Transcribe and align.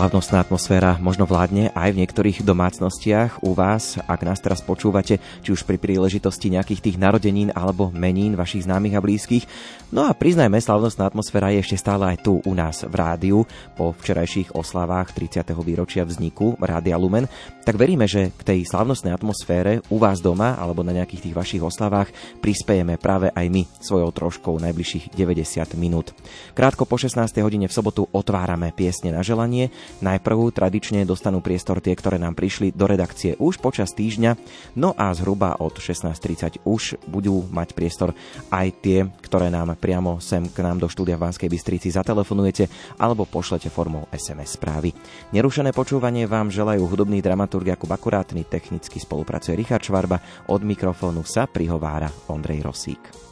Slávnostná 0.00 0.40
atmosféra 0.40 0.96
možno 0.96 1.28
vládne 1.28 1.76
aj 1.76 1.92
v 1.92 2.00
niektorých 2.00 2.40
domácnostiach 2.40 3.44
u 3.44 3.52
vás, 3.52 4.00
ak 4.00 4.24
nás 4.24 4.40
teraz 4.40 4.64
počúvate, 4.64 5.20
či 5.44 5.52
už 5.52 5.68
pri 5.68 5.76
príležitosti 5.76 6.48
nejakých 6.48 6.80
tých 6.80 6.96
narodenín 6.96 7.52
alebo 7.52 7.92
menín 7.92 8.32
vašich 8.32 8.64
známych 8.64 8.96
a 8.96 9.04
blízkych. 9.04 9.44
No 9.92 10.08
a 10.08 10.16
priznajme, 10.16 10.56
slávnostná 10.56 11.04
atmosféra 11.04 11.52
je 11.52 11.60
ešte 11.60 11.76
stále 11.84 12.16
aj 12.16 12.24
tu 12.24 12.40
u 12.40 12.52
nás 12.56 12.80
v 12.80 12.94
rádiu 12.96 13.44
po 13.76 13.92
včerajších 13.92 14.56
oslavách 14.56 15.12
30. 15.12 15.52
výročia 15.60 16.08
vzniku 16.08 16.56
Rádia 16.56 16.96
Lumen. 16.96 17.28
Tak 17.68 17.76
veríme, 17.76 18.08
že 18.08 18.32
k 18.32 18.56
tej 18.56 18.58
slávnostnej 18.64 19.12
atmosfére 19.12 19.84
u 19.92 20.00
vás 20.00 20.24
doma 20.24 20.56
alebo 20.56 20.80
na 20.80 20.96
nejakých 20.96 21.28
tých 21.28 21.36
vašich 21.36 21.60
oslavách 21.60 22.08
prispejeme 22.40 22.96
práve 22.96 23.28
aj 23.36 23.46
my 23.52 23.68
svojou 23.84 24.08
troškou 24.16 24.56
najbližších 24.64 25.12
90 25.12 25.76
minút. 25.76 26.16
Krátko 26.56 26.88
po 26.88 26.96
16. 26.96 27.20
hodine 27.44 27.68
v 27.68 27.76
sobotu 27.76 28.08
otvárame 28.16 28.72
piesne 28.72 29.12
na 29.12 29.20
želanie 29.20 29.68
Najprv 29.98 30.54
tradične 30.54 31.02
dostanú 31.02 31.42
priestor 31.42 31.82
tie, 31.82 31.92
ktoré 31.98 32.16
nám 32.16 32.38
prišli 32.38 32.70
do 32.70 32.86
redakcie 32.86 33.34
už 33.36 33.58
počas 33.58 33.90
týždňa, 33.92 34.38
no 34.78 34.94
a 34.94 35.10
zhruba 35.12 35.58
od 35.58 35.74
16.30 35.76 36.62
už 36.62 37.02
budú 37.10 37.44
mať 37.50 37.74
priestor 37.74 38.14
aj 38.54 38.68
tie, 38.80 38.98
ktoré 39.26 39.50
nám 39.50 39.74
priamo 39.76 40.22
sem 40.22 40.46
k 40.46 40.62
nám 40.62 40.82
do 40.82 40.88
štúdia 40.88 41.16
v 41.16 41.28
Banskej 41.28 41.50
Bystrici 41.50 41.88
zatelefonujete 41.92 42.96
alebo 42.98 43.26
pošlete 43.26 43.72
formou 43.72 44.06
SMS 44.14 44.56
správy. 44.56 44.92
Nerušené 45.34 45.70
počúvanie 45.70 46.26
vám 46.26 46.50
želajú 46.50 46.86
hudobný 46.86 47.22
dramaturg 47.22 47.70
Jakub 47.70 47.90
Akurátny, 47.90 48.46
technicky 48.46 48.98
spolupracuje 48.98 49.56
Richard 49.56 49.84
Švarba, 49.84 50.20
od 50.50 50.60
mikrofónu 50.64 51.22
sa 51.22 51.46
prihovára 51.46 52.10
Ondrej 52.28 52.66
Rosík. 52.66 53.29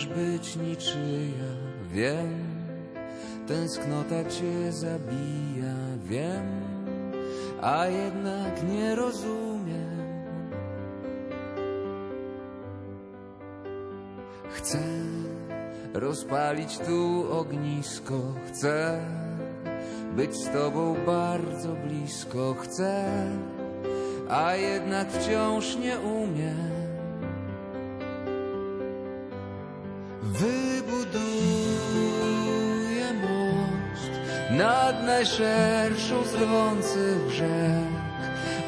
Umiesz 0.00 0.16
być 0.16 0.56
niczyja, 0.56 1.52
wiem, 1.92 2.44
tęsknota 3.48 4.24
cię 4.24 4.72
zabija, 4.72 5.74
wiem, 6.04 6.46
a 7.62 7.86
jednak 7.86 8.68
nie 8.68 8.94
rozumiem. 8.94 10.00
Chcę 14.50 14.78
rozpalić 15.94 16.78
tu 16.78 17.26
ognisko, 17.32 18.20
chcę 18.46 19.00
być 20.16 20.36
z 20.36 20.50
tobą 20.52 20.96
bardzo 21.06 21.68
blisko, 21.72 22.54
chcę, 22.54 23.04
a 24.30 24.54
jednak 24.54 25.12
wciąż 25.12 25.76
nie 25.76 25.98
umiem. 26.00 26.79
Wybuduję 30.22 31.22
most 33.22 34.10
nad 34.50 35.04
najszerszą 35.04 36.24
z 36.24 36.34
rwących 36.34 37.26
brzeg, 37.26 37.90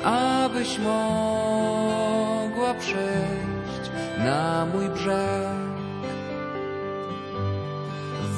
abyś 0.05 0.79
mogła 0.79 2.75
przejść 2.75 3.91
na 4.19 4.67
mój 4.67 4.89
brzeg. 4.89 5.63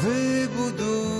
Wybuduję 0.02 1.18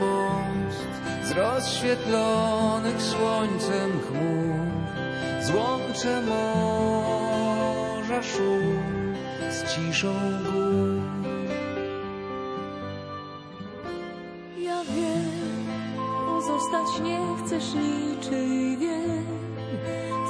most 0.00 0.88
z 1.28 1.32
rozświetlonych 1.32 3.02
słońcem 3.02 4.00
chmur, 4.00 4.58
złączę 5.42 6.22
morza 6.22 8.22
szum 8.22 8.97
ciszą 9.52 10.14
gór. 10.44 11.00
Ja 14.58 14.84
wiem, 14.84 15.66
pozostać 16.26 17.00
nie 17.02 17.20
chcesz 17.38 17.74
niczyj, 17.74 18.76
wiem, 18.76 19.26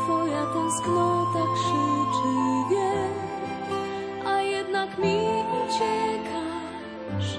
twoja 0.04 0.46
tęsknota 0.46 1.44
krzyczy, 1.54 2.34
wiem, 2.70 3.12
a 4.26 4.40
jednak 4.40 4.98
mi 4.98 5.16
uciekasz. 5.64 7.38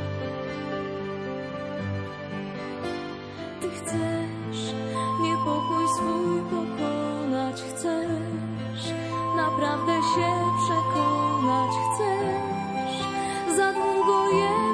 Ty 3.61 3.69
chcesz 3.69 4.73
niepokój 5.21 5.85
swój 5.97 6.41
pokonać, 6.41 7.61
chcesz 7.61 8.08
naprawdę 9.49 9.93
się 9.93 10.31
przekonać 10.57 11.71
chcesz, 11.71 13.57
za 13.57 13.73
długo 13.73 14.29
jednak 14.29 14.68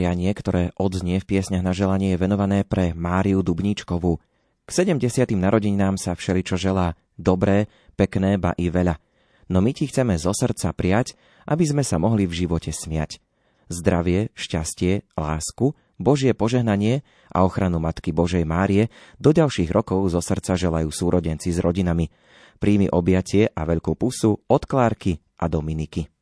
prianie, 0.00 0.32
ktoré 0.32 0.72
odznie 0.80 1.20
v 1.20 1.28
piesňach 1.28 1.60
na 1.60 1.76
želanie, 1.76 2.16
je 2.16 2.22
venované 2.24 2.64
pre 2.64 2.96
Máriu 2.96 3.44
Dubníčkovú. 3.44 4.16
K 4.64 4.70
70. 4.72 5.28
narodeninám 5.36 6.00
sa 6.00 6.16
všeličo 6.16 6.56
želá, 6.56 6.96
dobré, 7.20 7.68
pekné, 8.00 8.40
ba 8.40 8.56
i 8.56 8.72
veľa. 8.72 8.96
No 9.52 9.60
my 9.60 9.76
ti 9.76 9.92
chceme 9.92 10.16
zo 10.16 10.32
srdca 10.32 10.72
prijať, 10.72 11.20
aby 11.44 11.68
sme 11.68 11.84
sa 11.84 12.00
mohli 12.00 12.24
v 12.24 12.32
živote 12.32 12.72
smiať. 12.72 13.20
Zdravie, 13.68 14.32
šťastie, 14.32 15.04
lásku, 15.20 15.76
Božie 16.00 16.32
požehnanie 16.32 17.04
a 17.28 17.44
ochranu 17.44 17.76
Matky 17.76 18.08
Božej 18.08 18.48
Márie 18.48 18.88
do 19.20 19.36
ďalších 19.36 19.68
rokov 19.68 20.16
zo 20.16 20.24
srdca 20.24 20.56
želajú 20.56 20.88
súrodenci 20.88 21.52
s 21.52 21.60
rodinami. 21.60 22.08
Príjmi 22.56 22.88
objatie 22.88 23.52
a 23.52 23.68
veľkú 23.68 24.00
pusu 24.00 24.32
od 24.48 24.62
Klárky 24.64 25.20
a 25.36 25.44
Dominiky. 25.44 26.19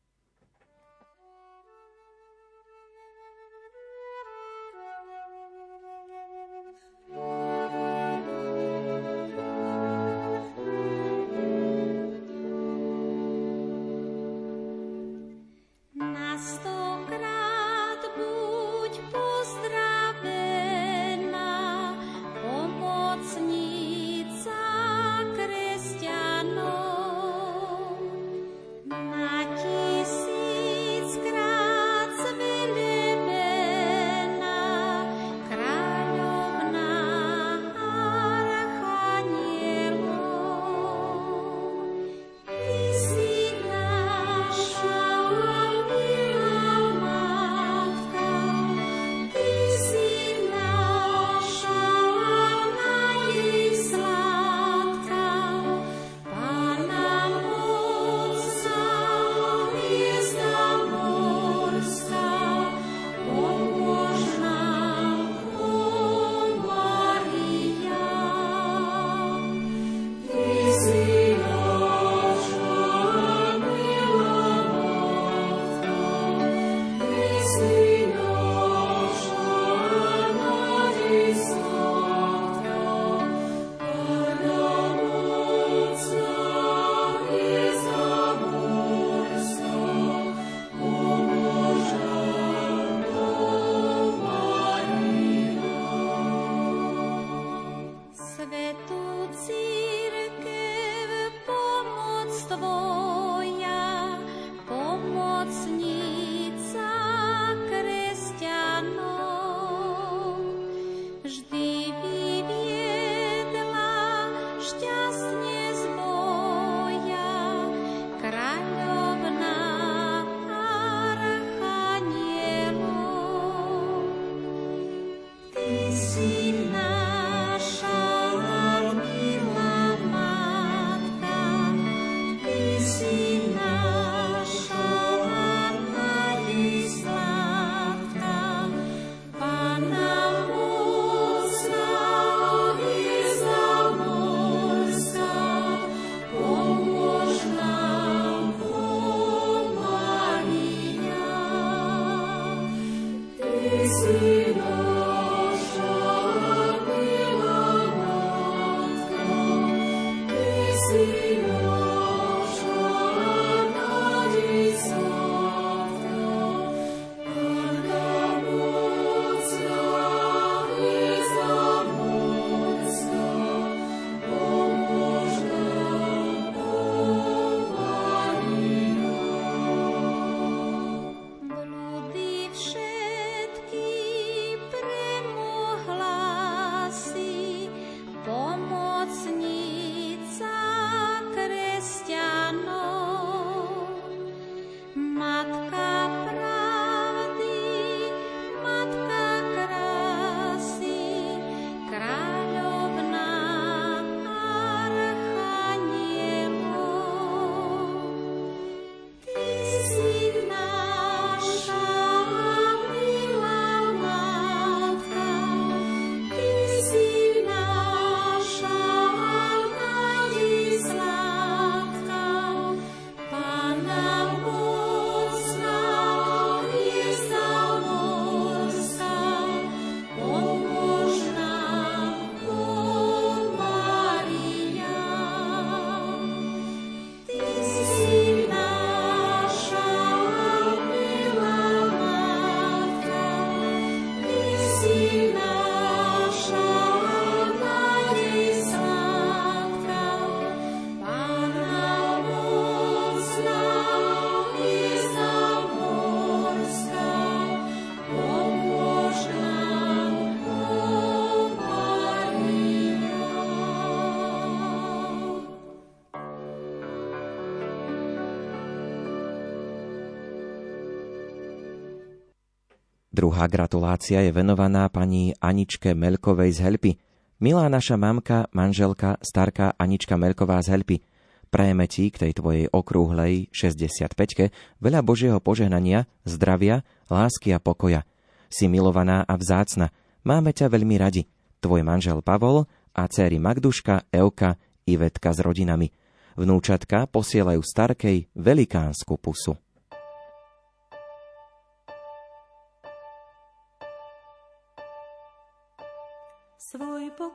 Druhá 273.19 273.51
gratulácia 273.51 274.23
je 274.23 274.31
venovaná 274.31 274.87
pani 274.87 275.35
Aničke 275.43 275.91
Melkovej 275.91 276.55
z 276.55 276.59
Helpy. 276.63 276.95
Milá 277.43 277.67
naša 277.67 277.99
mamka, 277.99 278.47
manželka, 278.55 279.19
starka 279.19 279.75
Anička 279.75 280.15
Melková 280.15 280.63
z 280.63 280.71
Helpy, 280.71 281.03
prajeme 281.51 281.83
ti 281.91 282.15
k 282.15 282.23
tej 282.23 282.39
tvojej 282.39 282.65
okrúhlej 282.71 283.51
65 283.51 284.55
veľa 284.79 285.03
Božieho 285.03 285.43
požehnania, 285.43 286.07
zdravia, 286.23 286.87
lásky 287.11 287.51
a 287.51 287.59
pokoja. 287.59 288.07
Si 288.47 288.71
milovaná 288.71 289.27
a 289.27 289.35
vzácna. 289.35 289.91
Máme 290.23 290.55
ťa 290.55 290.71
veľmi 290.71 290.95
radi. 290.95 291.27
Tvoj 291.59 291.83
manžel 291.83 292.23
Pavol 292.23 292.71
a 292.95 293.03
céry 293.11 293.35
Magduška, 293.35 294.07
Euka, 294.15 294.55
Ivetka 294.87 295.35
s 295.35 295.43
rodinami. 295.43 295.91
Vnúčatka 296.39 297.03
posielajú 297.11 297.59
starkej 297.59 298.31
velikánsku 298.31 299.19
pusu. 299.19 299.59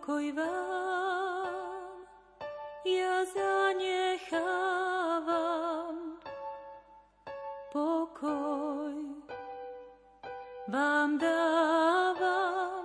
Pokoj 0.04 0.37
vám 0.37 1.96
ja 2.84 3.25
zanechávam. 3.25 6.20
Pokoj 7.73 8.92
vám 10.68 11.16
dávam, 11.16 12.84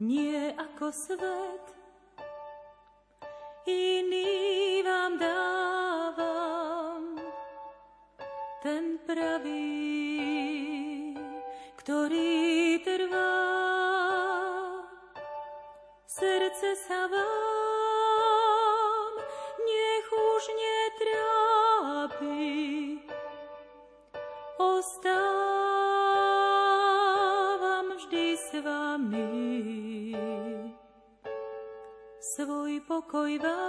nie 0.00 0.56
ako 0.56 0.88
svet, 0.88 1.66
iný 3.68 4.80
vám 4.88 5.20
dávam, 5.20 7.20
ten 8.64 8.96
pravý, 9.04 9.68
ktorý 11.76 12.33
Srdce 16.64 16.88
sa 16.88 17.04
vám 17.12 19.12
nech 19.60 20.08
už 20.08 20.44
netrápi, 20.56 22.40
ostávam 24.56 25.12
vždy 28.00 28.32
s 28.32 28.48
vami. 28.64 30.16
Svoj 32.16 32.80
pokoj 32.88 33.28
vám 33.44 33.63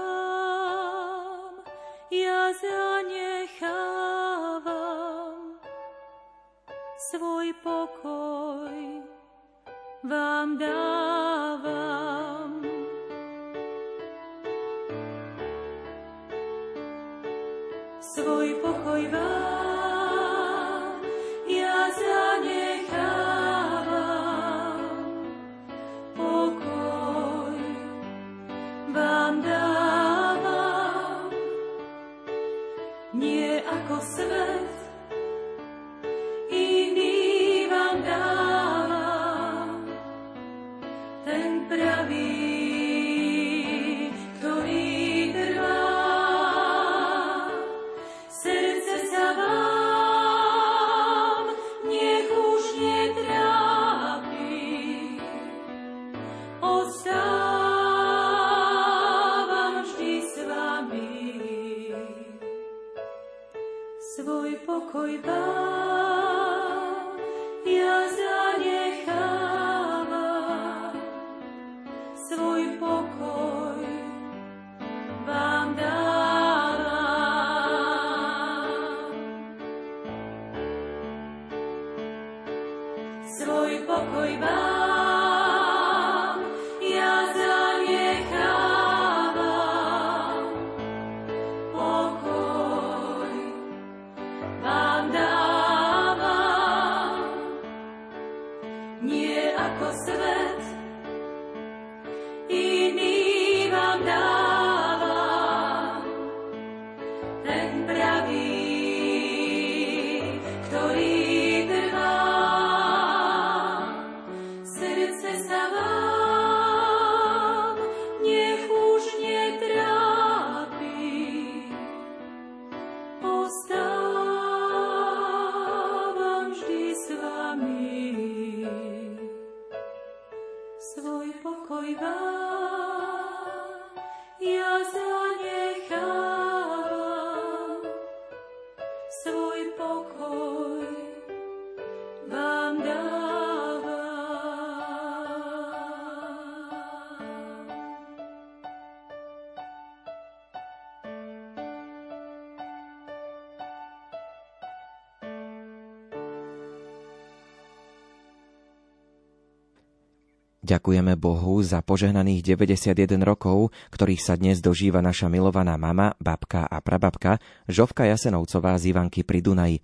Ďakujeme 160.66 161.14
Bohu 161.14 161.62
za 161.62 161.86
požehnaných 161.86 162.58
91 162.58 163.22
rokov, 163.22 163.70
ktorých 163.94 164.18
sa 164.18 164.34
dnes 164.34 164.66
dožíva 164.66 164.98
naša 164.98 165.30
milovaná 165.30 165.78
mama, 165.78 166.18
babka 166.18 166.66
a 166.66 166.82
prababka 166.82 167.38
Žovka 167.70 168.10
Jasenovcová 168.10 168.74
z 168.82 168.90
Ivanky 168.90 169.22
pri 169.22 169.46
Dunaji. 169.46 169.78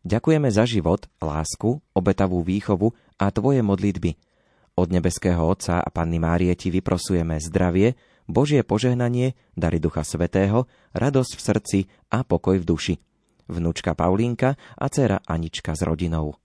Ďakujeme 0.00 0.48
za 0.48 0.64
život, 0.64 1.12
lásku, 1.20 1.76
obetavú 1.92 2.40
výchovu 2.40 2.96
a 3.20 3.28
tvoje 3.28 3.60
modlitby. 3.60 4.16
Od 4.80 4.88
nebeského 4.88 5.44
Otca 5.44 5.84
a 5.84 5.88
Panny 5.92 6.16
Márie 6.16 6.56
ti 6.56 6.72
vyprosujeme 6.72 7.36
zdravie, 7.36 7.92
Božie 8.24 8.64
požehnanie, 8.64 9.36
dary 9.52 9.76
Ducha 9.76 10.08
Svetého, 10.08 10.64
radosť 10.96 11.32
v 11.36 11.44
srdci 11.44 11.78
a 12.08 12.24
pokoj 12.24 12.56
v 12.56 12.64
duši. 12.64 12.94
Vnúčka 13.52 13.92
Paulínka 13.92 14.56
a 14.56 14.88
dcera 14.88 15.20
Anička 15.28 15.76
s 15.76 15.84
rodinou. 15.84 16.43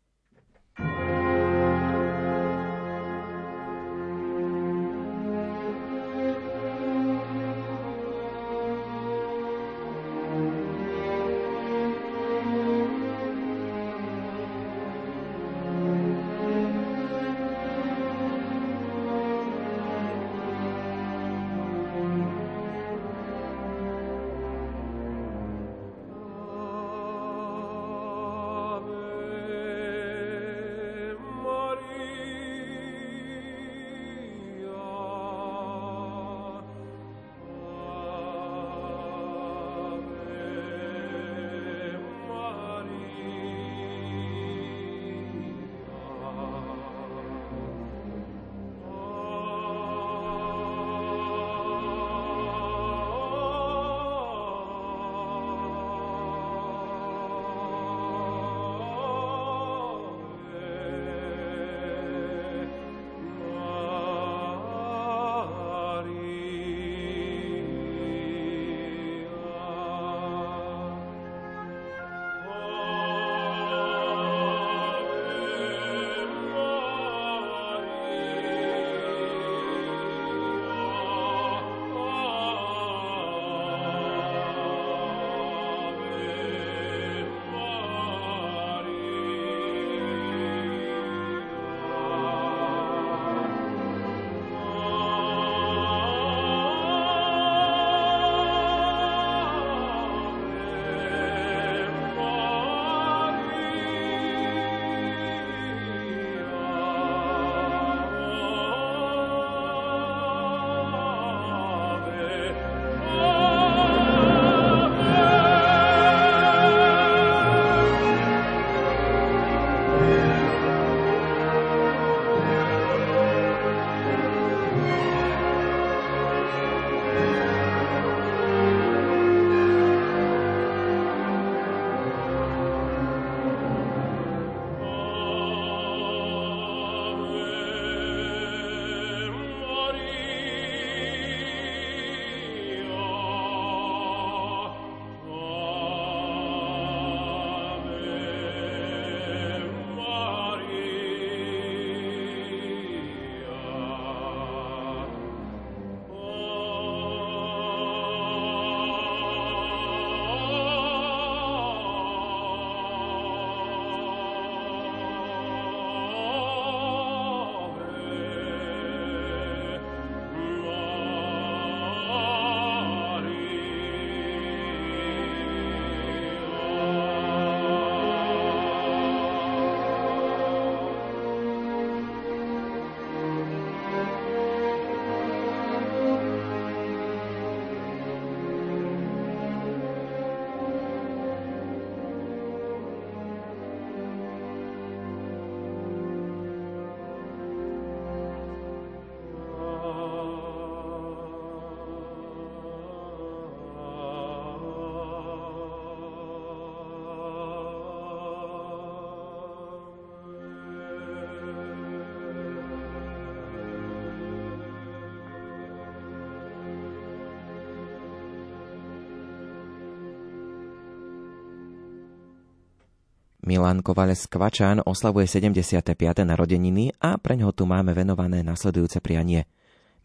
Milan 223.50 223.82
Kovales 223.82 224.30
Kvačan 224.30 224.86
oslavuje 224.86 225.26
75. 225.26 225.82
narodeniny 226.22 226.94
a 227.02 227.18
pre 227.18 227.34
ňoho 227.34 227.50
tu 227.50 227.66
máme 227.66 227.98
venované 227.98 228.46
nasledujúce 228.46 229.02
prianie. 229.02 229.50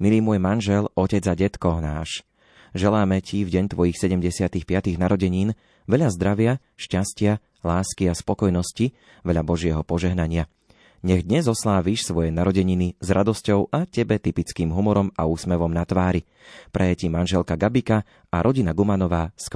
Milý 0.00 0.24
môj 0.24 0.40
manžel, 0.40 0.88
otec 0.96 1.20
a 1.28 1.36
detko 1.36 1.76
náš, 1.76 2.24
želáme 2.72 3.20
ti 3.20 3.44
v 3.44 3.52
deň 3.52 3.76
tvojich 3.76 4.00
75. 4.00 4.64
narodenín 4.96 5.52
veľa 5.84 6.08
zdravia, 6.16 6.56
šťastia, 6.80 7.36
lásky 7.60 8.08
a 8.08 8.16
spokojnosti, 8.16 8.96
veľa 9.28 9.44
Božieho 9.44 9.84
požehnania. 9.84 10.48
Nech 11.04 11.28
dnes 11.28 11.44
osláviš 11.44 12.08
svoje 12.08 12.32
narodeniny 12.32 12.96
s 12.96 13.12
radosťou 13.12 13.68
a 13.68 13.84
tebe 13.84 14.16
typickým 14.24 14.72
humorom 14.72 15.12
a 15.20 15.28
úsmevom 15.28 15.68
na 15.68 15.84
tvári. 15.84 16.24
Praje 16.72 17.04
ti 17.04 17.06
manželka 17.12 17.60
Gabika 17.60 18.08
a 18.32 18.40
rodina 18.40 18.72
Gumanová 18.72 19.36
z 19.36 19.52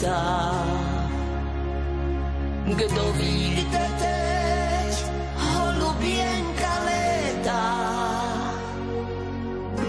světa. 0.00 0.64
Kdo 2.64 3.12
ví, 3.12 3.66
kde 3.68 3.86
teď 3.98 5.04
holubienka 5.36 6.72
létá, 6.84 7.64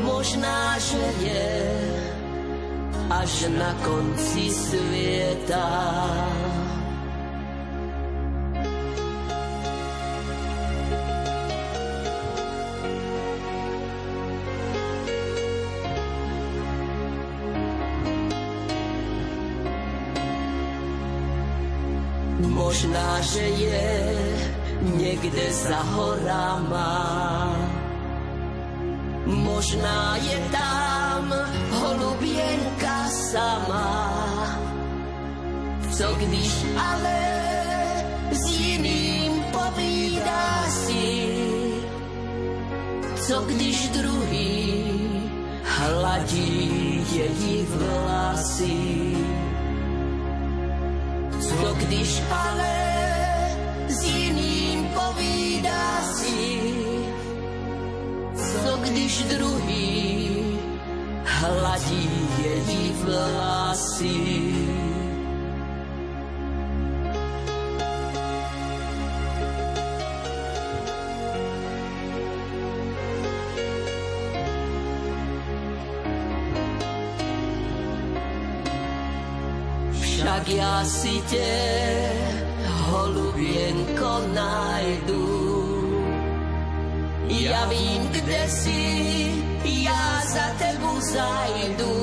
možná, 0.04 0.80
že 0.80 1.04
je 1.22 1.72
až 3.10 3.46
na 3.58 3.74
konci 3.74 4.50
světa. 4.50 6.31
Možná, 22.82 23.22
že 23.22 23.40
je 23.40 24.18
někde 24.82 25.54
za 25.54 25.86
horama. 25.94 27.54
Možná 29.26 30.18
je 30.18 30.38
tam 30.52 31.34
holubienka 31.70 33.06
sama. 33.08 34.02
Co 35.94 36.16
když 36.26 36.66
ale 36.74 37.22
s 38.32 38.50
jiným 38.50 39.46
povídá 39.54 40.66
si? 40.70 41.30
Co 43.16 43.42
když 43.42 43.90
druhý 43.90 44.84
hladí 45.64 47.06
její 47.14 47.68
vlasy? 47.70 49.31
Když 51.92 52.24
ale 52.32 52.76
s 53.88 54.04
jiným 54.04 54.90
povídá 54.96 56.02
si? 56.16 56.60
Co 58.36 58.78
když 58.78 59.24
druhý 59.24 60.32
hladí 61.26 62.10
její 62.44 62.92
vlasy? 63.04 64.71
Tě, 80.82 82.10
holubienko, 82.90 84.22
najdu. 84.34 85.30
Ja 87.30 87.70
vím, 87.70 88.10
kde 88.10 88.50
si, 88.50 88.82
ja 89.62 90.26
za 90.26 90.58
tebu 90.58 90.98
zajdu. 91.02 91.98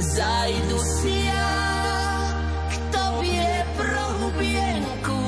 Zajdu 0.00 0.78
si 0.80 1.28
ja 1.28 1.52
k 2.72 2.74
tobě 2.96 3.66
pro 3.76 4.04
hubienku. 4.24 5.20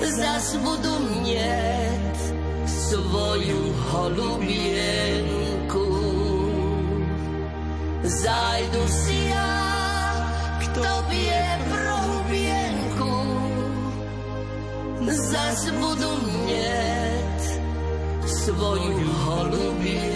Zas 0.00 0.56
budu 0.56 0.98
mít 1.20 2.16
svoju 2.64 3.76
holubienku. 3.92 5.60
Zajdu 8.02 8.88
si 8.88 9.09
Zas 15.30 15.70
budu 15.70 16.10
mít 16.26 17.42
svoju 18.26 19.10
holubienku. 19.22 20.10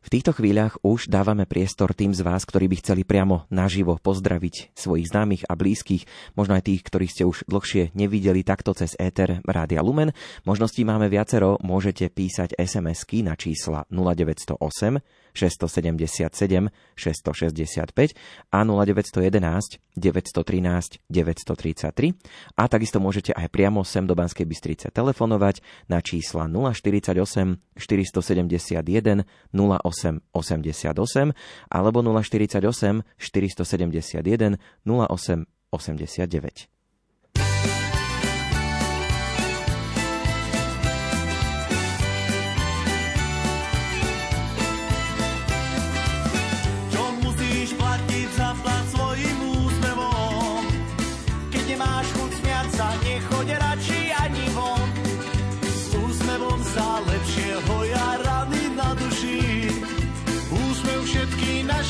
V 0.00 0.08
týchto 0.08 0.32
chvíľach 0.32 0.80
už 0.80 1.12
dávame 1.12 1.44
priestor 1.44 1.92
tým 1.92 2.16
z 2.16 2.24
vás, 2.24 2.48
ktorí 2.48 2.72
by 2.72 2.76
chceli 2.80 3.04
priamo 3.04 3.44
naživo 3.52 4.00
pozdraviť 4.00 4.72
svojich 4.72 5.12
známych 5.12 5.44
a 5.44 5.52
blízkych, 5.52 6.08
možno 6.40 6.56
aj 6.56 6.72
tých, 6.72 6.80
ktorých 6.80 7.12
ste 7.12 7.28
už 7.28 7.44
dlhšie 7.44 7.92
nevideli 7.92 8.40
takto 8.48 8.72
cez 8.72 8.96
éter 8.96 9.44
Rádia 9.44 9.84
Lumen. 9.84 10.16
Možností 10.48 10.88
máme 10.88 11.12
viacero, 11.12 11.60
môžete 11.60 12.08
písať 12.08 12.56
SMS-ky 12.56 13.28
na 13.28 13.36
čísla 13.36 13.84
0908 13.92 15.25
677 15.36 16.72
665 16.96 18.16
a 18.50 18.58
0911 18.64 19.78
913 19.96 21.00
933 21.08 22.16
a 22.56 22.62
takisto 22.66 22.98
môžete 22.98 23.36
aj 23.36 23.52
priamo 23.52 23.84
sem 23.84 24.08
do 24.08 24.16
Banskej 24.16 24.48
Bystrice 24.48 24.88
telefonovať 24.88 25.60
na 25.92 26.00
čísla 26.00 26.48
048 26.48 27.76
471 27.76 29.28
08 29.52 30.20
88 30.32 31.36
alebo 31.68 31.98
048 32.00 33.04
471 33.20 34.56
08 34.88 35.46
89. 35.72 36.75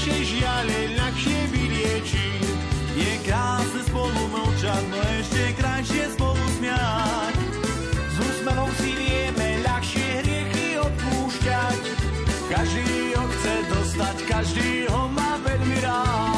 naše 0.07 0.38
žiale 0.38 0.79
ľahšie 0.95 1.40
vylieči. 1.51 2.31
Je 2.95 3.12
krásne 3.27 3.83
spolu 3.90 4.23
mlčať, 4.31 4.83
no 4.87 5.03
ešte 5.19 5.42
krajšie 5.59 6.14
spolu 6.14 6.45
smiať. 6.62 7.35
S 8.14 8.16
úsmevom 8.23 8.71
si 8.79 8.95
vieme 8.95 9.66
ľahšie 9.66 10.07
hriechy 10.23 10.79
odpúšťať. 10.79 11.81
Každý 12.47 13.19
ho 13.19 13.25
chce 13.35 13.55
dostať, 13.66 14.16
každý 14.31 14.87
ho 14.95 15.11
má 15.11 15.42
veľmi 15.42 15.77
rád. 15.83 16.36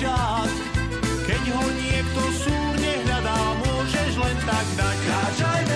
Požičať. 0.00 0.52
Keď 1.28 1.44
ho 1.52 1.64
niekto 1.76 2.22
súrne 2.40 2.92
hľadá, 3.04 3.38
môžeš 3.60 4.12
len 4.16 4.36
tak 4.48 4.66
dať. 4.80 4.96
Kráčajme 5.04 5.69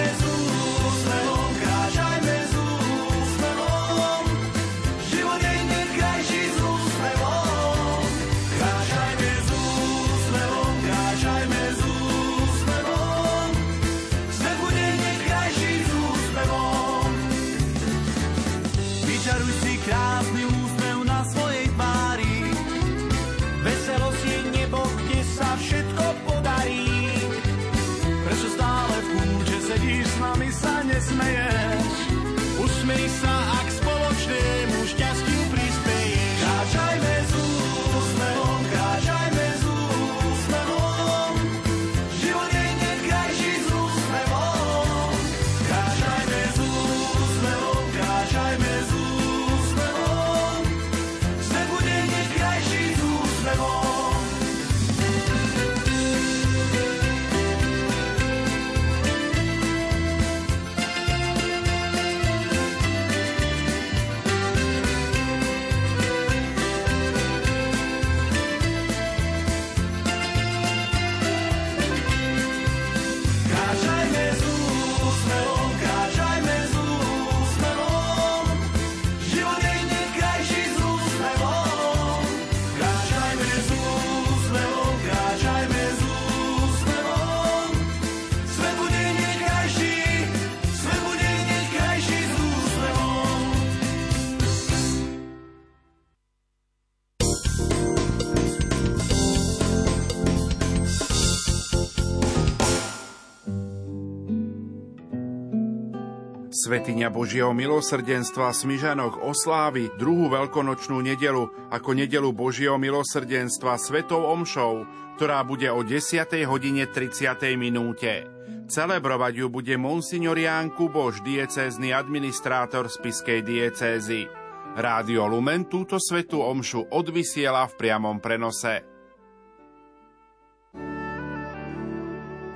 Svetiňa 106.65 107.13
Božieho 107.13 107.53
milosrdenstva 107.53 108.49
Smižanok 108.49 109.21
oslávi 109.21 109.93
druhú 110.01 110.33
veľkonočnú 110.33 110.97
nedelu 111.05 111.69
ako 111.69 111.93
nedelu 111.93 112.33
Božieho 112.33 112.81
milosrdenstva 112.81 113.77
Svetou 113.77 114.25
Omšou, 114.25 114.89
ktorá 115.21 115.45
bude 115.45 115.69
o 115.69 115.85
10. 115.85 116.25
hodine 116.49 116.89
30. 116.89 117.37
minúte. 117.61 118.25
Celebrovať 118.65 119.45
ju 119.45 119.47
bude 119.53 119.77
monsignor 119.77 120.41
Ján 120.41 120.73
Kuboš, 120.73 121.21
diecézny 121.21 121.93
administrátor 121.93 122.89
spiskej 122.89 123.45
diecézy. 123.45 124.25
Rádio 124.73 125.29
Lumen 125.29 125.69
túto 125.69 126.01
svetú 126.01 126.41
omšu 126.41 126.89
odvysiela 126.97 127.69
v 127.69 127.77
priamom 127.77 128.25
prenose. 128.25 128.94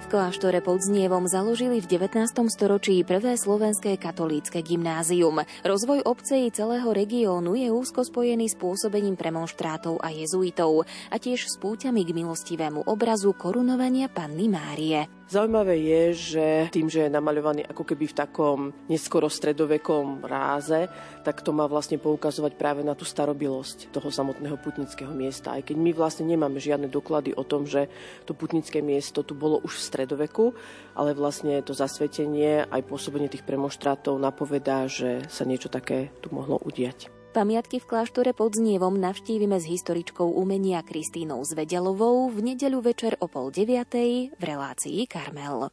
Kláštore 0.09 0.65
pod 0.65 0.81
Znievom 0.81 1.29
založili 1.29 1.85
v 1.85 2.01
19. 2.01 2.33
storočí 2.49 3.05
prvé 3.05 3.37
slovenské 3.37 4.01
katolícke 4.01 4.65
gymnázium. 4.65 5.45
Rozvoj 5.61 6.09
obce 6.09 6.41
i 6.41 6.49
celého 6.49 6.89
regiónu 6.89 7.53
je 7.53 7.69
úzko 7.69 8.09
spojený 8.09 8.49
s 8.49 8.57
pôsobením 8.57 9.21
premonštrátov 9.21 10.01
a 10.01 10.09
jezuitov 10.09 10.89
a 11.13 11.17
tiež 11.21 11.53
s 11.53 11.61
púťami 11.61 12.09
k 12.09 12.17
milostivému 12.17 12.89
obrazu 12.89 13.37
korunovania 13.37 14.09
Panny 14.09 14.49
Márie. 14.49 15.18
Zaujímavé 15.29 15.77
je, 15.77 16.03
že 16.33 16.47
tým, 16.73 16.89
že 16.89 17.05
je 17.05 17.13
namaľovaný 17.13 17.69
ako 17.69 17.85
keby 17.85 18.09
v 18.09 18.17
takom 18.17 18.73
neskoro 18.89 19.29
stredovekom 19.29 20.25
ráze, 20.25 20.89
tak 21.21 21.45
to 21.45 21.53
má 21.53 21.69
vlastne 21.69 22.01
poukazovať 22.01 22.57
práve 22.57 22.81
na 22.81 22.97
tú 22.97 23.05
starobilosť 23.05 23.93
toho 23.93 24.09
samotného 24.09 24.57
putnického 24.57 25.13
miesta. 25.13 25.53
Aj 25.53 25.61
keď 25.61 25.77
my 25.77 25.93
vlastne 25.93 26.25
nemáme 26.25 26.57
žiadne 26.57 26.89
doklady 26.89 27.37
o 27.37 27.45
tom, 27.45 27.69
že 27.69 27.93
to 28.25 28.33
putnické 28.33 28.81
miesto 28.81 29.21
tu 29.21 29.37
bolo 29.37 29.61
už 29.61 29.77
v 29.77 29.87
stredoveku, 29.93 30.57
ale 30.97 31.13
vlastne 31.13 31.61
to 31.61 31.77
zasvetenie 31.77 32.65
aj 32.65 32.89
pôsobenie 32.89 33.29
tých 33.29 33.45
premonštrátov 33.45 34.17
napovedá, 34.17 34.89
že 34.89 35.29
sa 35.29 35.45
niečo 35.45 35.69
také 35.69 36.09
tu 36.25 36.33
mohlo 36.33 36.57
udiať. 36.65 37.18
Pamiatky 37.29 37.77
v 37.77 37.85
kláštore 37.85 38.33
pod 38.33 38.57
Znievom 38.57 38.97
navštívime 38.97 39.61
s 39.61 39.69
historičkou 39.69 40.33
umenia 40.33 40.81
Kristínou 40.81 41.45
Zvedelovou 41.45 42.33
v 42.33 42.41
nedeľu 42.41 42.81
večer 42.81 43.21
o 43.21 43.29
pol 43.29 43.53
deviatej 43.53 44.33
v 44.33 44.43
relácii 44.43 45.05
Karmel. 45.05 45.69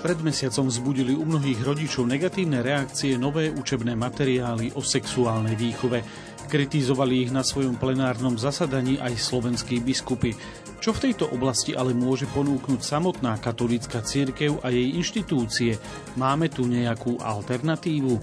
Pred 0.00 0.18
mesiacom 0.24 0.66
vzbudili 0.66 1.12
u 1.14 1.22
mnohých 1.28 1.60
rodičov 1.60 2.08
negatívne 2.08 2.64
reakcie 2.64 3.14
nové 3.20 3.52
učebné 3.52 3.94
materiály 3.94 4.74
o 4.74 4.82
sexuálnej 4.82 5.54
výchove. 5.54 6.02
Kritizovali 6.50 7.22
ich 7.22 7.30
na 7.30 7.46
svojom 7.46 7.78
plenárnom 7.78 8.34
zasadaní 8.34 8.98
aj 8.98 9.22
slovenskí 9.22 9.78
biskupy. 9.78 10.34
Čo 10.82 10.90
v 10.90 11.06
tejto 11.06 11.30
oblasti 11.30 11.78
ale 11.78 11.94
môže 11.94 12.26
ponúknuť 12.26 12.82
samotná 12.82 13.38
katolícka 13.38 14.02
církev 14.02 14.58
a 14.58 14.74
jej 14.74 14.98
inštitúcie? 14.98 15.78
Máme 16.18 16.50
tu 16.50 16.66
nejakú 16.66 17.22
alternatívu? 17.22 18.18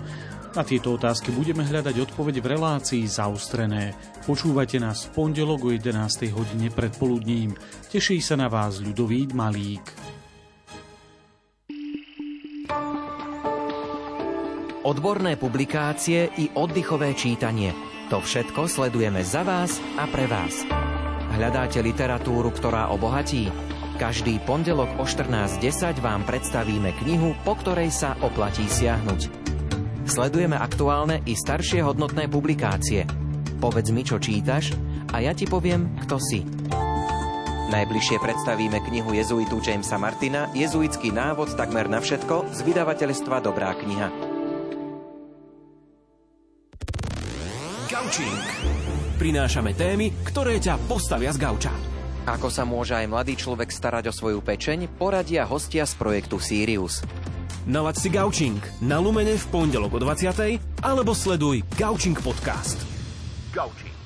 Na 0.60 0.68
tieto 0.68 1.00
otázky 1.00 1.32
budeme 1.32 1.64
hľadať 1.64 1.96
odpoveď 2.04 2.44
v 2.44 2.50
relácii 2.52 3.08
zaostrené. 3.08 3.96
Počúvate 4.28 4.76
nás 4.76 5.08
v 5.08 5.24
pondelok 5.24 5.64
o 5.64 5.72
11. 5.72 6.28
hodine 6.36 6.68
predpoludním. 6.68 7.56
Teší 7.88 8.20
sa 8.20 8.36
na 8.36 8.52
vás 8.52 8.84
ľudovít 8.84 9.32
Malík. 9.32 9.88
Odborné 14.84 15.40
publikácie 15.40 16.28
i 16.44 16.52
oddychové 16.60 17.16
čítanie. 17.16 17.97
To 18.08 18.24
všetko 18.24 18.72
sledujeme 18.72 19.20
za 19.20 19.44
vás 19.44 19.84
a 20.00 20.08
pre 20.08 20.32
vás. 20.32 20.64
Hľadáte 21.36 21.84
literatúru, 21.84 22.56
ktorá 22.56 22.88
obohatí? 22.96 23.52
Každý 24.00 24.40
pondelok 24.48 24.96
o 24.96 25.04
14.10 25.04 26.00
vám 26.00 26.24
predstavíme 26.24 26.96
knihu, 27.04 27.36
po 27.44 27.60
ktorej 27.60 27.92
sa 27.92 28.16
oplatí 28.24 28.64
siahnuť. 28.64 29.28
Sledujeme 30.08 30.56
aktuálne 30.56 31.20
i 31.28 31.36
staršie 31.36 31.84
hodnotné 31.84 32.32
publikácie. 32.32 33.04
Povedz 33.60 33.92
mi, 33.92 34.08
čo 34.08 34.24
čítaš 34.24 34.72
a 35.12 35.20
ja 35.20 35.36
ti 35.36 35.44
poviem, 35.44 36.00
kto 36.08 36.16
si. 36.16 36.48
Najbližšie 37.68 38.24
predstavíme 38.24 38.88
knihu 38.88 39.12
jezuitu 39.12 39.60
Jamesa 39.60 40.00
Martina 40.00 40.48
Jezuitský 40.56 41.12
návod 41.12 41.60
takmer 41.60 41.92
na 41.92 42.00
všetko 42.00 42.56
z 42.56 42.60
vydavateľstva 42.64 43.44
Dobrá 43.44 43.76
kniha. 43.76 44.27
Gaučing. 48.08 48.48
Prinášame 49.20 49.76
témy, 49.76 50.16
ktoré 50.24 50.64
ťa 50.64 50.80
postavia 50.88 51.28
z 51.36 51.44
gauča. 51.44 51.76
Ako 52.24 52.48
sa 52.48 52.64
môže 52.64 52.96
aj 52.96 53.04
mladý 53.04 53.36
človek 53.36 53.68
starať 53.68 54.08
o 54.08 54.14
svoju 54.16 54.40
pečeň, 54.40 54.88
poradia 54.96 55.44
hostia 55.44 55.84
z 55.84 55.92
projektu 56.00 56.40
Sirius. 56.40 57.04
Nalaď 57.68 57.96
si 58.00 58.08
Gaučing 58.08 58.64
na 58.80 59.04
Lumene 59.04 59.36
v 59.36 59.46
pondelok 59.52 60.00
o 60.00 60.08
20. 60.08 60.24
alebo 60.88 61.12
sleduj 61.12 61.68
Gaučing 61.76 62.16
podcast. 62.24 62.80
Gaučing. 63.52 63.97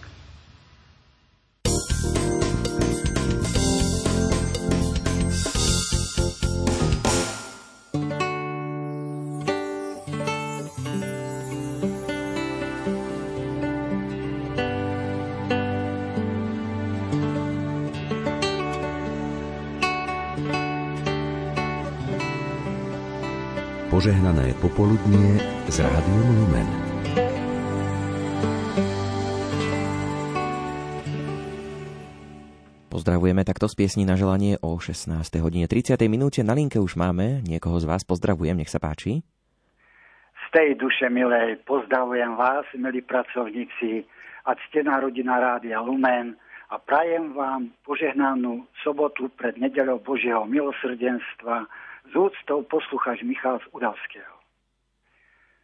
Požehnané 24.01 24.57
popoludnie 24.57 25.37
z 25.69 25.85
Rádiom 25.85 26.29
Lumen. 26.33 26.65
Pozdravujeme 32.89 33.45
takto 33.45 33.69
z 33.69 33.77
piesni 33.77 34.09
na 34.09 34.17
želanie 34.17 34.57
o 34.65 34.73
16. 34.81 35.05
hodina. 35.45 35.69
30. 35.69 36.01
minúte. 36.09 36.41
Na 36.41 36.57
linke 36.57 36.81
už 36.81 36.97
máme 36.97 37.45
niekoho 37.45 37.77
z 37.77 37.85
vás. 37.85 38.01
Pozdravujem, 38.01 38.57
nech 38.57 38.73
sa 38.73 38.81
páči. 38.81 39.21
Z 40.33 40.45
tej 40.49 40.81
duše 40.81 41.05
milej 41.13 41.61
pozdravujem 41.69 42.33
vás, 42.33 42.65
milí 42.73 43.05
pracovníci 43.05 44.01
a 44.49 44.57
ctená 44.65 44.97
rodina 44.97 45.37
Rádia 45.37 45.77
Lumen 45.77 46.33
a 46.73 46.81
prajem 46.81 47.37
vám 47.37 47.69
požehnanú 47.85 48.65
sobotu 48.81 49.29
pred 49.37 49.61
nedeľou 49.61 50.01
Božieho 50.01 50.41
milosrdenstva 50.49 51.69
z 52.11 52.15
úctou 52.15 52.67
poslucháč 52.67 53.23
Michal 53.23 53.59
z 53.63 53.67
Udavského. 53.71 54.35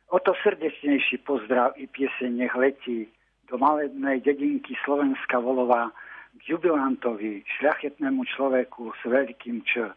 O 0.08 0.20
to 0.24 0.32
srdečnejší 0.40 1.28
pozdrav 1.28 1.76
i 1.76 1.92
pieseň 1.92 2.32
nech 2.32 2.56
letí 2.56 3.12
do 3.52 3.60
malebnej 3.60 4.24
dedinky 4.24 4.80
Slovenska 4.88 5.44
Volová 5.44 5.92
k 6.40 6.56
jubilantovi, 6.56 7.44
šľachetnému 7.60 8.24
človeku 8.32 8.96
s 8.96 9.02
veľkým 9.04 9.68
Č, 9.68 9.92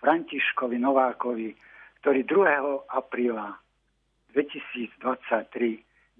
Františkovi 0.00 0.80
Novákovi, 0.80 1.52
ktorý 2.00 2.24
2. 2.24 2.96
apríla 2.96 3.60
2023 4.32 4.96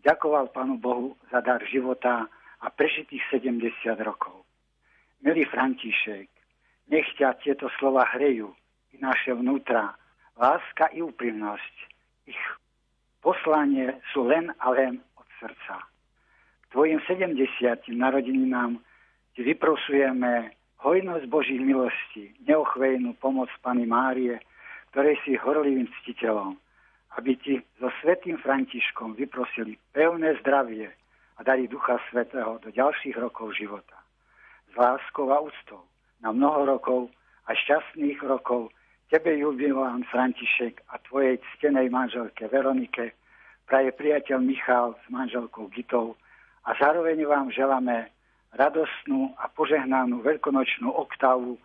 ďakoval 0.04 0.52
Pánu 0.52 0.76
Bohu 0.76 1.16
za 1.32 1.40
dar 1.40 1.64
života 1.64 2.28
a 2.60 2.66
prežitých 2.68 3.24
70 3.32 3.72
rokov. 4.04 4.44
Milý 5.24 5.48
František, 5.48 6.28
nech 6.92 7.08
ťa 7.16 7.40
tieto 7.40 7.72
slova 7.80 8.04
hrejú 8.12 8.52
naše 9.00 9.32
vnútra. 9.32 9.94
Láska 10.36 10.90
i 10.92 11.00
úprimnosť. 11.00 11.74
Ich 12.26 12.40
poslanie 13.22 14.02
sú 14.10 14.26
len 14.26 14.50
a 14.58 14.66
len 14.74 14.98
od 15.16 15.28
srdca. 15.38 15.78
K 15.80 16.64
tvojim 16.74 16.98
70 17.06 17.38
narodeninám 17.94 18.82
ti 19.38 19.40
vyprosujeme 19.46 20.52
hojnosť 20.82 21.24
Božích 21.30 21.62
milostí, 21.62 22.34
neochvejnú 22.44 23.14
pomoc 23.22 23.48
Pany 23.62 23.86
Márie, 23.86 24.42
ktorej 24.90 25.16
si 25.24 25.38
horlivým 25.38 25.88
ctiteľom, 26.02 26.58
aby 27.16 27.38
ti 27.38 27.54
so 27.78 27.88
svetým 28.02 28.36
Františkom 28.42 29.14
vyprosili 29.14 29.78
pevné 29.94 30.36
zdravie 30.42 30.90
a 31.38 31.40
dali 31.46 31.70
Ducha 31.70 32.02
Svetého 32.10 32.58
do 32.60 32.68
ďalších 32.68 33.16
rokov 33.16 33.54
života. 33.56 33.96
S 34.68 34.74
láskou 34.76 35.30
a 35.30 35.40
úctou 35.40 35.86
na 36.20 36.34
mnoho 36.34 36.66
rokov 36.76 37.00
a 37.46 37.54
šťastných 37.54 38.20
rokov 38.26 38.74
tebe 39.12 39.36
jubilán 39.36 40.08
František 40.08 40.88
a 40.88 40.96
tvojej 41.04 41.36
ctenej 41.36 41.92
manželke 41.92 42.48
Veronike 42.48 43.12
praje 43.68 43.92
priateľ 43.92 44.40
Michal 44.40 44.96
s 44.96 45.04
manželkou 45.12 45.68
Gitou 45.68 46.16
a 46.64 46.72
zároveň 46.80 47.20
vám 47.28 47.52
želáme 47.52 48.08
radostnú 48.56 49.36
a 49.36 49.52
požehnanú 49.52 50.24
veľkonočnú 50.24 50.88
oktavu, 50.88 51.60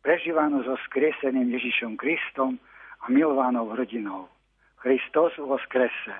prežívanú 0.00 0.64
so 0.64 0.72
skrieseným 0.88 1.52
Ježišom 1.52 2.00
Kristom 2.00 2.56
a 3.04 3.12
milovanou 3.12 3.76
rodinou. 3.76 4.32
Kristus 4.80 5.36
vo 5.36 5.60
skrese. 5.68 6.16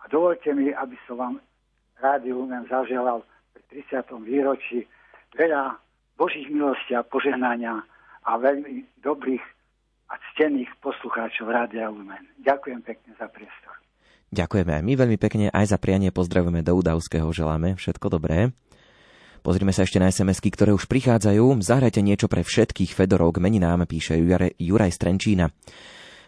A 0.00 0.04
dovolte 0.12 0.52
mi, 0.52 0.68
aby 0.68 1.00
som 1.08 1.16
vám 1.16 1.34
rádiu 1.96 2.44
Lumen 2.44 2.68
zaželal 2.68 3.24
pri 3.56 3.88
30. 3.88 4.04
výročí 4.20 4.84
veľa 5.32 5.80
Božích 6.20 6.52
milostí 6.52 6.92
a 6.92 7.00
požehnania 7.08 7.80
a 8.28 8.36
veľmi 8.36 8.84
dobrých 9.00 9.59
a 10.10 10.14
ctených 10.34 10.70
poslucháčov 10.82 11.46
Rádia 11.46 11.86
Lumen. 11.86 12.26
Ďakujem 12.42 12.82
pekne 12.82 13.14
za 13.14 13.30
priestor. 13.30 13.78
Ďakujeme 14.30 14.78
aj 14.78 14.82
my 14.86 14.94
veľmi 14.94 15.18
pekne, 15.18 15.46
aj 15.50 15.74
za 15.74 15.78
prianie 15.78 16.14
pozdravujeme 16.14 16.62
do 16.62 16.74
Udavského, 16.78 17.26
želáme 17.34 17.74
všetko 17.74 18.06
dobré. 18.10 18.54
Pozrime 19.40 19.72
sa 19.72 19.88
ešte 19.88 19.96
na 19.96 20.12
sms 20.12 20.38
ktoré 20.52 20.70
už 20.76 20.84
prichádzajú. 20.84 21.64
Zahrajte 21.64 22.04
niečo 22.04 22.28
pre 22.28 22.44
všetkých 22.44 22.92
Fedorov 22.92 23.34
k 23.34 23.42
meninám, 23.42 23.88
píše 23.88 24.20
Juraj 24.60 24.92
Strenčína. 24.92 25.48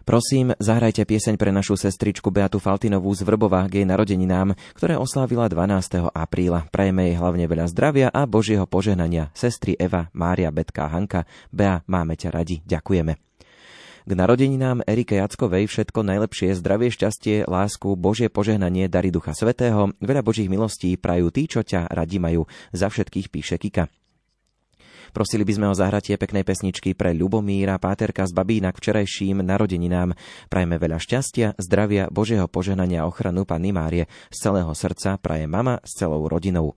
Prosím, 0.03 0.51
zahrajte 0.59 1.07
pieseň 1.07 1.39
pre 1.39 1.55
našu 1.55 1.79
sestričku 1.79 2.35
Beatu 2.35 2.59
Faltinovú 2.59 3.15
z 3.15 3.23
Vrbova 3.23 3.71
k 3.71 3.83
jej 3.83 3.87
narodeninám, 3.87 4.59
ktoré 4.75 4.99
oslávila 4.99 5.47
12. 5.47 6.11
apríla. 6.11 6.67
Prajeme 6.75 7.07
jej 7.07 7.17
hlavne 7.23 7.47
veľa 7.47 7.67
zdravia 7.71 8.09
a 8.11 8.27
Božieho 8.27 8.67
požehnania. 8.67 9.31
Sestry 9.31 9.79
Eva, 9.79 10.11
Mária, 10.11 10.51
Betka, 10.51 10.91
Hanka, 10.91 11.23
Bea, 11.55 11.87
máme 11.87 12.19
ťa 12.19 12.35
radi. 12.35 12.59
Ďakujeme. 12.67 13.32
K 14.03 14.19
narodeninám 14.19 14.83
Erike 14.83 15.15
Jackovej 15.15 15.71
všetko 15.71 16.03
najlepšie, 16.03 16.59
zdravie, 16.59 16.91
šťastie, 16.91 17.47
lásku, 17.47 17.95
Božie 17.95 18.27
požehnanie, 18.27 18.91
dary 18.91 19.15
Ducha 19.15 19.31
Svetého, 19.31 19.95
veľa 20.03 20.27
Božích 20.27 20.51
milostí 20.51 20.99
prajú 20.99 21.31
tí, 21.31 21.47
čo 21.47 21.63
ťa 21.63 21.87
radi 21.87 22.19
majú. 22.19 22.51
Za 22.75 22.91
všetkých 22.91 23.31
píše 23.31 23.63
Kika. 23.63 23.87
Prosili 25.15 25.47
by 25.47 25.53
sme 25.55 25.67
o 25.71 25.79
zahratie 25.79 26.19
peknej 26.19 26.43
pesničky 26.43 26.99
pre 26.99 27.15
Ľubomíra, 27.15 27.79
páterka 27.79 28.27
z 28.27 28.35
Babína 28.35 28.75
k 28.75 28.81
včerajším 28.83 29.45
narodeninám. 29.45 30.19
Prajeme 30.51 30.83
veľa 30.83 30.99
šťastia, 30.99 31.55
zdravia, 31.63 32.11
Božieho 32.11 32.51
požehnania 32.51 33.05
a 33.05 33.09
ochranu 33.13 33.47
Panny 33.47 33.71
Márie. 33.71 34.11
Z 34.35 34.51
celého 34.51 34.73
srdca 34.75 35.15
praje 35.23 35.47
mama 35.47 35.79
s 35.87 35.95
celou 35.95 36.27
rodinou. 36.27 36.75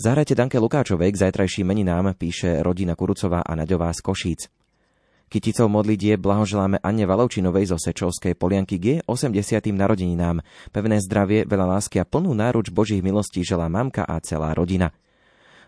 Zahrajte 0.00 0.34
Danke 0.34 0.58
Lukáčovej 0.58 1.14
k 1.14 1.28
zajtrajším 1.28 1.70
meninám, 1.70 2.18
píše 2.18 2.66
rodina 2.66 2.98
Kurucová 2.98 3.46
a 3.46 3.52
Naďová 3.54 3.94
z 3.94 4.00
Košíc. 4.02 4.65
Kyticou 5.26 5.66
modlidie 5.66 6.14
blahoželáme 6.14 6.78
Anne 6.86 7.02
Valovčinovej 7.02 7.74
zo 7.74 7.82
Sečovskej 7.82 8.38
Polianky 8.38 8.78
G 8.78 9.02
80. 9.10 9.58
narodeninám. 9.74 10.38
Pevné 10.70 11.02
zdravie, 11.02 11.42
veľa 11.42 11.66
lásky 11.74 11.98
a 11.98 12.06
plnú 12.06 12.30
náruč 12.30 12.70
Božích 12.70 13.02
milostí 13.02 13.42
želá 13.42 13.66
mamka 13.66 14.06
a 14.06 14.22
celá 14.22 14.54
rodina. 14.54 14.94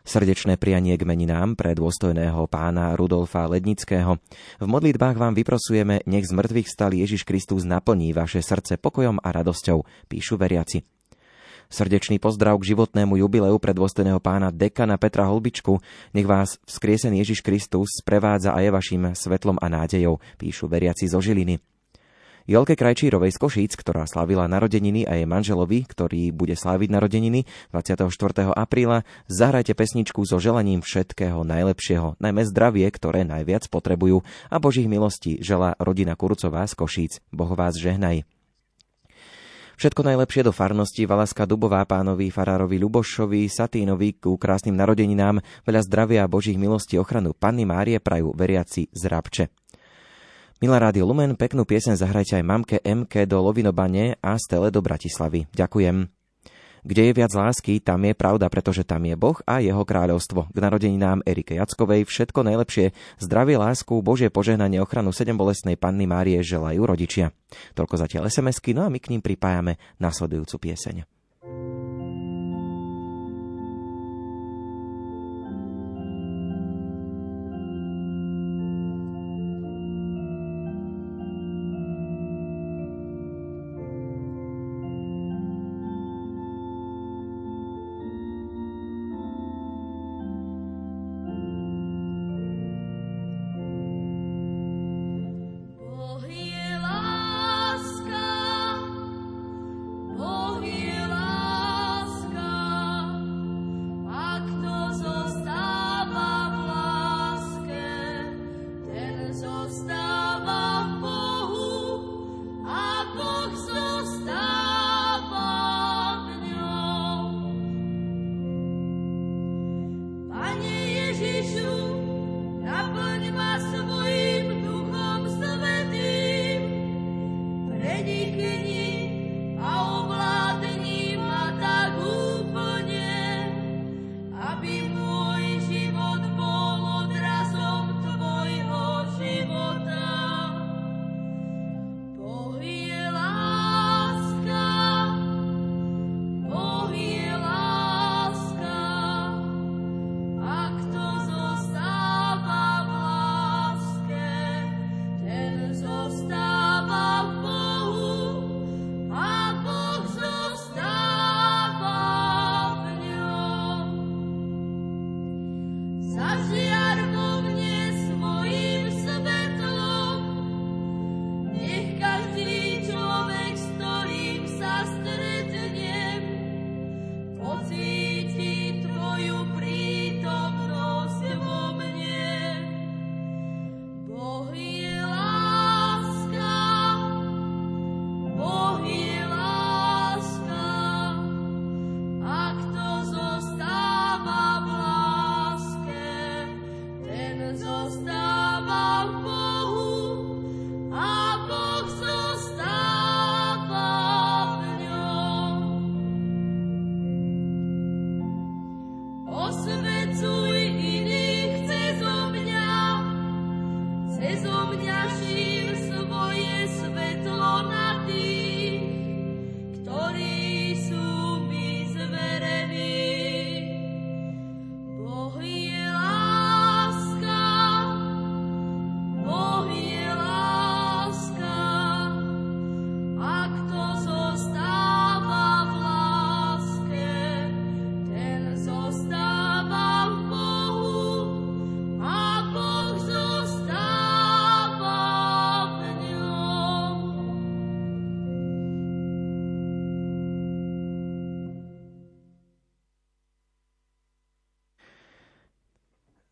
Srdečné 0.07 0.63
prianie 0.63 0.95
k 0.95 1.03
meninám 1.03 1.59
pre 1.59 1.75
dôstojného 1.75 2.47
pána 2.47 2.95
Rudolfa 2.95 3.51
Lednického. 3.51 4.23
V 4.63 4.67
modlitbách 4.71 5.19
vám 5.19 5.35
vyprosujeme, 5.35 6.07
nech 6.07 6.31
z 6.31 6.39
mŕtvych 6.39 6.71
stal 6.71 6.95
Ježiš 6.95 7.27
Kristus 7.27 7.67
naplní 7.67 8.15
vaše 8.15 8.39
srdce 8.39 8.79
pokojom 8.79 9.19
a 9.19 9.29
radosťou, 9.35 9.83
píšu 10.07 10.39
veriaci. 10.39 10.98
Srdečný 11.69 12.17
pozdrav 12.17 12.57
k 12.57 12.73
životnému 12.73 13.21
jubileu 13.21 13.53
predôstojného 13.61 14.25
pána 14.25 14.49
dekana 14.49 14.97
Petra 14.97 15.29
Holbičku. 15.29 15.85
Nech 16.17 16.25
vás 16.25 16.57
vzkriesený 16.65 17.21
Ježiš 17.21 17.45
Kristus 17.45 18.01
sprevádza 18.01 18.57
a 18.57 18.65
je 18.65 18.73
vašim 18.73 19.13
svetlom 19.13 19.61
a 19.61 19.69
nádejou, 19.69 20.17
píšu 20.41 20.65
veriaci 20.65 21.13
zo 21.13 21.21
Žiliny. 21.21 21.61
Jolke 22.49 22.73
Krajčírovej 22.73 23.37
z 23.37 23.39
Košíc, 23.45 23.77
ktorá 23.77 24.09
slavila 24.09 24.49
narodeniny 24.49 25.05
a 25.05 25.21
jej 25.21 25.29
manželovi, 25.29 25.85
ktorý 25.85 26.33
bude 26.33 26.57
sláviť 26.57 26.89
narodeniny 26.89 27.45
24. 27.77 28.09
apríla, 28.57 29.05
zahrajte 29.29 29.77
pesničku 29.77 30.25
so 30.25 30.41
želaním 30.41 30.81
všetkého 30.81 31.45
najlepšieho, 31.45 32.17
najmä 32.17 32.49
zdravie, 32.49 32.89
ktoré 32.89 33.29
najviac 33.29 33.69
potrebujú 33.69 34.25
a 34.49 34.57
Božích 34.57 34.89
milostí 34.89 35.37
žela 35.45 35.77
rodina 35.77 36.17
Kurcová 36.17 36.65
z 36.65 36.73
Košíc. 36.73 37.21
Boh 37.29 37.53
vás 37.53 37.77
žehnaj. 37.77 38.38
Všetko 39.79 40.11
najlepšie 40.11 40.43
do 40.43 40.51
farnosti 40.51 41.07
Valaska 41.07 41.47
Dubová 41.47 41.87
pánovi 41.87 42.35
farárovi 42.35 42.83
Lubošovi 42.83 43.47
Satínovi 43.47 44.19
ku 44.19 44.35
krásnym 44.35 44.75
narodeninám, 44.75 45.39
veľa 45.63 45.87
zdravia 45.87 46.21
a 46.27 46.31
božích 46.31 46.59
milostí 46.59 46.99
ochranu 46.99 47.31
Panny 47.31 47.63
Márie 47.63 48.03
prajú 48.03 48.35
veriaci 48.35 48.91
z 48.91 49.03
Rabče. 49.07 49.45
Milá 50.59 50.83
Rádio 50.83 51.07
Lumen, 51.07 51.39
peknú 51.39 51.63
piesen 51.63 51.95
zahrajte 51.95 52.43
aj 52.43 52.45
mamke 52.51 52.77
MK 52.83 53.31
do 53.31 53.39
Lovinobane 53.39 54.19
a 54.19 54.35
Stele 54.35 54.75
do 54.75 54.83
Bratislavy. 54.83 55.47
Ďakujem. 55.55 56.18
Kde 56.87 57.11
je 57.11 57.17
viac 57.17 57.33
lásky, 57.35 57.83
tam 57.83 58.07
je 58.07 58.15
pravda, 58.15 58.47
pretože 58.47 58.87
tam 58.87 59.03
je 59.03 59.19
Boh 59.19 59.39
a 59.49 59.59
jeho 59.59 59.83
kráľovstvo. 59.83 60.53
K 60.55 60.59
narodeninám 60.59 61.27
Erike 61.27 61.59
Jackovej 61.59 62.07
všetko 62.07 62.47
najlepšie, 62.47 62.95
zdravie, 63.19 63.59
lásku, 63.59 63.99
Božie 63.99 64.31
požehnanie, 64.31 64.79
ochranu 64.79 65.11
sedem 65.11 65.35
bolestnej 65.35 65.75
Panny 65.75 66.07
Márie 66.07 66.39
želajú 66.45 66.87
rodičia. 66.87 67.35
Toľko 67.75 67.95
zatiaľ 67.99 68.31
SMS-ky, 68.31 68.77
no 68.77 68.87
a 68.87 68.93
my 68.93 69.03
k 69.03 69.11
ním 69.11 69.25
pripájame 69.25 69.81
nasledujúcu 69.99 70.71
pieseň. 70.71 71.18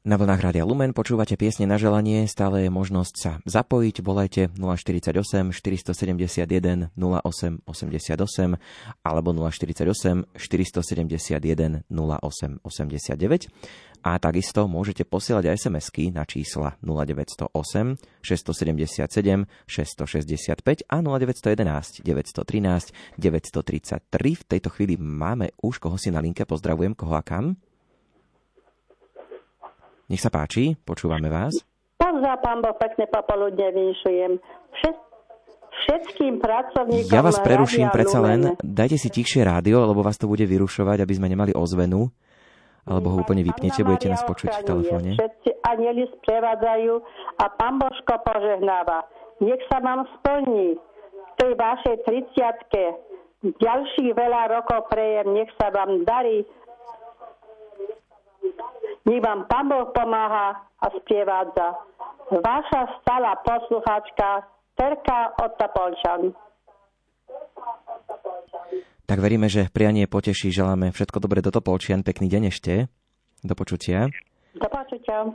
Na 0.06 0.14
vlnách 0.14 0.38
Rádia 0.38 0.62
Lumen 0.62 0.94
počúvate 0.94 1.34
piesne 1.34 1.66
na 1.66 1.82
želanie, 1.82 2.30
stále 2.30 2.62
je 2.62 2.70
možnosť 2.70 3.14
sa 3.18 3.42
zapojiť, 3.42 4.06
volajte 4.06 4.54
048 4.54 5.50
471 5.50 6.94
0888 6.94 8.54
alebo 9.02 9.28
048 9.34 10.30
471 10.38 11.90
0889 11.90 13.50
a 14.06 14.22
takisto 14.22 14.70
môžete 14.70 15.02
posielať 15.02 15.50
aj 15.50 15.66
SMS-ky 15.66 16.14
na 16.14 16.22
čísla 16.22 16.78
0908 16.86 17.98
677 18.22 19.10
665 19.66 20.86
a 20.86 20.96
0911 21.02 22.06
913 22.06 22.94
933. 23.18 24.38
V 24.38 24.42
tejto 24.46 24.70
chvíli 24.70 24.94
máme 24.94 25.50
už 25.58 25.82
koho 25.82 25.98
si 25.98 26.14
na 26.14 26.22
linke, 26.22 26.46
pozdravujem. 26.46 26.94
Koho 26.94 27.18
a 27.18 27.26
kam. 27.26 27.58
Nech 30.06 30.22
sa 30.22 30.30
páči, 30.30 30.78
počúvame 30.86 31.26
vás. 31.26 31.66
Pozdrav, 31.98 32.38
pán 32.38 32.62
Boh, 32.62 32.78
pekne 32.78 33.10
popoludne 33.10 33.74
vinšujem. 33.74 34.38
všetkým 35.82 36.38
pracovníkom 36.38 37.10
Ja 37.10 37.26
vás 37.26 37.42
preruším 37.42 37.90
predsa 37.90 38.22
len. 38.22 38.54
Dajte 38.62 39.02
si 39.02 39.10
tichšie 39.10 39.42
rádio, 39.42 39.82
lebo 39.82 40.06
vás 40.06 40.14
to 40.14 40.30
bude 40.30 40.46
vyrušovať, 40.46 41.02
aby 41.02 41.10
sme 41.10 41.26
nemali 41.26 41.50
ozvenu. 41.58 42.06
Alebo 42.86 43.18
ho 43.18 43.26
úplne 43.26 43.42
vypnete, 43.42 43.82
budete 43.82 44.06
nás 44.06 44.22
počuť 44.22 44.62
v 44.62 44.66
telefóne. 44.66 45.10
Všetci 45.18 45.50
anieli 45.66 46.06
sprevádzajú 46.22 46.92
a 47.42 47.44
pán 47.58 47.82
Božko 47.82 48.14
požehnáva. 48.22 49.10
Nech 49.42 49.58
sa 49.66 49.82
vám 49.82 50.06
splní 50.22 50.78
v 50.78 51.32
tej 51.34 51.52
vašej 51.58 51.96
30 53.42 53.58
ďalších 53.58 54.10
veľa 54.14 54.54
rokov 54.54 54.86
prejem, 54.86 55.34
nech 55.34 55.50
sa 55.58 55.74
vám 55.74 56.06
darí 56.06 56.46
nech 59.06 59.22
vám 59.22 59.46
Pán 59.46 59.70
Boh 59.70 59.88
pomáha 59.94 60.66
a 60.82 60.86
sprievádza. 61.00 61.78
Vaša 62.28 63.00
stála 63.00 63.38
poslucháčka 63.40 64.44
Terka 64.76 65.32
od 65.40 65.50
Topolčan. 65.56 66.22
Tak 69.06 69.22
veríme, 69.22 69.46
že 69.46 69.70
prianie 69.70 70.10
poteší. 70.10 70.50
Želáme 70.50 70.90
všetko 70.90 71.22
dobre 71.22 71.38
do 71.38 71.54
Topolčian. 71.54 72.02
Pekný 72.02 72.26
deň 72.26 72.42
ešte. 72.50 72.90
Do 73.46 73.54
počutia. 73.54 74.10
Do 74.58 74.66
počutia. 74.66 75.30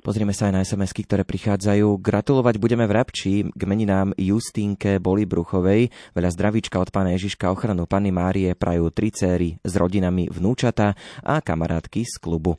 Pozrieme 0.00 0.32
sa 0.32 0.48
aj 0.48 0.52
na 0.56 0.60
sms 0.64 0.92
ktoré 0.96 1.28
prichádzajú. 1.28 2.00
Gratulovať 2.00 2.56
budeme 2.56 2.88
v 2.88 2.96
Rabči 2.96 3.32
k 3.52 3.62
meninám 3.68 4.16
Justínke 4.16 4.96
Boli 4.96 5.28
Bruchovej. 5.28 5.92
Veľa 6.16 6.30
zdravíčka 6.32 6.80
od 6.80 6.88
pána 6.88 7.12
Ježiška 7.16 7.52
ochranu 7.52 7.84
Panny 7.84 8.08
Márie 8.08 8.56
prajú 8.56 8.88
tri 8.88 9.12
céry 9.12 9.60
s 9.60 9.72
rodinami 9.76 10.32
vnúčata 10.32 10.96
a 11.20 11.44
kamarátky 11.44 12.08
z 12.08 12.16
klubu. 12.16 12.56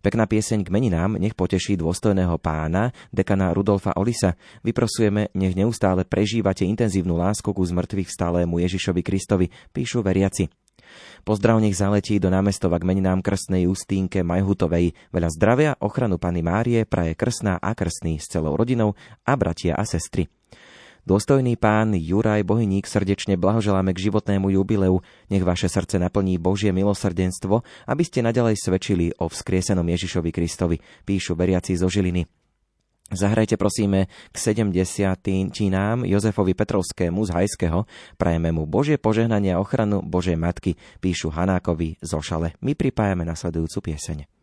Pekná 0.00 0.24
pieseň 0.24 0.64
k 0.64 0.72
meninám 0.72 1.20
nech 1.20 1.36
poteší 1.36 1.76
dôstojného 1.76 2.40
pána, 2.40 2.88
dekana 3.12 3.52
Rudolfa 3.52 3.92
Olisa. 4.00 4.32
Vyprosujeme, 4.64 5.28
nech 5.36 5.52
neustále 5.52 6.08
prežívate 6.08 6.64
intenzívnu 6.64 7.20
lásku 7.20 7.52
ku 7.52 7.60
zmrtvých 7.60 8.08
stálému 8.08 8.64
Ježišovi 8.64 9.04
Kristovi, 9.04 9.52
píšu 9.76 10.00
veriaci. 10.00 10.48
Pozdrav 11.20 11.60
nech 11.60 11.76
zaletí 11.76 12.16
do 12.16 12.32
námestova 12.32 12.80
k 12.80 12.88
meninám 12.88 13.20
krstnej 13.20 13.68
Justínke 13.68 14.24
Majhutovej. 14.24 14.96
Veľa 15.12 15.28
zdravia, 15.36 15.70
ochranu 15.84 16.16
Pany 16.16 16.40
Márie 16.40 16.88
praje 16.88 17.12
krsná 17.12 17.60
a 17.60 17.76
krstný 17.76 18.16
s 18.16 18.32
celou 18.32 18.56
rodinou 18.56 18.96
a 19.28 19.36
bratia 19.36 19.76
a 19.76 19.84
sestry. 19.84 20.32
Dôstojný 21.08 21.56
pán 21.56 21.96
Juraj 21.96 22.44
Bohyník 22.44 22.84
srdečne 22.84 23.40
blahoželáme 23.40 23.96
k 23.96 24.10
životnému 24.10 24.52
jubileu. 24.52 25.00
Nech 25.32 25.40
vaše 25.40 25.72
srdce 25.72 25.96
naplní 25.96 26.36
Božie 26.36 26.76
milosrdenstvo, 26.76 27.64
aby 27.88 28.02
ste 28.04 28.20
nadalej 28.20 28.60
svedčili 28.60 29.08
o 29.16 29.32
vzkriesenom 29.32 29.84
Ježišovi 29.84 30.28
Kristovi, 30.28 30.76
píšu 31.08 31.32
veriaci 31.32 31.72
zo 31.76 31.88
Žiliny. 31.88 32.28
Zahrajte 33.10 33.58
prosíme 33.58 34.06
k 34.30 34.36
70. 34.38 35.50
čínám 35.50 36.06
Jozefovi 36.06 36.54
Petrovskému 36.54 37.26
z 37.26 37.30
Hajského. 37.34 37.82
Prajeme 38.14 38.54
mu 38.54 38.70
Božie 38.70 39.02
požehnanie 39.02 39.50
a 39.50 39.58
ochranu 39.58 39.98
Božej 39.98 40.38
Matky, 40.38 40.78
píšu 41.02 41.34
Hanákovi 41.34 41.98
zo 41.98 42.22
Šale. 42.22 42.54
My 42.62 42.78
pripájame 42.78 43.26
nasledujúcu 43.26 43.90
pieseň. 43.90 44.39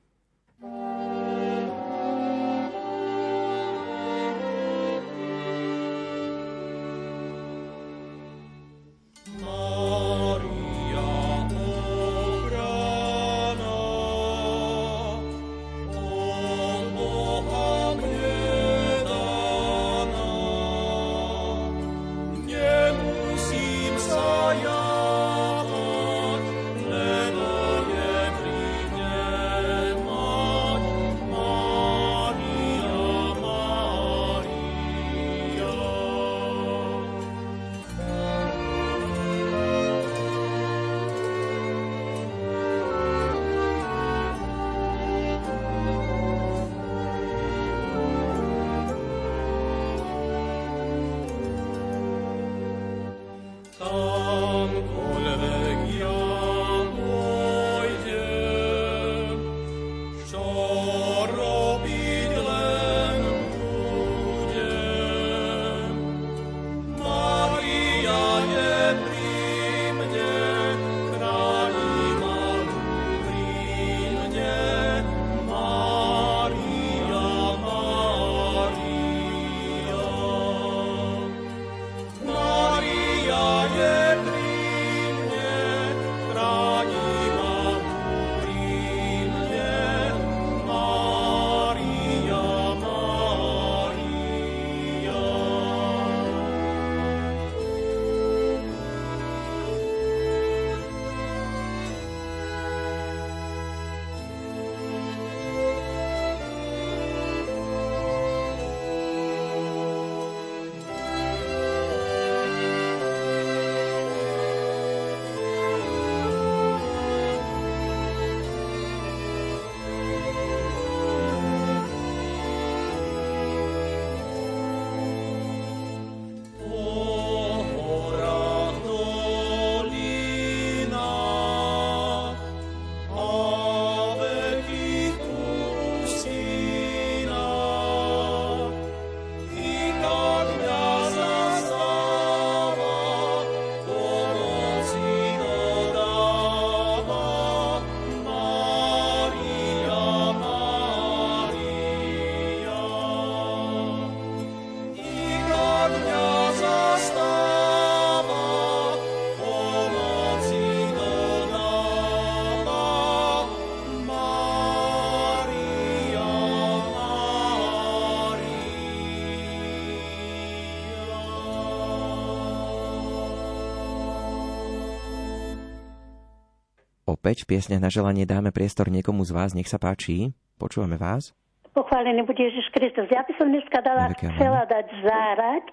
Opäť 177.28 177.44
v 177.44 177.60
piesňach 177.60 177.84
na 177.84 177.92
želanie 177.92 178.24
dáme 178.24 178.56
priestor 178.56 178.88
niekomu 178.88 179.28
z 179.28 179.36
vás. 179.36 179.52
Nech 179.52 179.68
sa 179.68 179.76
páči. 179.76 180.32
Počúvame 180.56 180.96
vás. 180.96 181.36
Pochválený 181.76 182.24
bude 182.24 182.40
Ježiš 182.40 182.72
Kristus. 182.72 183.04
Ja 183.12 183.28
by 183.28 183.36
som 183.36 183.52
dneska 183.52 183.84
dala, 183.84 184.16
chcela 184.16 184.64
dať 184.64 184.88
zárať 185.04 185.64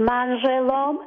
manželom 0.00 1.04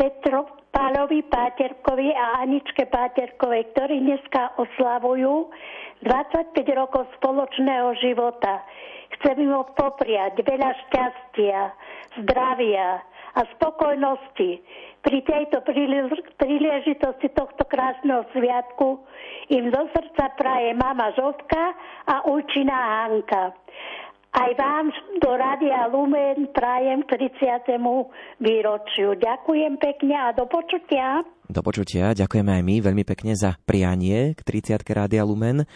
Petro 0.00 0.48
Pálovi 0.72 1.20
Páterkovi 1.28 2.16
a 2.16 2.48
Aničke 2.48 2.88
Páterkovej, 2.88 3.76
ktorí 3.76 4.08
dneska 4.08 4.56
oslavujú 4.56 5.52
25 6.08 6.56
rokov 6.72 7.12
spoločného 7.20 7.92
života. 8.00 8.64
Chcem 9.20 9.36
im 9.36 9.52
popriať 9.76 10.40
veľa 10.40 10.72
šťastia, 10.88 11.60
zdravia 12.24 13.04
a 13.32 13.40
spokojnosti 13.56 14.50
pri 15.02 15.18
tejto 15.24 15.64
príležitosti 16.38 17.28
tohto 17.32 17.64
krásneho 17.66 18.22
sviatku 18.30 19.02
im 19.50 19.72
do 19.72 19.82
srdca 19.90 20.36
praje 20.38 20.76
mama 20.76 21.10
Zovka 21.16 21.74
a 22.06 22.22
Ulčina 22.28 23.02
Hanka. 23.02 23.56
Aj 24.32 24.48
vám 24.56 24.88
do 25.20 25.28
Radia 25.36 25.92
Lumen 25.92 26.48
prajem 26.56 27.04
k 27.04 27.20
30. 27.36 27.68
výročiu. 28.40 29.12
Ďakujem 29.12 29.76
pekne 29.76 30.16
a 30.16 30.32
do 30.32 30.48
počutia. 30.48 31.20
Do 31.52 31.60
počutia, 31.60 32.16
ďakujeme 32.16 32.48
aj 32.48 32.62
my 32.64 32.74
veľmi 32.80 33.04
pekne 33.04 33.36
za 33.36 33.60
prianie 33.68 34.32
k 34.32 34.40
30. 34.40 34.80
Rádia 34.88 35.20
Lumen. 35.28 35.68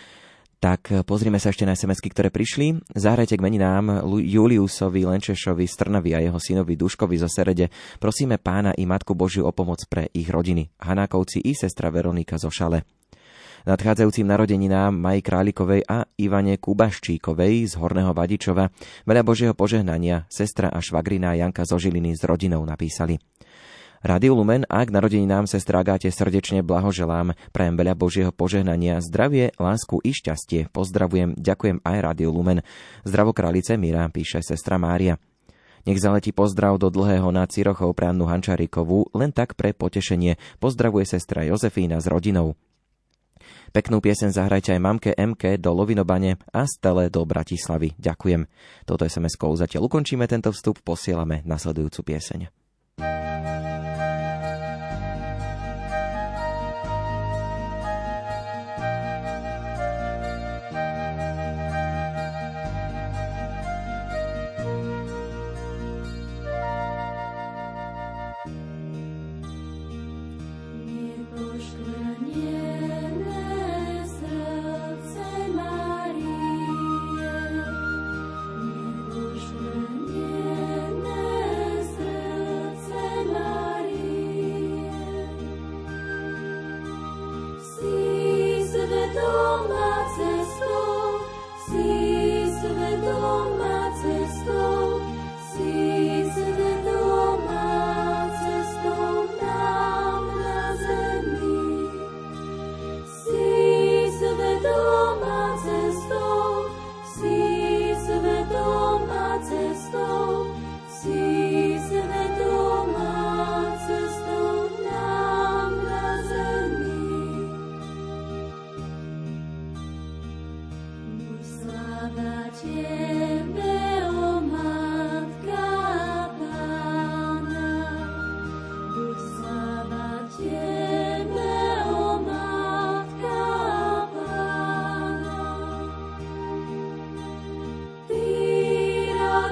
Tak 0.67 1.07
pozrime 1.07 1.39
sa 1.39 1.55
ešte 1.55 1.63
na 1.63 1.79
sms 1.79 2.03
ktoré 2.11 2.35
prišli. 2.35 2.83
Zahrajte 2.91 3.39
k 3.39 3.45
meninám 3.47 4.03
Juliusovi 4.03 5.07
Lenčešovi 5.07 5.63
z 5.63 5.75
Trnavy 5.79 6.11
a 6.11 6.19
jeho 6.19 6.43
synovi 6.43 6.75
Duškovi 6.75 7.15
zo 7.23 7.31
Serede. 7.31 7.71
Prosíme 8.03 8.43
pána 8.43 8.75
i 8.75 8.83
Matku 8.83 9.15
Božiu 9.15 9.47
o 9.47 9.55
pomoc 9.55 9.87
pre 9.87 10.11
ich 10.11 10.27
rodiny. 10.27 10.67
Hanákovci 10.83 11.39
i 11.39 11.55
sestra 11.55 11.95
Veronika 11.95 12.35
zo 12.35 12.51
Šale 12.51 12.83
nadchádzajúcim 13.67 14.27
narodeninám 14.31 14.95
Maji 14.95 15.21
Králikovej 15.27 15.83
a 15.91 16.07
Ivane 16.23 16.55
Kubaščíkovej 16.55 17.67
z 17.67 17.75
Horného 17.75 18.15
Vadičova. 18.15 18.71
Veľa 19.03 19.23
Božieho 19.27 19.55
požehnania 19.59 20.23
sestra 20.31 20.71
a 20.71 20.79
švagrina 20.79 21.35
Janka 21.35 21.67
zo 21.67 21.75
Žiliny 21.75 22.15
s 22.15 22.23
rodinou 22.23 22.63
napísali. 22.63 23.19
Rádiu 24.05 24.37
Lumen 24.37 24.69
a 24.69 24.85
k 24.85 24.93
narodeninám 24.93 25.49
se 25.49 25.57
strágáte 25.57 26.13
srdečne 26.13 26.61
blahoželám. 26.61 27.33
Prajem 27.53 27.75
veľa 27.81 27.95
Božieho 27.97 28.33
požehnania, 28.35 29.01
zdravie, 29.01 29.57
lásku 29.57 30.01
i 30.05 30.13
šťastie. 30.13 30.69
Pozdravujem, 30.69 31.37
ďakujem 31.37 31.81
aj 31.81 31.97
Rádiu 32.05 32.29
Lumen. 32.29 32.61
Zdravo 33.09 33.33
králice 33.33 33.81
Mira, 33.81 34.05
píše 34.13 34.45
sestra 34.45 34.77
Mária. 34.77 35.17
Nech 35.87 36.03
zaletí 36.03 36.35
pozdrav 36.35 36.83
do 36.83 36.91
dlhého 36.91 37.31
na 37.31 37.47
Cirochov 37.47 37.95
pre 37.95 38.11
Annu 38.11 38.27
Hančarikovú, 38.27 39.15
len 39.15 39.31
tak 39.31 39.55
pre 39.55 39.71
potešenie. 39.71 40.35
Pozdravuje 40.59 41.07
sestra 41.07 41.47
Jozefína 41.47 42.03
s 42.03 42.11
rodinou. 42.11 42.59
Peknú 43.71 44.03
piesen 44.03 44.35
zahrajte 44.35 44.75
aj 44.75 44.81
mamke 44.83 45.11
MK 45.15 45.63
do 45.63 45.71
Lovinobane 45.71 46.43
a 46.51 46.67
Stele 46.67 47.07
do 47.07 47.23
Bratislavy. 47.23 47.95
Ďakujem. 48.01 48.49
Toto 48.83 49.07
SMS-kou 49.07 49.55
zatiaľ 49.55 49.87
ukončíme 49.87 50.27
tento 50.27 50.51
vstup, 50.51 50.83
posielame 50.83 51.47
nasledujúcu 51.47 52.01
pieseň. 52.03 52.56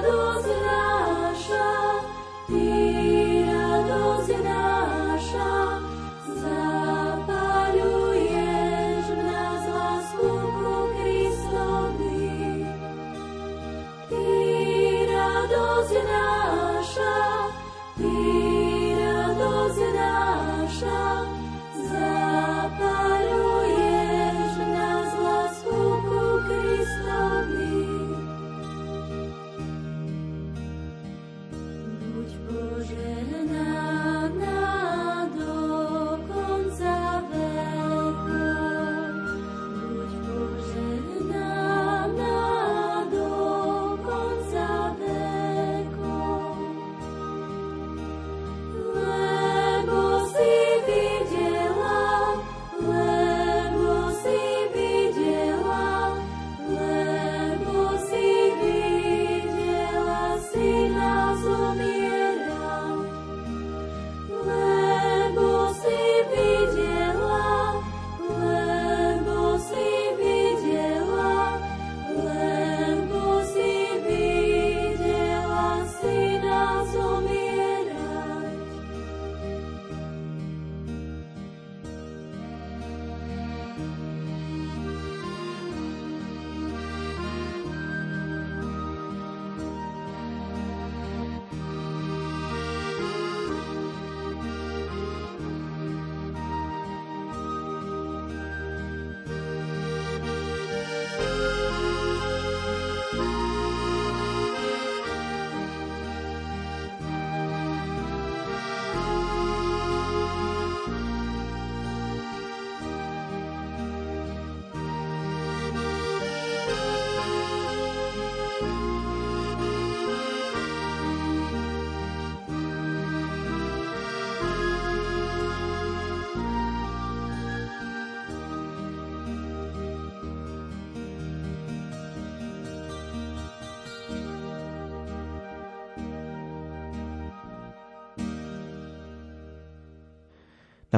radosť. 0.05 0.64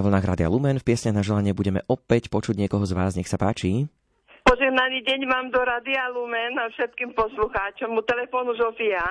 Vlnách 0.07 0.23
Rádia 0.23 0.47
Lumen 0.47 0.79
v 0.79 0.87
piesne 0.87 1.11
na 1.11 1.19
želanie 1.19 1.51
budeme 1.51 1.83
opäť 1.91 2.31
počuť 2.31 2.55
niekoho 2.55 2.87
z 2.87 2.95
vás. 2.95 3.19
Nech 3.19 3.27
sa 3.27 3.35
páči. 3.35 3.91
Požehnaný 4.47 5.03
deň 5.03 5.27
vám 5.27 5.51
do 5.51 5.59
Rádia 5.59 6.07
Lumen 6.15 6.55
a 6.55 6.71
všetkým 6.71 7.11
poslucháčom. 7.11 7.91
U 7.91 8.01
telefónu 8.07 8.55
Zofia 8.55 9.03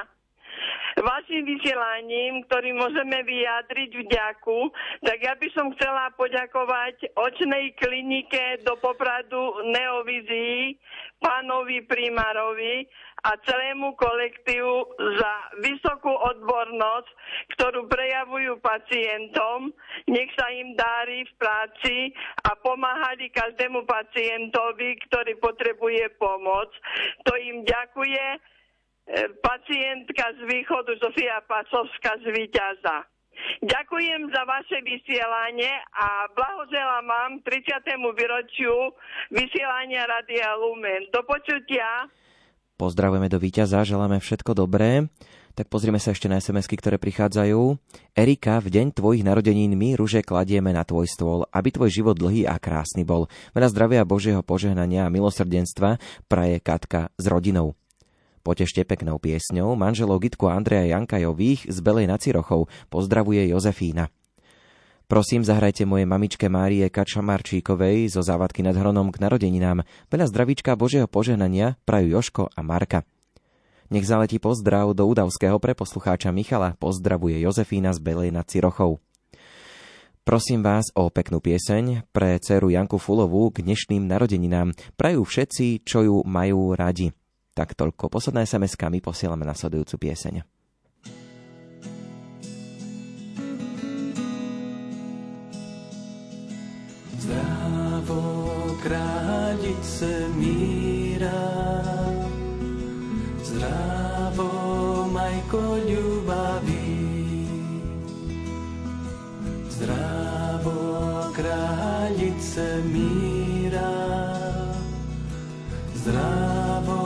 vašim 0.96 1.44
vysielaním, 1.44 2.48
ktorým 2.48 2.80
môžeme 2.80 3.20
vyjadriť 3.20 3.90
vďaku, 4.00 4.72
tak 5.04 5.20
ja 5.20 5.36
by 5.36 5.48
som 5.52 5.68
chcela 5.76 6.08
poďakovať 6.16 7.12
očnej 7.12 7.76
klinike 7.76 8.64
do 8.64 8.80
Popradu 8.80 9.60
Neovizii, 9.68 10.80
pánovi 11.20 11.84
primárovi 11.84 12.88
a 13.26 13.34
celému 13.42 13.98
kolektívu 13.98 14.74
za 15.18 15.32
vysokú 15.58 16.14
odbornosť, 16.14 17.08
ktorú 17.58 17.90
prejavujú 17.90 18.62
pacientom. 18.62 19.74
Nech 20.06 20.30
sa 20.38 20.46
im 20.54 20.78
dári 20.78 21.26
v 21.26 21.32
práci 21.34 21.96
a 22.46 22.54
pomáhali 22.54 23.34
každému 23.34 23.82
pacientovi, 23.82 24.94
ktorý 25.10 25.34
potrebuje 25.42 26.14
pomoc. 26.22 26.70
To 27.26 27.34
im 27.34 27.66
ďakuje 27.66 28.54
E, 29.06 29.28
pacientka 29.38 30.34
z 30.34 30.40
východu 30.50 30.98
Zofia 30.98 31.38
Pacovská 31.46 32.18
z 32.18 32.26
Výťaza. 32.26 33.06
Ďakujem 33.62 34.34
za 34.34 34.42
vaše 34.42 34.82
vysielanie 34.82 35.70
a 35.94 36.26
blahoželám 36.34 37.06
vám 37.06 37.32
30. 37.46 37.86
výročiu 38.02 38.90
vysielania 39.30 40.10
Radia 40.10 40.58
Lumen. 40.58 41.06
Do 41.14 41.22
počutia. 41.22 42.10
Pozdravujeme 42.76 43.32
do 43.32 43.40
víťaza, 43.40 43.88
želáme 43.88 44.20
všetko 44.20 44.52
dobré. 44.52 45.08
Tak 45.56 45.72
pozrime 45.72 45.96
sa 45.96 46.12
ešte 46.12 46.28
na 46.28 46.36
sms 46.36 46.68
ktoré 46.68 47.00
prichádzajú. 47.00 47.80
Erika, 48.12 48.60
v 48.60 48.68
deň 48.68 48.92
tvojich 48.92 49.24
narodenín 49.24 49.72
my 49.72 49.96
ruže 49.96 50.20
kladieme 50.20 50.76
na 50.76 50.84
tvoj 50.84 51.08
stôl, 51.08 51.48
aby 51.56 51.72
tvoj 51.72 51.88
život 51.88 52.20
dlhý 52.20 52.44
a 52.44 52.60
krásny 52.60 53.08
bol. 53.08 53.32
Veľa 53.56 53.72
zdravia 53.72 54.04
Božieho 54.04 54.44
požehnania 54.44 55.08
a 55.08 55.12
milosrdenstva 55.12 55.96
praje 56.28 56.60
Katka 56.60 57.08
s 57.16 57.24
rodinou. 57.24 57.80
Potešte 58.44 58.84
peknou 58.84 59.16
piesňou 59.16 59.72
manželov 59.72 60.20
Gitku 60.20 60.44
Andreja 60.52 61.00
Jankajových 61.00 61.72
z 61.72 61.78
Belej 61.80 62.12
nad 62.12 62.20
Cirochou 62.20 62.68
pozdravuje 62.92 63.48
Jozefína. 63.48 64.12
Prosím, 65.06 65.46
zahrajte 65.46 65.86
moje 65.86 66.02
mamičke 66.02 66.50
Márie 66.50 66.82
Kačamarčíkovej 66.90 68.10
zo 68.10 68.26
závadky 68.26 68.66
nad 68.66 68.74
Hronom 68.74 69.14
k 69.14 69.22
narodeninám. 69.22 69.86
Veľa 70.10 70.26
zdravíčka 70.26 70.74
Božieho 70.74 71.06
požehnania 71.06 71.78
prajú 71.86 72.18
Joško 72.18 72.50
a 72.50 72.60
Marka. 72.66 73.06
Nech 73.86 74.02
zaletí 74.02 74.42
pozdrav 74.42 74.98
do 74.98 75.06
Udavského 75.06 75.62
pre 75.62 75.78
poslucháča 75.78 76.34
Michala. 76.34 76.74
Pozdravuje 76.74 77.38
Jozefína 77.38 77.94
z 77.94 78.02
Belej 78.02 78.34
nad 78.34 78.50
Cirochou. 78.50 78.98
Prosím 80.26 80.66
vás 80.66 80.90
o 80.98 81.06
peknú 81.06 81.38
pieseň 81.38 82.10
pre 82.10 82.42
dceru 82.42 82.74
Janku 82.74 82.98
Fulovú 82.98 83.54
k 83.54 83.62
dnešným 83.62 84.10
narodeninám. 84.10 84.74
Prajú 84.98 85.22
všetci, 85.22 85.86
čo 85.86 86.02
ju 86.02 86.16
majú 86.26 86.74
radi. 86.74 87.14
Tak 87.54 87.78
toľko. 87.78 88.10
Posledná 88.10 88.42
sms 88.42 88.74
my 88.74 88.98
posielame 88.98 89.46
nasledujúcu 89.46 90.02
pieseň. 90.02 90.55
Zdravo 97.26 98.22
kráľice 98.86 100.30
míra, 100.38 101.42
zdravo 103.42 104.46
majko 105.10 105.58
ľubaví, 105.90 107.02
zdravo 109.74 110.78
kráľice 111.34 112.86
míra, 112.94 113.90
zdravo 115.98 117.02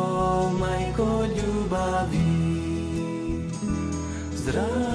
majko 0.52 1.24
ľubaví. 1.32 2.36
Zdravo 4.36 4.89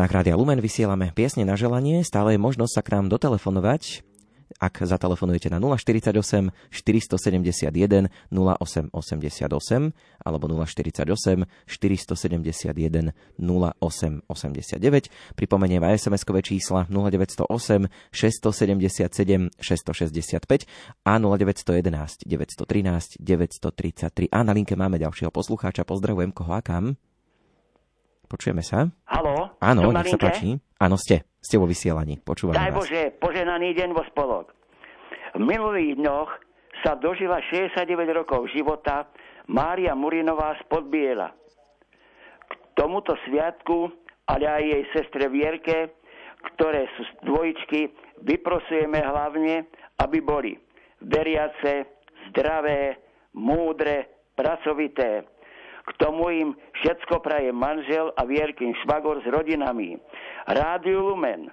vlnách 0.00 0.16
Rádia 0.16 0.32
Lumen 0.32 0.64
vysielame 0.64 1.12
piesne 1.12 1.44
na 1.44 1.60
želanie, 1.60 2.00
stále 2.00 2.32
je 2.32 2.40
možnosť 2.40 2.72
sa 2.72 2.80
k 2.80 2.96
nám 2.96 3.12
dotelefonovať, 3.12 4.00
ak 4.56 4.80
zatelefonujete 4.80 5.52
na 5.52 5.60
048 5.60 6.16
471 6.72 8.08
0888 8.32 9.92
alebo 10.24 10.44
048 10.48 11.04
471 11.68 13.12
0889. 13.36 15.36
Pripomeniem 15.36 15.84
aj 15.84 16.08
SMS-kové 16.08 16.40
čísla 16.40 16.88
0908 16.88 17.92
677 18.08 19.52
665 19.60 20.64
a 21.04 21.12
0911 21.20 22.24
913 22.24 23.20
933. 23.20 24.32
A 24.32 24.48
na 24.48 24.56
linke 24.56 24.80
máme 24.80 24.96
ďalšieho 24.96 25.28
poslucháča. 25.28 25.84
Pozdravujem 25.84 26.32
koho 26.32 26.56
a 26.56 26.64
kam. 26.64 26.96
Počujeme 28.30 28.62
sa? 28.62 28.86
Halo? 29.04 29.39
Áno, 29.60 29.92
nech 29.92 30.08
sa 30.08 30.16
páči. 30.16 30.56
Áno, 30.80 30.96
ste. 30.96 31.28
Ste 31.40 31.60
vo 31.60 31.68
vysielaní. 31.68 32.16
Počúvam 32.20 32.56
Daj 32.56 32.72
vás. 32.72 32.84
Bože, 32.84 33.02
poženaný 33.20 33.76
deň 33.76 33.90
vo 33.92 34.04
spolok. 34.08 34.52
V 35.36 35.44
minulých 35.44 36.00
dňoch 36.00 36.30
sa 36.80 36.96
dožila 36.96 37.40
69 37.52 37.84
rokov 38.16 38.48
života 38.52 39.08
Mária 39.48 39.92
Murinová 39.92 40.56
z 40.56 40.62
Podbiela. 40.68 41.36
tomuto 42.72 43.12
sviatku, 43.28 43.92
ale 44.24 44.44
aj 44.48 44.62
jej 44.64 44.82
sestre 44.96 45.28
Vierke, 45.28 45.92
ktoré 46.54 46.88
sú 46.96 47.04
dvojičky, 47.28 47.92
vyprosujeme 48.24 49.04
hlavne, 49.04 49.68
aby 50.00 50.18
boli 50.24 50.56
veriace, 51.04 51.84
zdravé, 52.32 52.96
múdre, 53.36 54.24
pracovité. 54.32 55.28
K 55.90 55.92
tomu 55.98 56.30
im 56.30 56.48
všetko 56.80 57.18
praje 57.18 57.50
manžel 57.50 58.14
a 58.14 58.22
Vierkin 58.22 58.70
švagor 58.86 59.18
s 59.20 59.26
rodinami. 59.26 59.98
Rádiu 60.46 61.02
Lumen 61.02 61.50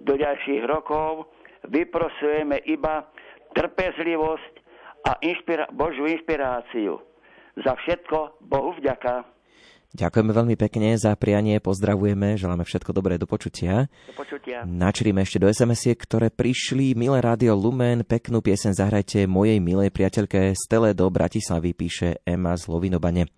do 0.00 0.16
ďalších 0.16 0.64
rokov 0.64 1.28
vyprosujeme 1.68 2.64
iba 2.64 3.04
trpezlivosť 3.52 4.54
a 5.06 5.12
inšpira- 5.20 5.68
Božiu 5.76 6.08
inšpiráciu. 6.08 6.98
Za 7.60 7.76
všetko 7.76 8.40
Bohu 8.48 8.72
vďaka. 8.80 9.35
Ďakujeme 9.96 10.28
veľmi 10.28 10.56
pekne 10.60 10.92
za 11.00 11.16
prianie, 11.16 11.56
pozdravujeme, 11.56 12.36
želáme 12.36 12.68
všetko 12.68 12.92
dobré 12.92 13.16
do 13.16 13.24
počutia. 13.24 13.88
Do 14.04 14.12
počutia. 14.12 14.60
Načrime 14.68 15.24
ešte 15.24 15.40
do 15.40 15.48
sms 15.48 15.96
ktoré 15.96 16.28
prišli. 16.28 16.92
Milé 16.92 17.24
rádio 17.24 17.56
Lumen, 17.56 18.04
peknú 18.04 18.44
piesen 18.44 18.76
zahrajte 18.76 19.24
mojej 19.24 19.56
milej 19.56 19.88
priateľke 19.96 20.52
Stele 20.52 20.92
do 20.92 21.08
Bratislavy, 21.08 21.72
píše 21.72 22.20
Ema 22.28 22.60
z 22.60 22.68
Lovinobane. 22.68 23.32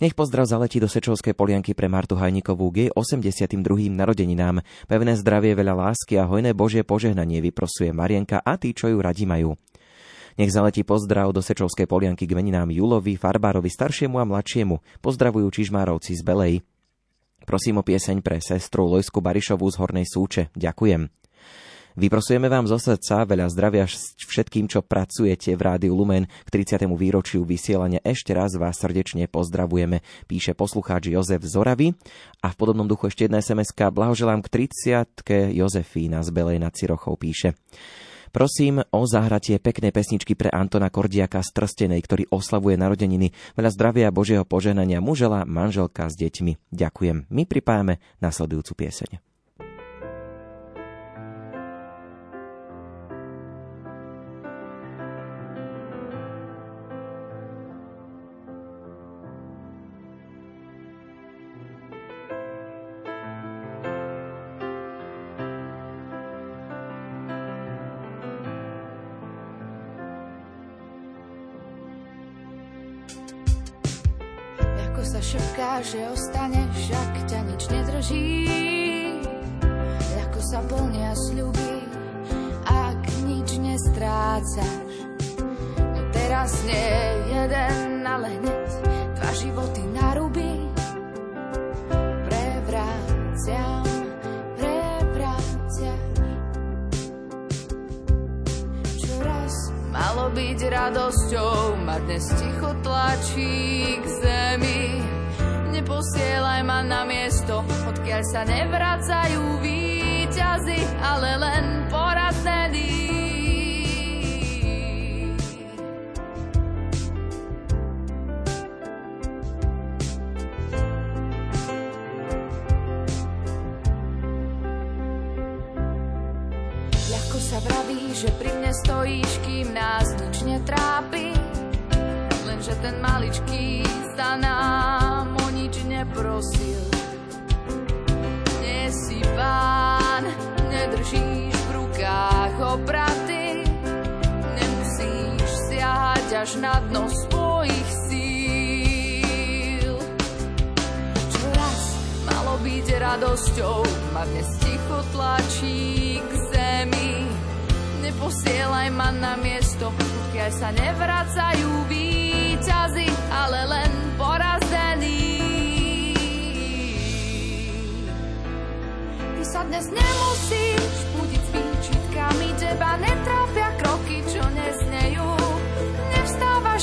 Nech 0.00 0.16
pozdrav 0.16 0.48
zaletí 0.48 0.80
do 0.80 0.88
Sečovskej 0.88 1.36
polianky 1.36 1.76
pre 1.76 1.92
Martu 1.92 2.16
Hajnikovú 2.16 2.72
k 2.72 2.88
jej 2.88 2.90
82. 2.96 3.92
narodeninám. 3.92 4.64
Pevné 4.88 5.12
zdravie, 5.20 5.52
veľa 5.52 5.76
lásky 5.76 6.16
a 6.16 6.24
hojné 6.24 6.56
Božie 6.56 6.88
požehnanie 6.88 7.44
vyprosuje 7.44 7.92
Marienka 7.92 8.40
a 8.40 8.56
tí, 8.56 8.72
čo 8.72 8.88
ju 8.88 8.96
radi 8.96 9.28
majú. 9.28 9.60
Nech 10.40 10.52
zaletí 10.52 10.80
pozdrav 10.86 11.32
do 11.32 11.44
Sečovskej 11.44 11.84
polianky 11.84 12.24
k 12.24 12.32
meninám 12.32 12.72
Julovi, 12.72 13.20
Farbárovi, 13.20 13.68
staršiemu 13.68 14.16
a 14.16 14.24
mladšiemu. 14.24 14.80
Pozdravujú 15.04 15.48
Čižmárovci 15.52 16.16
z 16.16 16.22
Belej. 16.24 16.54
Prosím 17.42 17.82
o 17.82 17.86
pieseň 17.86 18.22
pre 18.22 18.38
sestru 18.38 18.86
Lojsku 18.86 19.18
Barišovú 19.18 19.66
z 19.68 19.76
Hornej 19.82 20.06
Súče. 20.06 20.54
Ďakujem. 20.54 21.10
Vyprosujeme 21.92 22.48
vám 22.48 22.64
zo 22.64 22.80
srdca 22.80 23.28
veľa 23.28 23.52
zdravia 23.52 23.84
všetkým, 24.16 24.64
čo 24.64 24.80
pracujete 24.80 25.52
v 25.52 25.60
Rádiu 25.60 25.92
Lumen 25.92 26.24
k 26.24 26.48
30. 26.48 26.88
výročiu 26.96 27.44
vysielania. 27.44 28.00
Ešte 28.00 28.32
raz 28.32 28.56
vás 28.56 28.80
srdečne 28.80 29.28
pozdravujeme, 29.28 30.00
píše 30.24 30.56
poslucháč 30.56 31.12
Jozef 31.12 31.44
Zoravy. 31.44 31.92
A 32.40 32.48
v 32.48 32.56
podobnom 32.56 32.88
duchu 32.88 33.12
ešte 33.12 33.28
jedna 33.28 33.44
sms 33.44 33.76
Blahoželám 33.92 34.40
k 34.40 34.64
30. 34.64 35.52
Jozefína 35.52 36.24
z 36.24 36.32
Belej 36.32 36.64
nad 36.64 36.72
Cirochou 36.72 37.20
píše. 37.20 37.52
Prosím 38.32 38.80
o 38.80 39.04
zahratie 39.04 39.60
peknej 39.60 39.92
pesničky 39.92 40.32
pre 40.32 40.48
Antona 40.48 40.88
Kordiaka 40.88 41.44
z 41.44 41.52
Trstenej, 41.52 42.00
ktorý 42.00 42.24
oslavuje 42.32 42.80
narodeniny. 42.80 43.28
Veľa 43.60 43.70
zdravia 43.76 44.08
Božieho 44.08 44.48
poženania 44.48 45.04
mužela, 45.04 45.44
manželka 45.44 46.08
s 46.08 46.16
deťmi. 46.16 46.72
Ďakujem. 46.72 47.28
My 47.28 47.44
pripájame 47.44 48.00
nasledujúcu 48.24 48.88
pieseň. 48.88 49.31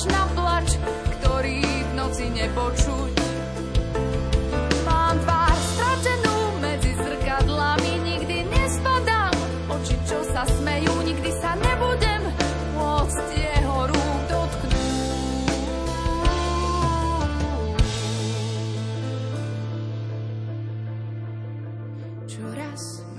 Na 0.10 0.24
plač, 0.34 0.76
ktorý 1.20 1.62
v 1.62 1.92
noci 1.96 2.26
nepočuť. 2.34 3.14
Mám 4.86 5.16
tvár 5.24 5.56
stratenú 5.74 6.38
medzi 6.60 6.92
zrkadlami, 6.98 7.94
nikdy 8.04 8.38
nespadám. 8.50 9.34
Oči, 9.70 9.96
čo 10.10 10.20
sa 10.30 10.44
smejú, 10.46 10.94
nikdy 11.06 11.32
sa 11.40 11.56
nebudem 11.58 12.22
môcť 12.76 13.28
jeho 13.34 13.78
rúk 13.90 14.20
dotknúť. 14.28 14.80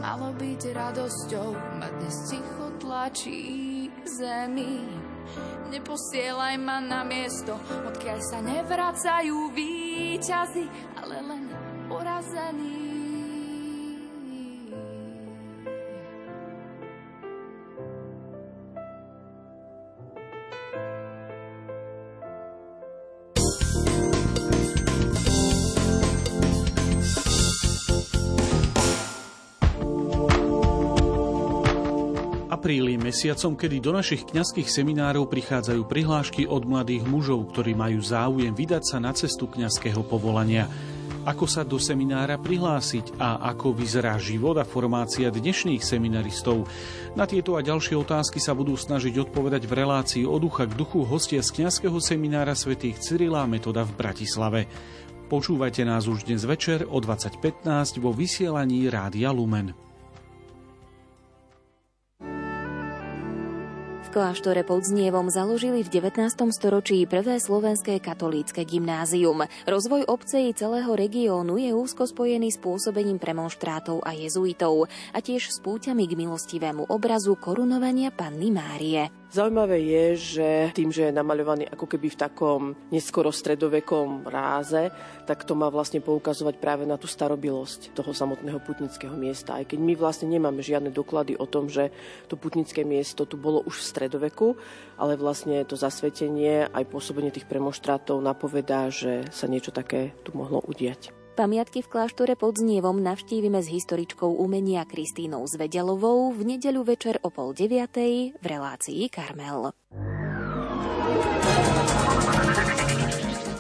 malo 0.01 0.33
byť 0.35 0.63
radosťou, 0.75 1.49
ma 1.79 1.89
dnes 2.01 2.17
ticho 2.27 2.67
tlačí 2.81 3.87
k 3.87 4.05
zemi. 4.09 5.10
Neposielaj 5.71 6.55
ma 6.63 6.79
na 6.79 7.03
miesto, 7.03 7.59
odkiaľ 7.91 8.19
sa 8.23 8.39
nevracajú 8.43 9.51
výťazy, 9.55 10.65
ale 10.99 11.17
len 11.23 11.43
porazení. 11.91 12.70
Mesiacom, 33.21 33.53
kedy 33.53 33.85
do 33.85 33.93
našich 33.93 34.25
kňazských 34.33 34.65
seminárov 34.65 35.29
prichádzajú 35.29 35.85
prihlášky 35.85 36.49
od 36.49 36.65
mladých 36.65 37.05
mužov, 37.05 37.53
ktorí 37.53 37.77
majú 37.77 38.01
záujem 38.01 38.49
vydať 38.49 38.81
sa 38.81 38.97
na 38.97 39.13
cestu 39.13 39.45
kňazského 39.45 40.01
povolania. 40.09 40.65
Ako 41.29 41.45
sa 41.45 41.61
do 41.61 41.77
seminára 41.77 42.41
prihlásiť 42.41 43.21
a 43.21 43.45
ako 43.53 43.77
vyzerá 43.77 44.17
život 44.17 44.57
a 44.57 44.65
formácia 44.65 45.29
dnešných 45.29 45.85
seminaristov? 45.85 46.65
Na 47.13 47.29
tieto 47.29 47.61
a 47.61 47.61
ďalšie 47.61 47.93
otázky 48.01 48.41
sa 48.41 48.57
budú 48.57 48.73
snažiť 48.73 49.13
odpovedať 49.29 49.69
v 49.69 49.77
relácii 49.85 50.25
od 50.25 50.41
ducha 50.41 50.65
k 50.65 50.73
duchu 50.73 51.05
hostia 51.05 51.45
z 51.45 51.61
kňazského 51.61 52.01
seminára 52.01 52.57
svätých 52.57 53.05
Cyrila 53.05 53.45
Metoda 53.45 53.85
v 53.85 54.01
Bratislave. 54.01 54.65
Počúvajte 55.29 55.85
nás 55.85 56.09
už 56.09 56.25
dnes 56.25 56.41
večer 56.49 56.89
o 56.89 56.97
20.15 56.97 58.01
vo 58.01 58.17
vysielaní 58.17 58.89
Rádia 58.89 59.29
Lumen. 59.29 59.90
Kláštore 64.11 64.67
pod 64.67 64.83
Znievom 64.83 65.31
založili 65.31 65.87
v 65.87 66.03
19. 66.03 66.27
storočí 66.51 67.07
prvé 67.07 67.39
slovenské 67.39 68.03
katolícke 68.03 68.67
gymnázium. 68.67 69.47
Rozvoj 69.71 70.11
obce 70.11 70.51
i 70.51 70.51
celého 70.51 70.91
regiónu 70.99 71.55
je 71.63 71.71
úzko 71.71 72.11
spojený 72.11 72.51
s 72.51 72.59
pôsobením 72.59 73.23
premonštrátov 73.23 74.03
a 74.03 74.11
jezuitov 74.11 74.91
a 75.15 75.19
tiež 75.23 75.55
s 75.55 75.63
púťami 75.63 76.11
k 76.11 76.19
milostivému 76.19 76.91
obrazu 76.91 77.39
korunovania 77.39 78.11
Panny 78.11 78.51
Márie. 78.51 79.20
Zaujímavé 79.31 79.79
je, 79.79 80.07
že 80.35 80.49
tým, 80.75 80.91
že 80.91 81.07
je 81.07 81.15
namaľovaný 81.15 81.71
ako 81.71 81.87
keby 81.87 82.11
v 82.11 82.19
takom 82.19 82.75
neskoro 82.91 83.31
stredovekom 83.31 84.27
ráze, 84.27 84.91
tak 85.23 85.47
to 85.47 85.55
má 85.55 85.71
vlastne 85.71 86.03
poukazovať 86.03 86.59
práve 86.59 86.83
na 86.83 86.99
tú 86.99 87.07
starobilosť 87.07 87.95
toho 87.95 88.11
samotného 88.11 88.59
putnického 88.59 89.15
miesta. 89.15 89.55
Aj 89.55 89.63
keď 89.63 89.79
my 89.79 89.95
vlastne 89.95 90.27
nemáme 90.27 90.67
žiadne 90.67 90.91
doklady 90.91 91.39
o 91.39 91.47
tom, 91.47 91.71
že 91.71 91.95
to 92.27 92.35
putnické 92.35 92.83
miesto 92.83 93.23
tu 93.23 93.39
bolo 93.39 93.63
už 93.71 93.79
v 93.79 93.89
stredoveku, 93.95 94.59
ale 94.99 95.15
vlastne 95.15 95.63
to 95.63 95.79
zasvetenie 95.79 96.67
aj 96.67 96.91
pôsobenie 96.91 97.31
tých 97.31 97.47
premoštrátov 97.47 98.19
napovedá, 98.19 98.91
že 98.91 99.31
sa 99.31 99.47
niečo 99.47 99.71
také 99.71 100.11
tu 100.27 100.35
mohlo 100.35 100.59
udiať. 100.67 101.20
Pamiatky 101.41 101.81
v 101.81 101.89
kláštore 101.89 102.37
pod 102.37 102.61
Znievom 102.61 103.01
navštívime 103.01 103.65
s 103.65 103.73
historičkou 103.73 104.29
umenia 104.45 104.85
Kristínou 104.85 105.49
Zvedelovou 105.49 106.37
v 106.37 106.45
nedeľu 106.45 106.85
večer 106.85 107.17
o 107.25 107.33
pol 107.33 107.57
deviatej 107.57 108.37
v 108.37 108.45
relácii 108.45 109.09
Karmel. 109.09 109.73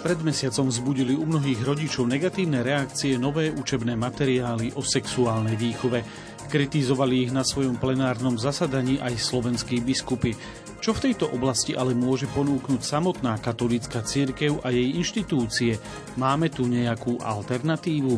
Pred 0.05 0.21
mesiacom 0.21 0.69
vzbudili 0.69 1.17
u 1.17 1.25
mnohých 1.25 1.65
rodičov 1.65 2.05
negatívne 2.05 2.61
reakcie 2.61 3.17
nové 3.17 3.49
učebné 3.49 3.97
materiály 3.97 4.77
o 4.77 4.85
sexuálnej 4.85 5.57
výchove. 5.57 6.05
Kritizovali 6.53 7.25
ich 7.25 7.33
na 7.33 7.49
svojom 7.49 7.81
plenárnom 7.81 8.37
zasadaní 8.37 9.01
aj 9.01 9.17
slovenskí 9.17 9.81
biskupy. 9.81 10.37
Čo 10.81 10.97
v 10.97 11.13
tejto 11.13 11.29
oblasti 11.37 11.77
ale 11.77 11.93
môže 11.93 12.25
ponúknuť 12.33 12.81
samotná 12.81 13.37
katolícka 13.37 14.01
církev 14.01 14.65
a 14.65 14.73
jej 14.73 14.97
inštitúcie? 14.97 15.77
Máme 16.17 16.49
tu 16.49 16.65
nejakú 16.65 17.21
alternatívu? 17.21 18.17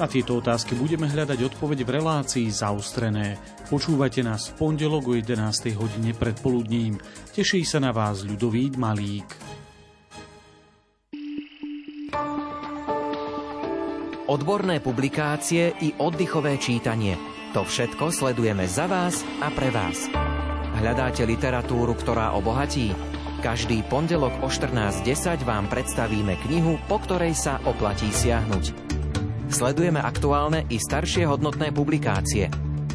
Na 0.00 0.08
tieto 0.08 0.40
otázky 0.40 0.72
budeme 0.80 1.04
hľadať 1.04 1.44
odpoveď 1.52 1.84
v 1.84 1.90
relácii 2.00 2.48
zaustrené. 2.48 3.36
Počúvajte 3.68 4.24
nás 4.24 4.48
v 4.48 4.56
pondelok 4.56 5.12
o 5.12 5.14
11. 5.14 5.76
hodine 5.76 6.16
pred 6.16 6.40
poludním. 6.40 6.96
Teší 7.36 7.68
sa 7.68 7.84
na 7.84 7.92
vás 7.92 8.24
ľudový 8.24 8.72
Malík. 8.80 9.28
Odborné 14.24 14.80
publikácie 14.80 15.76
i 15.84 15.92
oddychové 16.00 16.56
čítanie. 16.56 17.20
To 17.52 17.66
všetko 17.66 18.08
sledujeme 18.08 18.64
za 18.64 18.88
vás 18.88 19.20
a 19.44 19.52
pre 19.52 19.68
vás. 19.68 20.29
Hľadáte 20.80 21.28
literatúru, 21.28 21.92
ktorá 21.92 22.32
obohatí? 22.32 22.96
Každý 23.44 23.84
pondelok 23.92 24.32
o 24.40 24.48
14.10 24.48 25.44
vám 25.44 25.68
predstavíme 25.68 26.40
knihu, 26.48 26.80
po 26.88 26.96
ktorej 26.96 27.36
sa 27.36 27.60
oplatí 27.68 28.08
siahnuť. 28.08 28.72
Sledujeme 29.52 30.00
aktuálne 30.00 30.64
i 30.72 30.80
staršie 30.80 31.28
hodnotné 31.28 31.68
publikácie. 31.76 32.48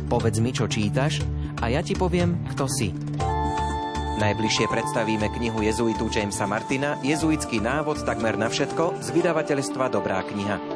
Povedz 0.10 0.42
mi, 0.42 0.50
čo 0.50 0.66
čítaš 0.66 1.22
a 1.62 1.70
ja 1.70 1.86
ti 1.86 1.94
poviem, 1.94 2.42
kto 2.58 2.66
si. 2.66 2.90
Najbližšie 4.18 4.66
predstavíme 4.66 5.30
knihu 5.38 5.62
jezuitu 5.62 6.10
Jamesa 6.10 6.50
Martina 6.50 6.98
Jezuitský 7.06 7.62
návod 7.62 8.02
takmer 8.02 8.34
na 8.34 8.50
všetko 8.50 8.98
z 8.98 9.08
vydavateľstva 9.14 9.94
Dobrá 9.94 10.26
kniha. 10.26 10.75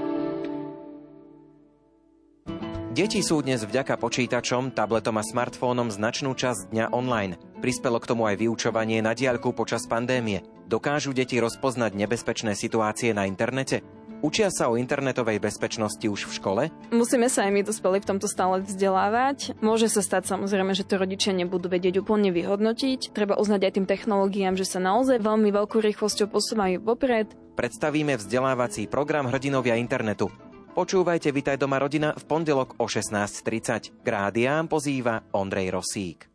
Deti 2.99 3.23
sú 3.23 3.39
dnes 3.39 3.63
vďaka 3.63 3.95
počítačom, 3.95 4.75
tabletom 4.75 5.15
a 5.15 5.23
smartfónom 5.23 5.87
značnú 5.87 6.35
časť 6.35 6.67
dňa 6.67 6.85
online. 6.91 7.39
Prispelo 7.63 7.95
k 7.95 8.11
tomu 8.11 8.27
aj 8.27 8.35
vyučovanie 8.43 8.99
na 8.99 9.15
diaľku 9.15 9.55
počas 9.55 9.87
pandémie. 9.87 10.43
Dokážu 10.67 11.15
deti 11.15 11.39
rozpoznať 11.39 11.95
nebezpečné 11.95 12.59
situácie 12.59 13.15
na 13.15 13.23
internete? 13.23 13.87
Učia 14.19 14.51
sa 14.51 14.67
o 14.67 14.75
internetovej 14.75 15.39
bezpečnosti 15.39 16.03
už 16.03 16.27
v 16.27 16.35
škole? 16.43 16.63
Musíme 16.91 17.31
sa 17.31 17.47
aj 17.47 17.51
my 17.55 17.61
dospeli 17.63 18.03
v 18.03 18.09
tomto 18.11 18.27
stále 18.27 18.67
vzdelávať. 18.67 19.55
Môže 19.63 19.87
sa 19.87 20.03
stať 20.03 20.35
samozrejme, 20.35 20.75
že 20.75 20.83
to 20.83 20.99
rodičia 20.99 21.31
nebudú 21.31 21.71
vedieť 21.71 22.03
úplne 22.03 22.35
vyhodnotiť. 22.35 23.15
Treba 23.15 23.39
uznať 23.39 23.63
aj 23.63 23.73
tým 23.79 23.87
technológiám, 23.87 24.59
že 24.59 24.67
sa 24.67 24.83
naozaj 24.83 25.23
veľmi 25.23 25.55
veľkou 25.55 25.79
rýchlosťou 25.79 26.35
posúvajú 26.35 26.83
vopred. 26.83 27.31
Predstavíme 27.55 28.19
vzdelávací 28.19 28.91
program 28.91 29.31
Hrdinovia 29.31 29.79
internetu. 29.79 30.48
Počúvajte 30.79 31.35
Vitaj 31.35 31.59
doma 31.59 31.75
rodina 31.75 32.15
v 32.15 32.23
pondelok 32.23 32.79
o 32.79 32.87
16.30. 32.87 33.99
K 33.99 34.07
rádiám 34.07 34.71
pozýva 34.71 35.27
Ondrej 35.35 35.75
Rosík. 35.75 36.31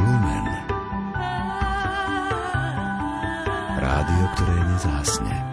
Lumen. 0.00 0.46
Rádio, 3.76 4.24
ktoré 4.32 4.56
nezásne. 4.64 5.49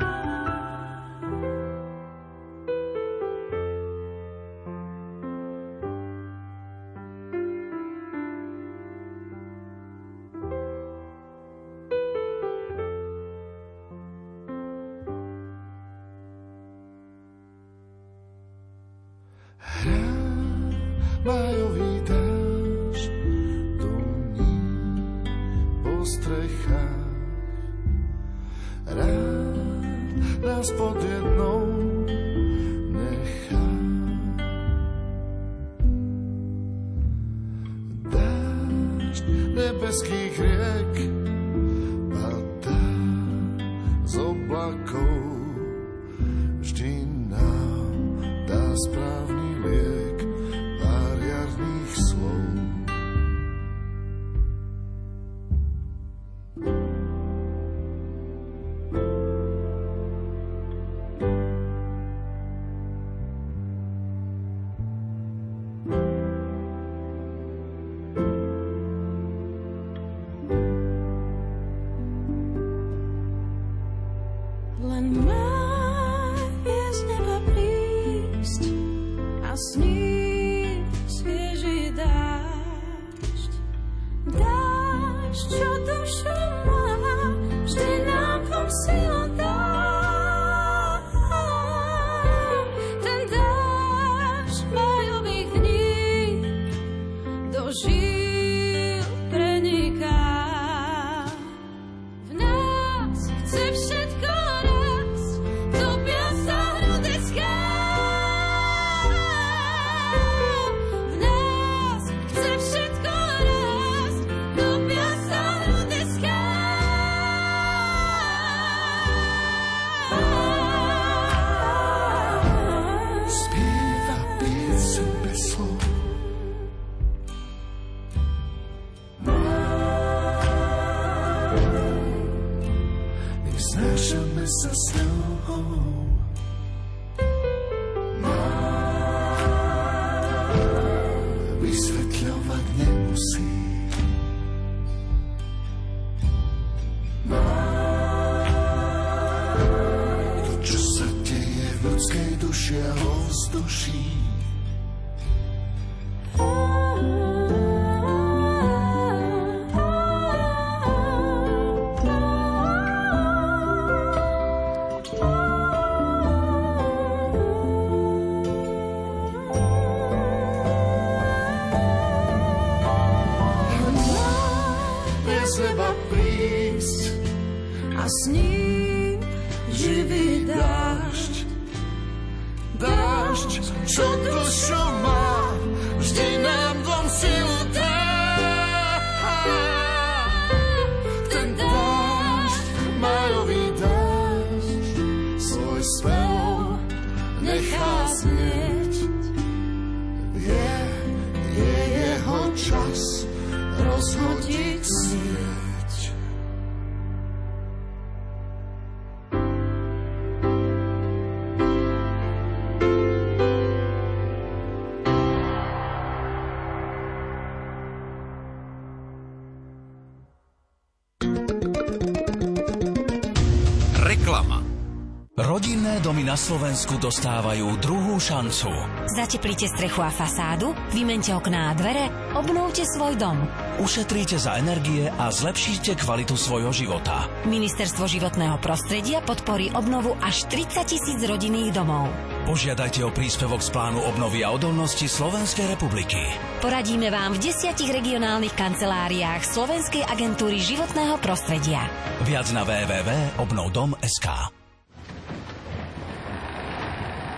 Slovensku 226.38 227.02
dostávajú 227.02 227.82
druhú 227.82 228.22
šancu. 228.22 228.70
Zateplíte 229.10 229.66
strechu 229.74 230.06
a 230.06 230.14
fasádu, 230.14 230.78
vymente 230.94 231.34
okná 231.34 231.74
a 231.74 231.76
dvere, 231.76 232.14
obnovte 232.38 232.86
svoj 232.86 233.18
dom. 233.18 233.42
Ušetríte 233.82 234.38
za 234.38 234.54
energie 234.62 235.10
a 235.10 235.34
zlepšíte 235.34 235.98
kvalitu 235.98 236.38
svojho 236.38 236.70
života. 236.70 237.26
Ministerstvo 237.50 238.06
životného 238.06 238.62
prostredia 238.62 239.26
podporí 239.26 239.74
obnovu 239.74 240.14
až 240.22 240.46
30 240.46 240.86
tisíc 240.86 241.20
rodinných 241.26 241.74
domov. 241.74 242.14
Požiadajte 242.46 243.02
o 243.04 243.12
príspevok 243.12 243.60
z 243.66 243.74
plánu 243.74 244.06
obnovy 244.06 244.46
a 244.46 244.54
odolnosti 244.54 245.10
Slovenskej 245.10 245.74
republiky. 245.74 246.22
Poradíme 246.62 247.10
vám 247.10 247.36
v 247.36 247.50
desiatich 247.50 247.90
regionálnych 247.90 248.54
kanceláriách 248.54 249.42
Slovenskej 249.42 250.06
agentúry 250.06 250.62
životného 250.62 251.18
prostredia. 251.18 251.90
Viac 252.24 252.48
na 252.54 252.62
www.obnovdom.sk 252.62 254.57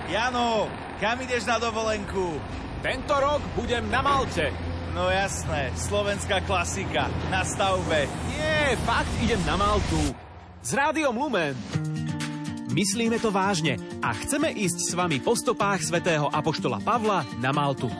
Jano, 0.09 0.65
kam 0.97 1.21
ideš 1.21 1.45
na 1.45 1.61
dovolenku? 1.61 2.41
Tento 2.81 3.13
rok 3.13 3.45
budem 3.53 3.85
na 3.93 4.01
Malte. 4.01 4.49
No 4.97 5.05
jasné, 5.05 5.69
slovenská 5.77 6.41
klasika, 6.49 7.13
na 7.29 7.45
stavbe. 7.45 8.09
Nie, 8.33 8.73
fakt 8.89 9.13
idem 9.21 9.37
na 9.45 9.53
Maltu. 9.53 10.01
S 10.65 10.73
rádiom 10.73 11.13
Lumen. 11.13 11.53
Myslíme 12.73 13.21
to 13.21 13.29
vážne 13.29 13.77
a 14.01 14.09
chceme 14.17 14.49
ísť 14.49 14.79
s 14.81 14.91
vami 14.97 15.21
po 15.21 15.37
stopách 15.37 15.85
svätého 15.85 16.25
Apoštola 16.25 16.81
Pavla 16.81 17.21
na 17.37 17.53
Maltu. 17.53 17.93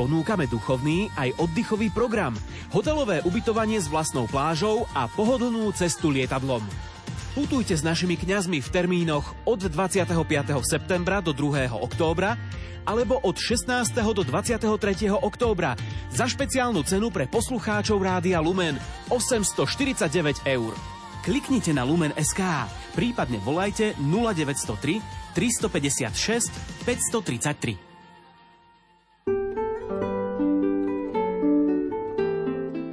Ponúkame 0.00 0.48
duchovný 0.48 1.12
aj 1.20 1.36
oddychový 1.36 1.92
program, 1.92 2.32
hotelové 2.72 3.20
ubytovanie 3.28 3.76
s 3.76 3.92
vlastnou 3.92 4.24
plážou 4.24 4.88
a 4.96 5.04
pohodlnú 5.04 5.68
cestu 5.76 6.08
lietadlom. 6.08 6.64
Putujte 7.32 7.72
s 7.72 7.80
našimi 7.80 8.20
kňazmi 8.20 8.60
v 8.60 8.68
termínoch 8.68 9.48
od 9.48 9.64
25. 9.64 10.04
septembra 10.68 11.24
do 11.24 11.32
2. 11.32 11.72
októbra 11.72 12.36
alebo 12.84 13.16
od 13.24 13.40
16. 13.40 13.72
do 14.12 14.20
23. 14.20 14.68
októbra 15.08 15.72
za 16.12 16.28
špeciálnu 16.28 16.84
cenu 16.84 17.08
pre 17.08 17.24
poslucháčov 17.24 18.04
Rádia 18.04 18.36
Lumen 18.36 18.76
849 19.08 20.44
eur. 20.44 20.76
Kliknite 21.24 21.72
na 21.72 21.88
Lumen 21.88 22.12
SK, 22.20 22.68
prípadne 22.92 23.40
volajte 23.40 23.96
0903 23.96 25.00
356 25.32 26.52
533. 26.84 27.91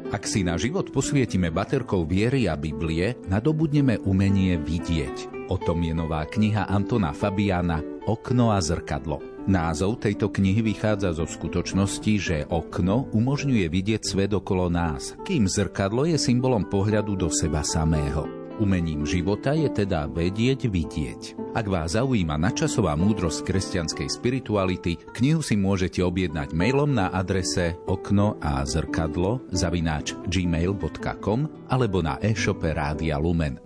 Ak 0.10 0.26
si 0.26 0.42
na 0.42 0.58
život 0.58 0.90
posvietime 0.90 1.54
baterkou 1.54 2.02
viery 2.02 2.50
a 2.50 2.58
Biblie, 2.58 3.14
nadobudneme 3.30 4.02
umenie 4.10 4.58
vidieť. 4.58 5.46
O 5.54 5.62
tom 5.62 5.86
je 5.86 5.94
nová 5.94 6.26
kniha 6.26 6.66
Antona 6.66 7.14
Fabiana 7.14 7.78
Okno 8.10 8.50
a 8.50 8.58
zrkadlo. 8.58 9.22
Názov 9.46 10.02
tejto 10.02 10.34
knihy 10.34 10.66
vychádza 10.66 11.14
zo 11.14 11.30
skutočnosti, 11.30 12.14
že 12.18 12.38
okno 12.50 13.06
umožňuje 13.14 13.70
vidieť 13.70 14.02
svet 14.02 14.34
okolo 14.34 14.66
nás, 14.74 15.14
kým 15.30 15.46
zrkadlo 15.46 16.10
je 16.10 16.18
symbolom 16.18 16.66
pohľadu 16.66 17.14
do 17.14 17.30
seba 17.30 17.62
samého. 17.62 18.39
Umením 18.60 19.08
života 19.08 19.56
je 19.56 19.72
teda 19.72 20.12
vedieť 20.12 20.68
vidieť. 20.68 21.56
Ak 21.56 21.64
vás 21.72 21.96
zaujíma 21.96 22.36
načasová 22.36 23.00
múdrosť 23.00 23.48
kresťanskej 23.48 24.12
spirituality, 24.12 25.00
knihu 25.16 25.40
si 25.40 25.56
môžete 25.56 26.04
objednať 26.04 26.52
mailom 26.52 26.92
na 26.92 27.08
adrese 27.08 27.80
okno 27.88 28.36
a 28.44 28.60
zrkadlo 28.68 29.48
zavináč 29.56 30.12
gmail.com 30.28 31.72
alebo 31.72 32.04
na 32.04 32.20
e-shope 32.20 32.68
Rádia 32.76 33.16
Lumen. 33.16 33.64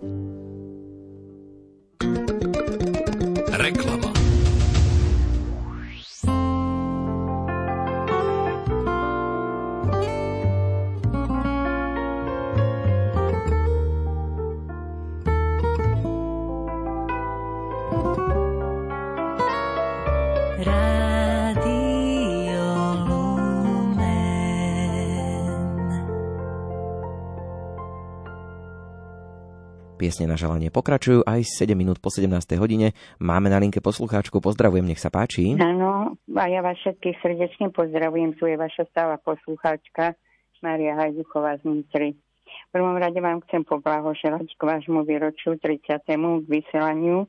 Piesne 30.14 30.30
na 30.30 30.38
želanie 30.38 30.70
pokračujú 30.70 31.26
aj 31.26 31.42
7 31.42 31.74
minút 31.74 31.98
po 31.98 32.14
17. 32.14 32.30
hodine. 32.62 32.94
Máme 33.18 33.50
na 33.50 33.58
linke 33.58 33.82
poslucháčku, 33.82 34.46
pozdravujem, 34.46 34.86
nech 34.86 35.02
sa 35.02 35.10
páči. 35.10 35.58
Áno, 35.58 36.14
a 36.38 36.46
ja 36.46 36.62
vás 36.62 36.78
všetkých 36.86 37.18
srdečne 37.18 37.74
pozdravujem. 37.74 38.38
Tu 38.38 38.46
je 38.46 38.54
vaša 38.54 38.86
stála 38.94 39.18
poslucháčka 39.18 40.14
Maria 40.62 40.94
Hajduchová 41.02 41.58
z 41.58 41.66
Nitry. 41.66 42.14
V 42.14 42.70
prvom 42.70 42.94
rade 42.94 43.18
vám 43.18 43.42
chcem 43.50 43.66
poblahoželať 43.66 44.54
k 44.54 44.62
vášmu 44.62 45.02
výročiu 45.02 45.58
30. 45.58 46.06
k 46.06 46.46
vysielaniu. 46.46 47.26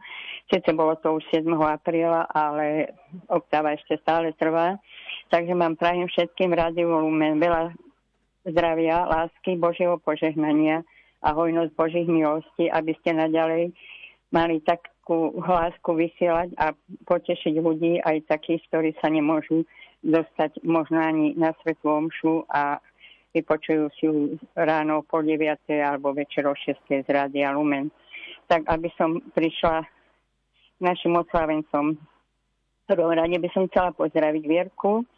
Sice 0.52 0.68
bolo 0.76 0.92
to 1.00 1.16
už 1.16 1.24
7. 1.32 1.48
apríla, 1.56 2.28
ale 2.28 2.92
oktáva 3.32 3.72
ešte 3.80 3.96
stále 4.04 4.36
trvá. 4.36 4.76
Takže 5.32 5.56
vám 5.56 5.80
prajem 5.80 6.04
všetkým 6.12 6.52
Rádiu 6.52 6.92
Lumen 6.92 7.40
veľa 7.40 7.72
zdravia, 8.44 9.08
lásky, 9.08 9.56
Božieho 9.56 9.96
požehnania 10.04 10.84
a 11.24 11.32
hojnosť 11.32 11.72
Božích 11.72 12.04
milostí, 12.04 12.68
aby 12.68 12.92
ste 13.00 13.16
naďalej 13.16 13.72
mali 14.28 14.60
takú 14.60 15.32
lásku 15.40 15.88
vysielať 15.88 16.52
a 16.60 16.76
potešiť 17.08 17.54
ľudí, 17.56 18.04
aj 18.04 18.28
takých, 18.28 18.60
ktorí 18.68 18.92
sa 19.00 19.08
nemôžu 19.08 19.64
dostať 20.04 20.60
možno 20.68 21.00
ani 21.00 21.32
na 21.40 21.56
svetú 21.64 21.88
omšu 21.88 22.44
a 22.52 22.76
vypočujú 23.32 23.84
si 23.96 24.04
ju 24.04 24.36
ráno 24.52 25.00
po 25.02 25.24
9. 25.24 25.40
alebo 25.80 26.12
večer 26.12 26.44
o 26.44 26.52
6. 26.52 26.76
z 26.86 27.08
Rádia 27.08 27.56
Lumen. 27.56 27.88
Tak 28.44 28.68
aby 28.68 28.92
som 29.00 29.24
prišla 29.32 29.88
našim 30.84 31.16
oslavencom. 31.16 31.96
V 32.84 32.84
prvom 32.84 33.16
rade 33.16 33.40
by 33.40 33.48
som 33.56 33.64
chcela 33.72 33.96
pozdraviť 33.96 34.44
Vierku 34.44 35.08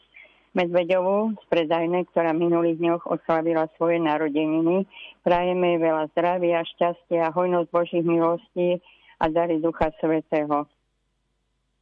Medvedovú 0.56 1.36
z 1.36 1.44
predajnej, 1.52 2.08
ktorá 2.08 2.32
minulých 2.32 2.80
dňoch 2.80 3.04
oslavila 3.04 3.68
svoje 3.76 4.00
narodeniny. 4.00 4.88
Prajeme 5.20 5.76
jej 5.76 5.80
veľa 5.84 6.04
zdravia, 6.16 6.64
šťastia, 6.64 7.28
hojnosť 7.36 7.68
Božích 7.68 8.00
milostí 8.00 8.80
a 9.20 9.28
dary 9.28 9.60
Ducha 9.60 9.92
Svetého. 10.00 10.64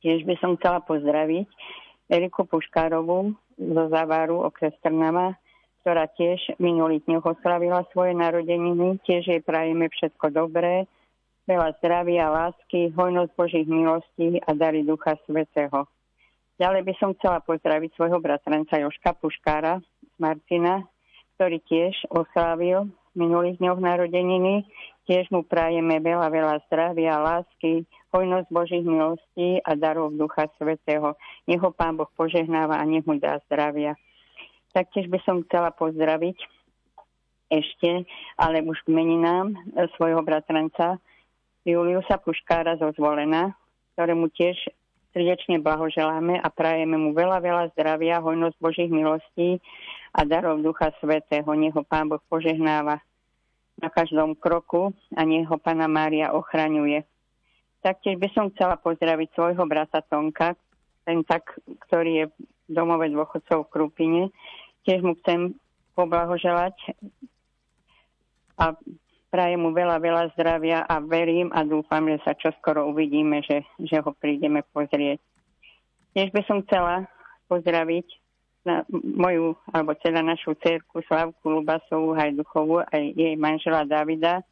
Tiež 0.02 0.26
by 0.26 0.34
som 0.42 0.58
chcela 0.58 0.82
pozdraviť 0.82 1.46
Eriku 2.10 2.50
Puškárovú 2.50 3.38
zo 3.54 3.84
Zavaru, 3.94 4.42
okres 4.42 4.74
Trnava, 4.82 5.38
ktorá 5.86 6.10
tiež 6.10 6.58
minulý 6.58 6.98
dňoch 7.06 7.30
oslavila 7.30 7.86
svoje 7.94 8.18
narodeniny. 8.18 8.98
Tiež 9.06 9.30
jej 9.30 9.38
prajeme 9.38 9.86
všetko 9.86 10.34
dobré, 10.34 10.90
veľa 11.46 11.78
zdravia, 11.78 12.26
lásky, 12.26 12.90
hojnosť 12.90 13.38
Božích 13.38 13.70
milostí 13.70 14.42
a 14.42 14.50
dary 14.50 14.82
Ducha 14.82 15.14
Svetého. 15.30 15.86
Ďalej 16.54 16.82
by 16.86 16.94
som 17.02 17.10
chcela 17.18 17.42
pozdraviť 17.42 17.98
svojho 17.98 18.22
bratranca 18.22 18.78
Joška 18.78 19.18
Puškára 19.18 19.82
Martina, 20.22 20.86
ktorý 21.34 21.58
tiež 21.66 22.06
oslávil 22.14 22.94
minulých 23.18 23.58
dňoch 23.58 23.82
narodeniny. 23.82 24.62
Tiež 25.10 25.34
mu 25.34 25.42
prajeme 25.42 25.98
veľa, 25.98 26.30
veľa 26.30 26.56
zdravia, 26.70 27.18
lásky, 27.18 27.82
hojnosť 28.14 28.48
Božích 28.54 28.86
milostí 28.86 29.58
a 29.66 29.74
darov 29.74 30.14
Ducha 30.14 30.46
Svetého. 30.54 31.18
Nech 31.50 31.58
ho 31.58 31.74
Pán 31.74 31.98
Boh 31.98 32.08
požehnáva 32.14 32.78
a 32.78 32.86
nech 32.86 33.02
mu 33.02 33.18
dá 33.18 33.42
zdravia. 33.50 33.98
Taktiež 34.70 35.10
by 35.10 35.18
som 35.26 35.42
chcela 35.46 35.74
pozdraviť 35.74 36.38
ešte, 37.50 38.06
ale 38.38 38.62
už 38.62 38.78
k 38.86 38.94
meninám 38.94 39.54
e, 39.54 39.90
svojho 39.98 40.22
bratranca 40.22 41.02
Juliusa 41.66 42.18
Puškára 42.22 42.78
zo 42.78 42.94
Zvolena, 42.94 43.54
ktorému 43.94 44.30
tiež 44.34 44.56
srdečne 45.14 45.62
blahoželáme 45.62 46.42
a 46.42 46.48
prajeme 46.50 46.98
mu 46.98 47.14
veľa, 47.14 47.38
veľa 47.38 47.64
zdravia, 47.78 48.18
hojnosť 48.18 48.58
Božích 48.58 48.90
milostí 48.90 49.62
a 50.10 50.26
darov 50.26 50.58
Ducha 50.58 50.90
Svetého. 50.98 51.46
Nech 51.54 51.70
ho 51.72 51.86
Pán 51.86 52.10
Boh 52.10 52.20
požehnáva 52.26 52.98
na 53.78 53.88
každom 53.94 54.34
kroku 54.34 54.90
a 55.14 55.22
nech 55.22 55.46
ho 55.46 55.54
Pána 55.54 55.86
Mária 55.86 56.34
ochraňuje. 56.34 57.06
Taktiež 57.78 58.18
by 58.18 58.28
som 58.34 58.50
chcela 58.50 58.74
pozdraviť 58.74 59.28
svojho 59.38 59.62
brata 59.70 60.02
Tonka, 60.02 60.58
ten 61.06 61.22
tak, 61.22 61.54
ktorý 61.86 62.12
je 62.18 62.26
v 62.66 62.70
domove 62.74 63.06
dôchodcov 63.06 63.68
v 63.68 63.72
Krupine. 63.72 64.22
Tiež 64.82 65.04
mu 65.04 65.14
chcem 65.22 65.54
poblahoželať 65.94 66.74
a 68.58 68.74
prajem 69.34 69.58
mu 69.58 69.74
veľa, 69.74 69.98
veľa 69.98 70.24
zdravia 70.38 70.86
a 70.86 71.02
verím 71.02 71.50
a 71.50 71.66
dúfam, 71.66 72.06
že 72.06 72.22
sa 72.22 72.38
čoskoro 72.38 72.86
uvidíme, 72.86 73.42
že, 73.42 73.66
že 73.82 73.98
ho 73.98 74.14
prídeme 74.14 74.62
pozrieť. 74.70 75.18
Tiež 76.14 76.30
by 76.30 76.42
som 76.46 76.62
chcela 76.62 77.10
pozdraviť 77.50 78.06
na 78.62 78.86
moju, 78.94 79.58
alebo 79.74 79.98
teda 79.98 80.22
našu 80.22 80.54
cerku 80.62 81.02
Slavku 81.10 81.50
Lubasovú 81.50 82.14
Hajduchovú 82.14 82.86
aj 82.86 83.02
jej 83.18 83.34
manžela 83.34 83.82
Davida, 83.82 84.46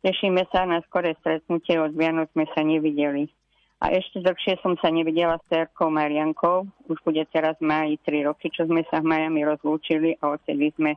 Tešíme 0.00 0.48
sa 0.48 0.64
na 0.64 0.80
skore 0.88 1.12
stretnutie, 1.20 1.76
od 1.76 1.92
Vianoc 1.92 2.32
sme 2.32 2.48
sa 2.56 2.64
nevideli. 2.64 3.28
A 3.84 3.92
ešte 3.92 4.24
dlhšie 4.24 4.56
som 4.64 4.72
sa 4.80 4.88
nevidela 4.88 5.36
s 5.36 5.44
cerkou 5.52 5.92
Mariankou. 5.92 6.64
Už 6.88 6.96
bude 7.04 7.20
teraz 7.28 7.56
máji 7.60 8.00
3 8.08 8.28
roky, 8.28 8.48
čo 8.48 8.64
sme 8.64 8.80
sa 8.88 9.04
v 9.04 9.12
Miami 9.12 9.44
rozlúčili 9.44 10.16
a 10.24 10.36
odtedy 10.36 10.72
sme 10.80 10.96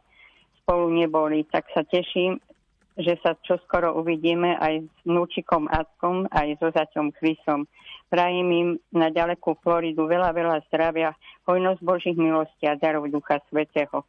spolu 0.63 0.87
neboli. 0.95 1.43
Tak 1.51 1.67
sa 1.75 1.83
teším, 1.83 2.39
že 2.97 3.17
sa 3.25 3.33
čoskoro 3.41 3.97
uvidíme 3.97 4.53
aj 4.61 4.85
s 4.85 4.97
vnúčikom 5.05 5.65
Askom, 5.69 6.29
aj 6.29 6.57
so 6.61 6.69
zaťom 6.69 7.09
Chrisom. 7.17 7.65
Prajem 8.13 8.49
im 8.53 8.69
na 8.93 9.09
ďalekú 9.09 9.57
Floridu 9.65 10.05
veľa, 10.05 10.29
veľa 10.33 10.57
zdravia, 10.69 11.17
hojnosť 11.49 11.81
Božích 11.81 12.17
milostí 12.17 12.69
a 12.69 12.77
darov 12.77 13.09
Ducha 13.09 13.41
Svetého. 13.49 14.05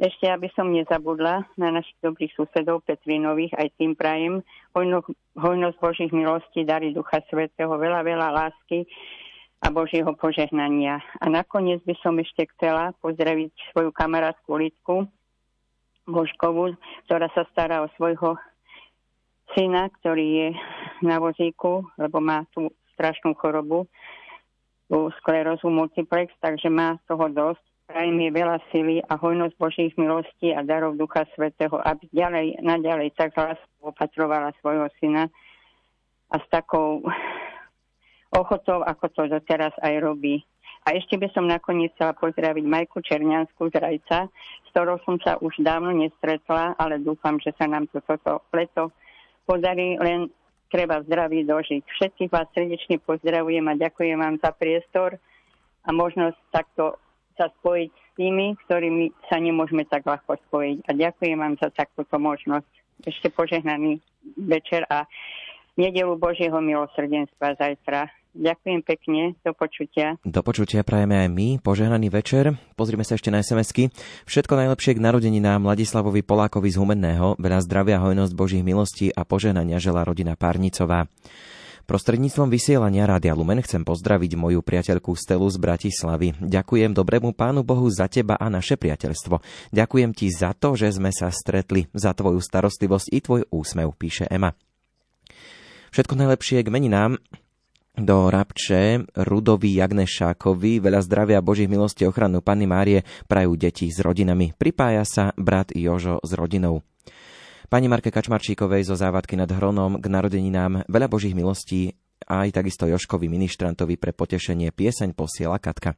Ešte, 0.00 0.32
aby 0.32 0.48
som 0.56 0.72
nezabudla 0.72 1.44
na 1.60 1.68
našich 1.68 1.98
dobrých 2.00 2.32
susedov 2.32 2.80
Petrinových, 2.88 3.52
aj 3.52 3.68
tým 3.76 3.92
prajem 3.92 4.40
hojno, 4.72 5.04
hojnosť 5.36 5.76
Božích 5.76 6.12
milostí, 6.14 6.64
dary 6.64 6.96
Ducha 6.96 7.20
Svetého, 7.28 7.68
veľa, 7.68 8.00
veľa 8.00 8.28
lásky 8.32 8.88
a 9.60 9.68
Božieho 9.68 10.08
požehnania. 10.16 11.04
A 11.20 11.28
nakoniec 11.28 11.84
by 11.84 11.92
som 12.00 12.16
ešte 12.16 12.48
chcela 12.56 12.96
pozdraviť 13.04 13.52
svoju 13.76 13.92
kamarátku 13.92 14.56
Lidku 14.56 15.04
Božkovú, 16.10 16.76
ktorá 17.06 17.30
sa 17.32 17.46
stará 17.54 17.86
o 17.86 17.92
svojho 17.96 18.36
syna, 19.56 19.90
ktorý 20.02 20.26
je 20.26 20.48
na 21.06 21.18
vozíku, 21.18 21.86
lebo 21.98 22.18
má 22.18 22.46
tú 22.54 22.70
strašnú 22.94 23.34
chorobu, 23.38 23.86
tú 24.90 25.10
sklerózu 25.22 25.70
multiplex, 25.70 26.34
takže 26.42 26.68
má 26.68 26.98
toho 27.06 27.30
dosť 27.30 27.64
Prajem 27.90 28.22
jej 28.22 28.30
veľa 28.30 28.58
sily 28.70 29.02
a 29.02 29.18
hojnosť 29.18 29.58
Božích 29.58 29.94
milostí 29.98 30.54
a 30.54 30.62
darov 30.62 30.94
Ducha 30.94 31.26
Svetého, 31.34 31.74
aby 31.82 32.06
ďalej, 32.14 32.62
naďalej 32.62 33.10
tak 33.18 33.34
láskou 33.34 33.90
opatrovala 33.90 34.54
svojho 34.62 34.86
syna 35.02 35.26
a 36.30 36.36
s 36.38 36.46
takou 36.54 37.02
ochotou, 38.30 38.86
ako 38.86 39.10
to 39.10 39.22
doteraz 39.26 39.74
aj 39.82 40.06
robí. 40.06 40.38
A 40.88 40.96
ešte 40.96 41.20
by 41.20 41.28
som 41.36 41.44
nakoniec 41.44 41.92
chcela 41.92 42.16
pozdraviť 42.16 42.64
Majku 42.64 43.04
Černiansku 43.04 43.68
z 43.68 43.76
Rajca, 43.76 44.32
s 44.32 44.68
ktorou 44.72 44.96
som 45.04 45.20
sa 45.20 45.36
už 45.36 45.60
dávno 45.60 45.92
nestretla, 45.92 46.72
ale 46.80 46.96
dúfam, 47.02 47.36
že 47.36 47.52
sa 47.60 47.68
nám 47.68 47.84
to 47.92 48.00
toto 48.00 48.40
leto 48.54 48.88
podarí, 49.44 50.00
len 50.00 50.32
treba 50.70 51.02
zdraví 51.04 51.44
dožiť. 51.44 51.82
Všetkých 51.84 52.30
vás 52.32 52.48
srdečne 52.54 53.02
pozdravujem 53.02 53.66
a 53.68 53.76
ďakujem 53.76 54.16
vám 54.16 54.36
za 54.40 54.54
priestor 54.54 55.18
a 55.84 55.90
možnosť 55.90 56.38
takto 56.54 56.96
sa 57.34 57.50
spojiť 57.60 57.90
s 57.90 58.08
tými, 58.14 58.54
ktorými 58.68 59.10
sa 59.26 59.42
nemôžeme 59.42 59.84
tak 59.88 60.06
ľahko 60.06 60.38
spojiť. 60.48 60.86
A 60.86 60.90
ďakujem 60.92 61.36
vám 61.40 61.54
za 61.58 61.72
takúto 61.72 62.20
možnosť. 62.20 62.68
Ešte 63.00 63.32
požehnaný 63.32 64.04
večer 64.36 64.84
a 64.92 65.08
nedelu 65.80 66.14
Božieho 66.20 66.60
milosrdenstva 66.60 67.56
zajtra. 67.56 68.12
Ďakujem 68.30 68.80
pekne, 68.86 69.34
do 69.42 69.50
počutia. 69.50 70.14
Do 70.22 70.38
počutia 70.46 70.86
prajeme 70.86 71.26
aj 71.26 71.28
my, 71.34 71.48
požehnaný 71.58 72.14
večer. 72.14 72.54
Pozrime 72.78 73.02
sa 73.02 73.18
ešte 73.18 73.34
na 73.34 73.42
SMS-ky. 73.42 73.90
Všetko 74.30 74.54
najlepšie 74.54 74.94
k 74.94 75.02
narodeninám 75.02 75.66
Ladislavovi 75.66 76.22
Polákovi 76.22 76.70
z 76.70 76.78
Humenného, 76.78 77.34
veľa 77.42 77.58
zdravia, 77.66 77.98
hojnosť 77.98 78.32
Božích 78.38 78.62
milostí 78.62 79.10
a 79.10 79.26
požehnania 79.26 79.82
žela 79.82 80.06
rodina 80.06 80.38
Párnicová. 80.38 81.10
Prostredníctvom 81.90 82.54
vysielania 82.54 83.02
Rádia 83.02 83.34
Lumen 83.34 83.58
chcem 83.66 83.82
pozdraviť 83.82 84.38
moju 84.38 84.62
priateľku 84.62 85.10
Stelu 85.18 85.50
z 85.50 85.58
Bratislavy. 85.58 86.38
Ďakujem 86.38 86.94
dobrému 86.94 87.34
Pánu 87.34 87.66
Bohu 87.66 87.90
za 87.90 88.06
teba 88.06 88.38
a 88.38 88.46
naše 88.46 88.78
priateľstvo. 88.78 89.42
Ďakujem 89.74 90.14
ti 90.14 90.30
za 90.30 90.54
to, 90.54 90.78
že 90.78 90.94
sme 90.94 91.10
sa 91.10 91.34
stretli, 91.34 91.90
za 91.90 92.14
tvoju 92.14 92.38
starostlivosť 92.38 93.06
i 93.10 93.18
tvoj 93.18 93.42
úsmev, 93.50 93.90
píše 93.98 94.30
Ema. 94.30 94.54
Všetko 95.90 96.14
najlepšie 96.14 96.62
k 96.62 96.70
meninám 96.70 97.18
do 98.00 98.32
Rabče, 98.32 99.12
Rudovi 99.28 99.76
Jagnešákovi, 99.76 100.80
veľa 100.80 101.00
zdravia, 101.04 101.44
Božích 101.44 101.68
milostí, 101.68 102.08
ochranu 102.08 102.40
Panny 102.40 102.64
Márie 102.64 103.04
prajú 103.28 103.56
deti 103.56 103.92
s 103.92 104.00
rodinami. 104.00 104.56
Pripája 104.56 105.04
sa 105.04 105.24
brat 105.36 105.72
Jožo 105.76 106.20
s 106.24 106.32
rodinou. 106.32 106.80
Pani 107.70 107.86
Marke 107.86 108.10
Kačmarčíkovej 108.10 108.82
zo 108.88 108.98
Závadky 108.98 109.38
nad 109.38 109.46
Hronom 109.46 110.02
k 110.02 110.06
narodeninám 110.10 110.90
veľa 110.90 111.06
Božích 111.06 111.36
milostí 111.36 111.94
aj 112.26 112.52
takisto 112.52 112.84
Joškovi 112.84 113.30
ministrantovi 113.30 113.96
pre 113.96 114.12
potešenie 114.12 114.74
pieseň 114.74 115.14
posiela 115.16 115.56
Katka. 115.56 115.96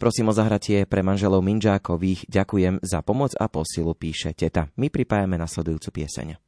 Prosím 0.00 0.30
o 0.30 0.34
zahratie 0.34 0.88
pre 0.88 1.04
manželov 1.06 1.44
Minžákových. 1.46 2.26
Ďakujem 2.26 2.82
za 2.82 3.04
pomoc 3.06 3.36
a 3.38 3.46
posilu, 3.46 3.94
píše 3.94 4.34
teta. 4.34 4.66
My 4.74 4.90
pripájame 4.90 5.38
nasledujúcu 5.38 6.02
pieseň. 6.02 6.43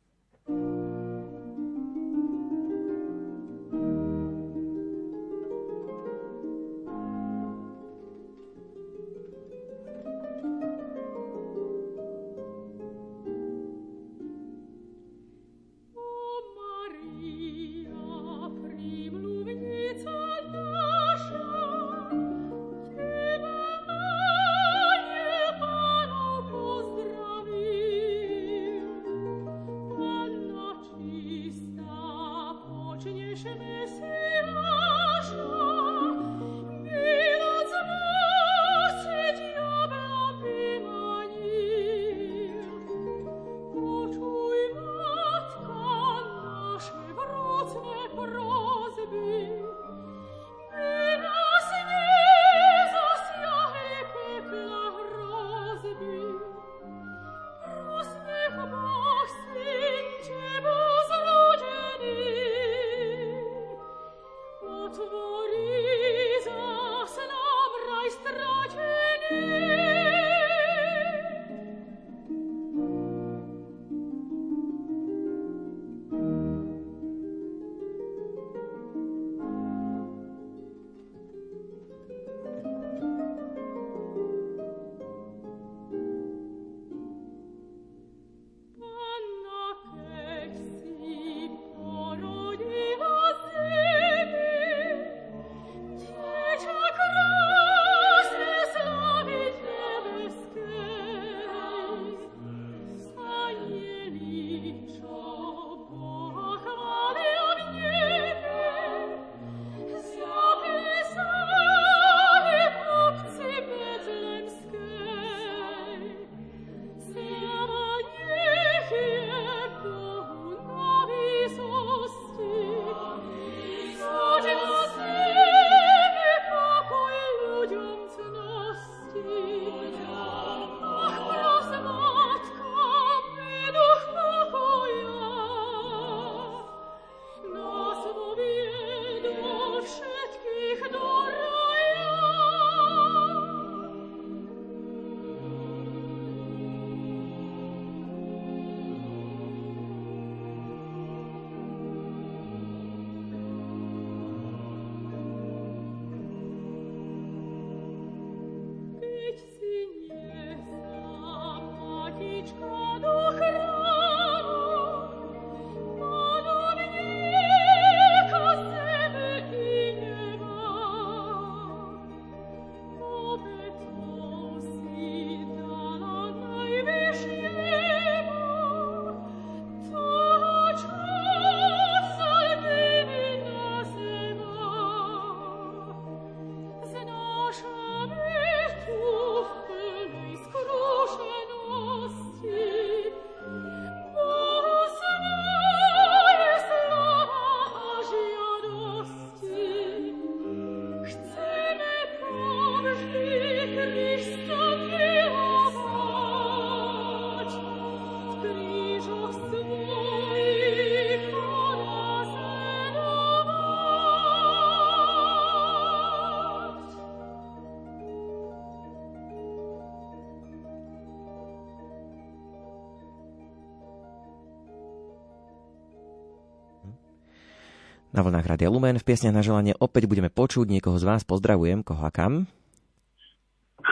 Na 228.17 228.25
vlnách 228.25 228.49
Radia 228.49 228.73
Lumen 228.73 228.97
v 228.97 229.05
piesne 229.05 229.29
na 229.29 229.45
želanie 229.45 229.77
opäť 229.77 230.09
budeme 230.09 230.33
počuť 230.33 230.73
niekoho 230.73 230.97
z 230.97 231.05
vás. 231.05 231.21
Pozdravujem, 231.29 231.85
koho 231.85 232.01
a 232.01 232.09
kam? 232.09 232.49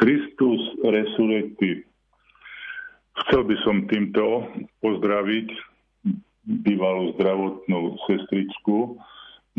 Christus 0.01 0.65
resurrecti. 0.81 1.85
Chcel 3.21 3.45
by 3.45 3.57
som 3.69 3.85
týmto 3.85 4.49
pozdraviť 4.81 5.53
bývalú 6.41 7.13
zdravotnú 7.21 8.01
sestričku 8.09 8.97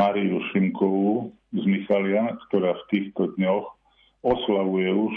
Mariu 0.01 0.41
Šimkovú 0.49 1.29
z 1.53 1.61
Michalia, 1.69 2.33
ktorá 2.49 2.73
v 2.73 2.83
týchto 2.89 3.37
dňoch 3.37 3.69
oslavuje 4.25 4.89
už, 4.89 5.13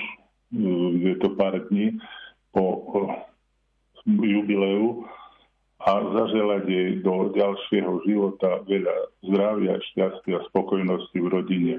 je 1.08 1.14
to 1.24 1.32
pár 1.40 1.56
dní 1.72 1.96
po 2.52 2.84
jubileu 4.04 5.08
a 5.78 5.90
zaželať 6.02 6.64
jej 6.66 6.90
do 7.06 7.30
ďalšieho 7.30 8.02
života 8.02 8.66
veľa 8.66 8.96
zdravia, 9.22 9.78
šťastia 9.78 10.42
spokojnosti 10.50 11.14
v 11.14 11.28
rodine. 11.30 11.74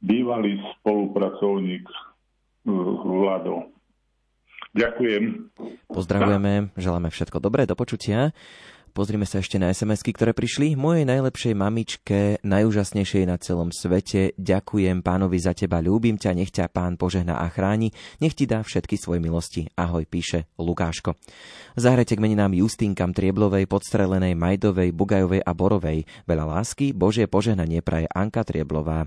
Bývalý 0.00 0.56
spolupracovník 0.80 1.84
e, 1.84 1.96
Vlado. 3.04 3.68
Ďakujem. 4.72 5.52
Pozdravujeme, 5.92 6.72
želáme 6.76 7.08
všetko 7.12 7.40
dobré, 7.40 7.68
do 7.68 7.76
počutia. 7.76 8.32
Pozrime 8.98 9.30
sa 9.30 9.38
ešte 9.38 9.62
na 9.62 9.70
sms 9.70 10.02
ktoré 10.10 10.34
prišli. 10.34 10.74
Mojej 10.74 11.06
najlepšej 11.06 11.54
mamičke, 11.54 12.42
najúžasnejšej 12.42 13.30
na 13.30 13.38
celom 13.38 13.70
svete, 13.70 14.34
ďakujem 14.34 15.06
pánovi 15.06 15.38
za 15.38 15.54
teba, 15.54 15.78
ľúbim 15.78 16.18
ťa, 16.18 16.34
nech 16.34 16.50
ťa 16.50 16.66
pán 16.66 16.98
požehná 16.98 17.38
a 17.38 17.46
chráni, 17.46 17.94
nech 18.18 18.34
ti 18.34 18.50
dá 18.50 18.58
všetky 18.58 18.98
svoje 18.98 19.22
milosti. 19.22 19.70
Ahoj, 19.78 20.02
píše 20.02 20.50
Lukáško. 20.58 21.14
Zahrajte 21.78 22.18
k 22.18 22.24
meninám 22.26 22.58
Justínkam 22.58 23.14
Trieblovej, 23.14 23.70
Podstrelenej, 23.70 24.34
Majdovej, 24.34 24.90
Bugajovej 24.90 25.46
a 25.46 25.52
Borovej. 25.54 26.02
Veľa 26.26 26.58
lásky, 26.58 26.90
Božie 26.90 27.30
požehnanie 27.30 27.78
praje 27.86 28.10
Anka 28.10 28.42
Trieblová. 28.42 29.06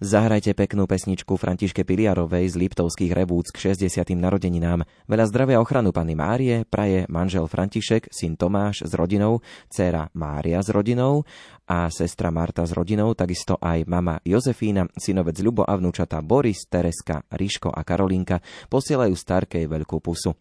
Zahrajte 0.00 0.56
peknú 0.56 0.88
pesničku 0.88 1.36
Františke 1.36 1.84
Piliarovej 1.84 2.48
z 2.48 2.54
Liptovských 2.56 3.12
Revúc 3.12 3.52
k 3.52 3.68
60. 3.68 4.00
narodeninám. 4.16 4.88
Veľa 5.04 5.28
zdravia 5.28 5.60
ochranu 5.60 5.92
Panny 5.92 6.16
Márie 6.16 6.64
praje 6.64 7.04
manžel 7.12 7.44
František, 7.44 8.08
syn 8.08 8.40
Tomáš 8.40 8.88
s 8.88 8.96
rodinou, 8.96 9.44
dcéra 9.68 10.08
Mária 10.16 10.64
s 10.64 10.72
rodinou 10.72 11.28
a 11.68 11.92
sestra 11.92 12.32
Marta 12.32 12.64
s 12.64 12.72
rodinou, 12.72 13.12
takisto 13.12 13.60
aj 13.60 13.84
mama 13.84 14.16
Jozefína, 14.24 14.88
synovec 14.96 15.36
Ľubo 15.36 15.68
a 15.68 15.76
vnúčata 15.76 16.24
Boris, 16.24 16.64
Tereska, 16.64 17.28
Ríško 17.28 17.68
a 17.68 17.84
Karolinka 17.84 18.40
posielajú 18.72 19.12
starkej 19.12 19.68
veľkú 19.68 20.00
pusu. 20.00 20.32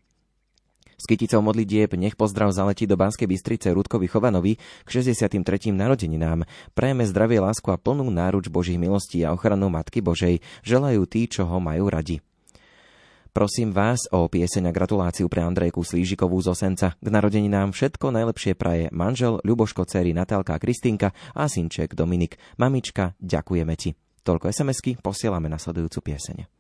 S 1.00 1.08
kyticou 1.08 1.40
modlitieb 1.40 1.96
nech 1.96 2.20
pozdrav 2.20 2.52
zaletí 2.52 2.84
do 2.84 3.00
Banskej 3.00 3.24
Bystrice 3.24 3.72
Rudkovi 3.72 4.12
Chovanovi 4.12 4.60
k 4.60 4.90
63. 4.92 5.72
narodeninám. 5.72 6.44
Prajeme 6.76 7.08
zdravie, 7.08 7.40
lásku 7.40 7.72
a 7.72 7.80
plnú 7.80 8.04
náruč 8.12 8.52
Božích 8.52 8.76
milostí 8.76 9.24
a 9.24 9.32
ochranu 9.32 9.72
Matky 9.72 10.04
Božej. 10.04 10.44
Želajú 10.68 11.08
tí, 11.08 11.32
čo 11.32 11.48
ho 11.48 11.64
majú 11.64 11.88
radi. 11.88 12.20
Prosím 13.32 13.72
vás 13.72 14.12
o 14.12 14.28
pieseň 14.28 14.68
a 14.68 14.76
gratuláciu 14.76 15.32
pre 15.32 15.40
Andrejku 15.40 15.80
Slížikovú 15.80 16.44
z 16.44 16.52
Osenca. 16.52 17.00
K 17.00 17.08
narodeninám 17.08 17.72
všetko 17.72 18.12
najlepšie 18.12 18.60
praje 18.60 18.92
manžel, 18.92 19.40
Ľuboško, 19.48 19.88
dcery 19.88 20.12
Natálka 20.12 20.58
a 20.58 20.60
Kristinka 20.60 21.16
a 21.32 21.48
synček 21.48 21.96
Dominik. 21.96 22.36
Mamička, 22.60 23.16
ďakujeme 23.24 23.80
ti. 23.80 23.96
Toľko 24.28 24.52
SMS-ky 24.52 25.00
posielame 25.00 25.48
nasledujúcu 25.48 26.12
pieseň. 26.12 26.59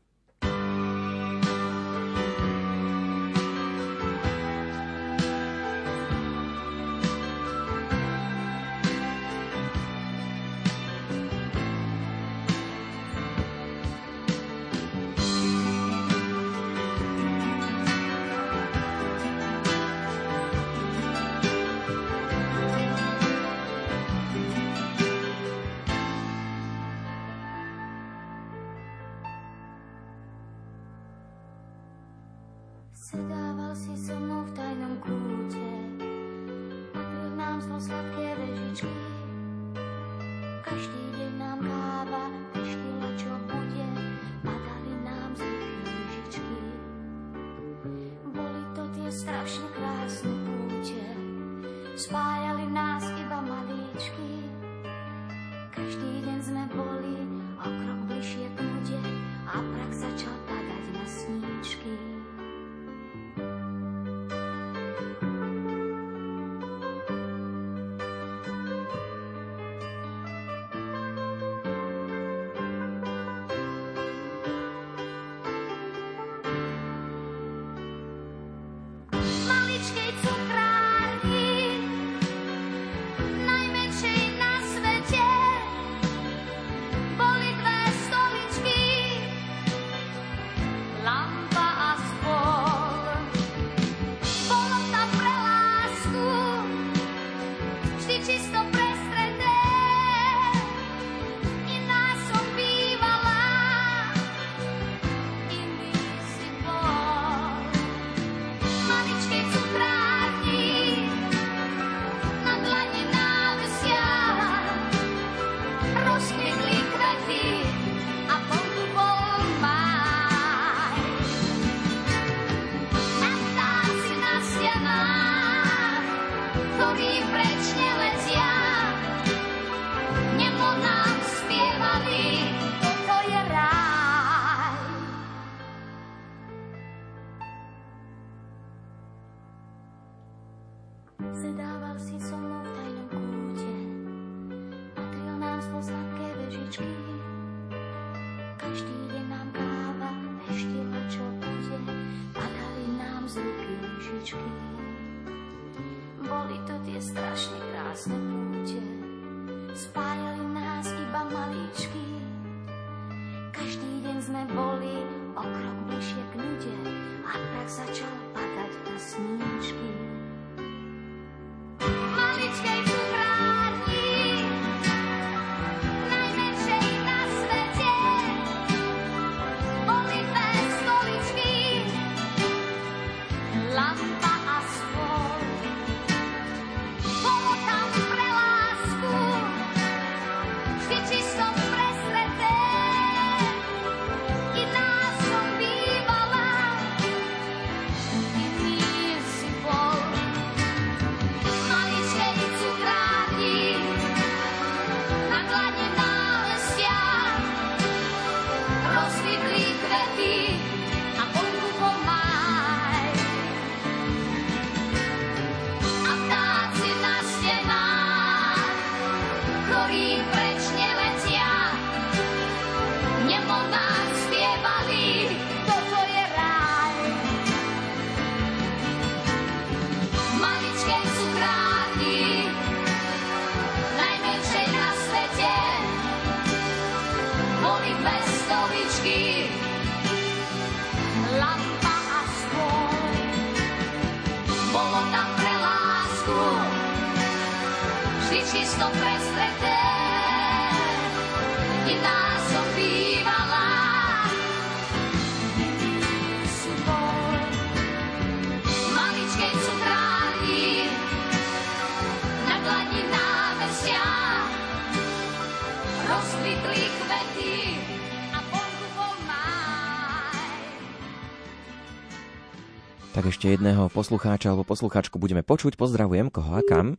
Tak 273.20 273.36
ešte 273.36 273.52
jedného 273.52 273.91
poslucháča 273.91 274.56
alebo 274.56 274.64
poslucháčku 274.64 275.20
budeme 275.20 275.44
počuť. 275.44 275.76
Pozdravujem, 275.76 276.32
koho 276.32 276.56
a 276.56 276.64
kam? 276.64 276.96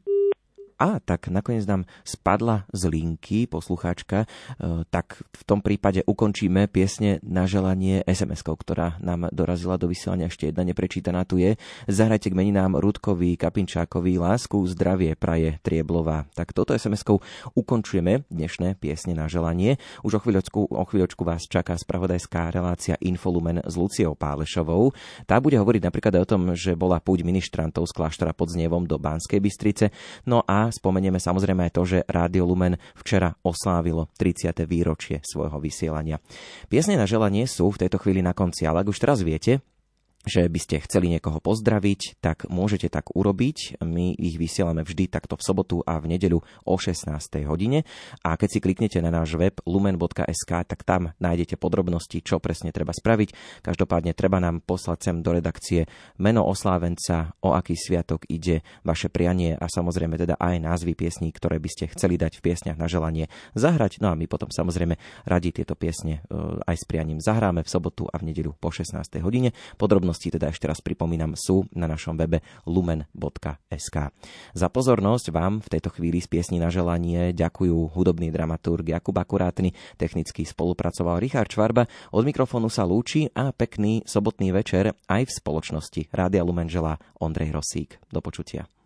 A 0.80 0.96
tak 0.96 1.28
nakoniec 1.28 1.68
nám 1.68 1.84
spadla 2.08 2.64
z 2.72 2.88
linky 2.88 3.44
poslucháčka, 3.44 4.24
e, 4.24 4.88
tak 4.88 5.20
v 5.28 5.42
tom 5.44 5.60
prípade 5.60 6.00
ukončíme 6.08 6.72
piesne 6.72 7.20
na 7.20 7.44
želanie 7.44 8.00
SMS-kou, 8.08 8.56
ktorá 8.56 8.96
nám 9.04 9.28
dorazila 9.28 9.76
do 9.76 9.92
vysielania. 9.92 10.32
Ešte 10.32 10.48
jedna 10.48 10.64
neprečítaná 10.64 11.28
tu 11.28 11.36
je. 11.36 11.60
Zahrajte 11.84 12.32
k 12.32 12.38
meninám 12.38 12.80
Rudkovi, 12.80 13.36
Kapinčákovi, 13.36 14.16
lásku, 14.16 14.56
zdravie, 14.72 15.12
praje, 15.20 15.60
Trieblová. 15.60 16.24
Tak 16.32 16.56
toto 16.56 16.72
SMS-kou 16.72 17.20
ukončujeme 17.52 18.24
dnešné 18.32 18.80
piesne 18.80 19.12
na 19.12 19.28
želanie. 19.28 19.76
Už 20.00 20.16
o 20.16 20.20
chvíľočku, 20.24 20.72
o 20.72 20.84
chvíľočku 20.88 21.28
vás 21.28 21.44
čaká 21.44 21.76
spravodajská 21.76 22.48
relácia 22.56 22.96
Infolumen 23.04 23.60
s 23.68 23.76
Luciou 23.76 24.16
Pálešovou. 24.16 24.96
Tá 25.28 25.44
bude 25.44 25.60
hovoriť 25.60 25.82
napríklad 25.84 26.16
aj 26.16 26.22
o 26.24 26.30
tom, 26.30 26.42
že 26.56 26.72
bola 26.72 27.04
púť 27.04 27.20
ministrantov 27.20 27.84
z 27.84 27.92
kláštora 27.92 28.32
pod 28.32 28.48
Znievom 28.48 28.88
do 28.88 28.96
Banskej 28.96 29.44
Bystrice. 29.44 29.92
No 30.24 30.40
a 30.48 30.69
spomenieme 30.72 31.22
samozrejme 31.22 31.70
aj 31.70 31.72
to, 31.74 31.82
že 31.86 31.98
Rádio 32.06 32.48
Lumen 32.48 32.80
včera 32.98 33.34
oslávilo 33.44 34.08
30. 34.18 34.66
výročie 34.66 35.20
svojho 35.22 35.60
vysielania. 35.60 36.18
Piesne 36.66 36.98
na 36.98 37.06
želanie 37.06 37.46
sú 37.46 37.70
v 37.70 37.86
tejto 37.86 38.00
chvíli 38.02 38.24
na 38.24 38.32
konci, 38.32 38.66
ale 38.66 38.82
ak 38.82 38.90
už 38.90 38.98
teraz 38.98 39.22
viete, 39.22 39.62
že 40.28 40.44
by 40.52 40.60
ste 40.60 40.84
chceli 40.84 41.08
niekoho 41.08 41.40
pozdraviť, 41.40 42.20
tak 42.20 42.44
môžete 42.52 42.92
tak 42.92 43.16
urobiť. 43.16 43.80
My 43.80 44.12
ich 44.12 44.36
vysielame 44.36 44.84
vždy 44.84 45.08
takto 45.08 45.40
v 45.40 45.42
sobotu 45.44 45.76
a 45.88 45.96
v 45.96 46.12
nedeľu 46.12 46.44
o 46.44 46.74
16. 46.76 47.08
hodine. 47.48 47.88
A 48.20 48.36
keď 48.36 48.48
si 48.52 48.58
kliknete 48.60 49.00
na 49.00 49.08
náš 49.08 49.40
web 49.40 49.56
lumen.sk, 49.64 50.52
tak 50.68 50.84
tam 50.84 51.16
nájdete 51.16 51.56
podrobnosti, 51.56 52.20
čo 52.20 52.36
presne 52.36 52.68
treba 52.68 52.92
spraviť. 52.92 53.32
Každopádne 53.64 54.12
treba 54.12 54.44
nám 54.44 54.60
poslať 54.60 54.98
sem 55.08 55.16
do 55.24 55.32
redakcie 55.32 55.88
meno 56.20 56.44
oslávenca, 56.44 57.32
o 57.40 57.56
aký 57.56 57.72
sviatok 57.72 58.28
ide, 58.28 58.60
vaše 58.84 59.08
prianie 59.08 59.56
a 59.56 59.72
samozrejme 59.72 60.20
teda 60.20 60.36
aj 60.36 60.60
názvy 60.60 60.92
piesní, 61.00 61.32
ktoré 61.32 61.56
by 61.56 61.68
ste 61.72 61.88
chceli 61.96 62.20
dať 62.20 62.38
v 62.38 62.44
piesniach 62.44 62.76
na 62.76 62.92
želanie 62.92 63.32
zahrať. 63.56 64.04
No 64.04 64.12
a 64.12 64.18
my 64.20 64.28
potom 64.28 64.52
samozrejme 64.52 65.00
radi 65.24 65.48
tieto 65.48 65.72
piesne 65.72 66.20
e, 66.28 66.60
aj 66.68 66.76
s 66.76 66.84
prianím 66.84 67.24
zahráme 67.24 67.64
v 67.64 67.72
sobotu 67.72 68.04
a 68.04 68.20
v 68.20 68.28
nedeľu 68.28 68.52
po 68.60 68.68
16. 68.68 69.00
hodine. 69.24 69.56
Podrobnosti 69.80 70.09
teda 70.18 70.50
ešte 70.50 70.66
raz 70.66 70.82
pripomínam 70.82 71.38
sú 71.38 71.68
na 71.70 71.86
našom 71.86 72.18
webe 72.18 72.42
lumen.sk. 72.66 73.96
Za 74.56 74.68
pozornosť 74.72 75.30
vám 75.30 75.62
v 75.62 75.70
tejto 75.70 75.94
chvíli 75.94 76.18
z 76.18 76.26
piesni 76.26 76.58
na 76.58 76.72
želanie 76.72 77.30
ďakujú 77.30 77.94
hudobný 77.94 78.34
dramaturg 78.34 78.82
Jakub 78.82 79.14
Akurátny, 79.14 79.76
technicky 80.00 80.42
spolupracoval 80.42 81.20
Richard 81.20 81.52
Čvarba, 81.52 81.86
od 82.10 82.24
mikrofónu 82.24 82.72
sa 82.72 82.88
lúči 82.88 83.30
a 83.36 83.54
pekný 83.54 84.02
sobotný 84.08 84.50
večer 84.50 84.96
aj 85.06 85.28
v 85.28 85.36
spoločnosti 85.36 86.00
Rádia 86.10 86.42
Lumen 86.42 86.66
želá 86.66 86.96
Ondrej 87.20 87.54
Rosík. 87.60 88.00
Do 88.08 88.24
počutia. 88.24 88.79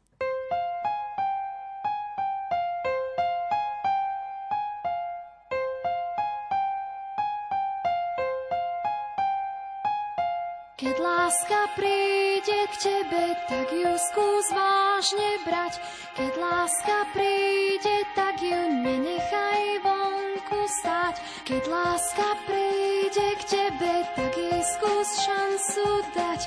Láska 11.24 11.72
príde 11.72 12.68
k 12.68 12.74
tebe, 12.76 13.32
tak 13.48 13.72
ju 13.72 13.96
skús 13.96 14.44
vážne 14.52 15.40
brať. 15.48 15.80
Keď 16.20 16.32
láska 16.36 17.08
príde, 17.16 18.04
tak 18.12 18.44
ju 18.44 18.60
nenechaj 18.84 19.80
vonku 19.80 20.68
stať. 20.68 21.24
Keď 21.48 21.62
láska 21.72 22.28
príde 22.44 23.40
k 23.40 23.42
tebe, 23.48 24.04
tak 24.12 24.36
jej 24.36 24.62
skús 24.76 25.08
šancu 25.24 25.88
dať. 26.12 26.40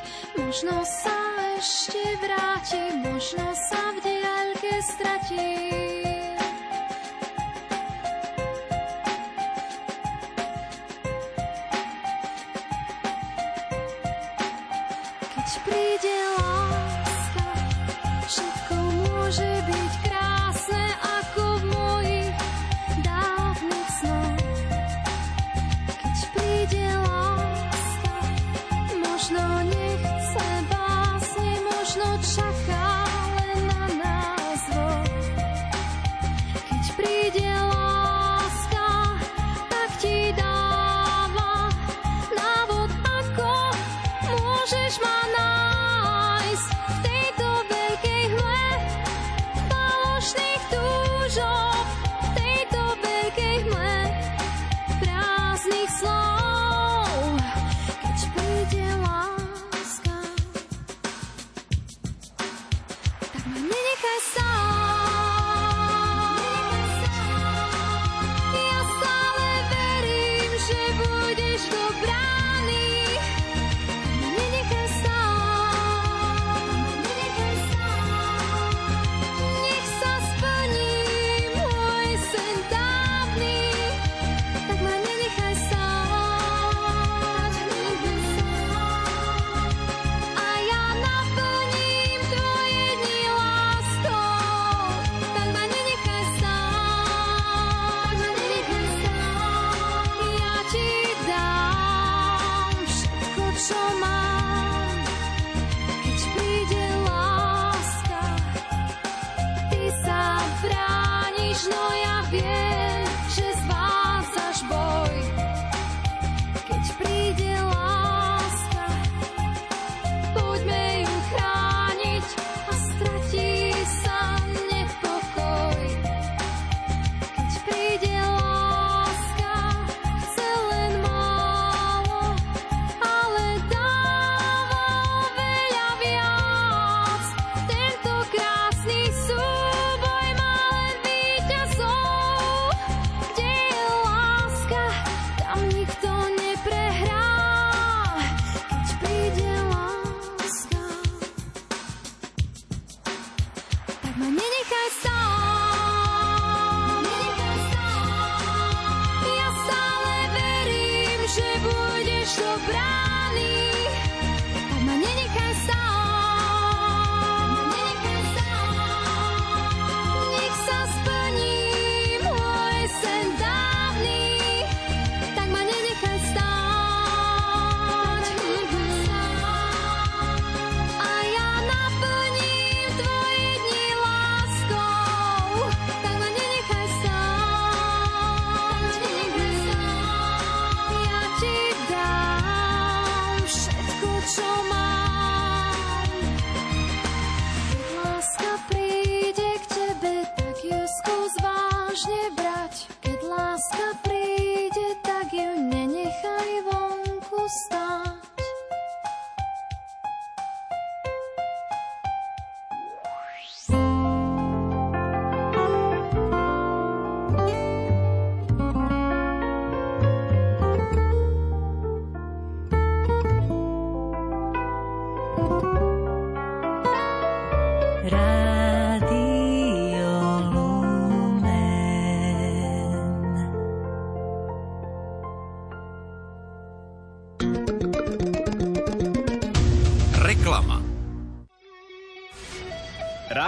Možno 0.45 0.85
sa 0.85 1.17
ešte 1.57 2.21
vráti, 2.21 3.01
možno 3.01 3.49
sa 3.57 3.81
v 3.97 4.05
diaľke 4.05 4.73
stratí. 4.85 5.86
Keď 15.67 16.16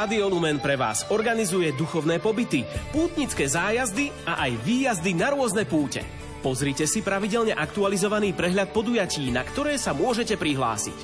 Rádio 0.10 0.26
Lumen 0.26 0.58
pre 0.58 0.74
vás 0.74 1.06
organizuje 1.14 1.70
duchovné 1.78 2.18
pobyty, 2.18 2.66
pútnické 2.90 3.46
zájazdy 3.46 4.10
a 4.26 4.42
aj 4.50 4.58
výjazdy 4.66 5.14
na 5.14 5.30
rôzne 5.38 5.70
púte. 5.70 6.02
Pozrite 6.42 6.90
si 6.90 7.06
pravidelne 7.06 7.54
aktualizovaný 7.54 8.34
prehľad 8.34 8.74
podujatí, 8.74 9.30
na 9.30 9.46
ktoré 9.46 9.78
sa 9.78 9.94
môžete 9.94 10.34
prihlásiť. 10.34 10.98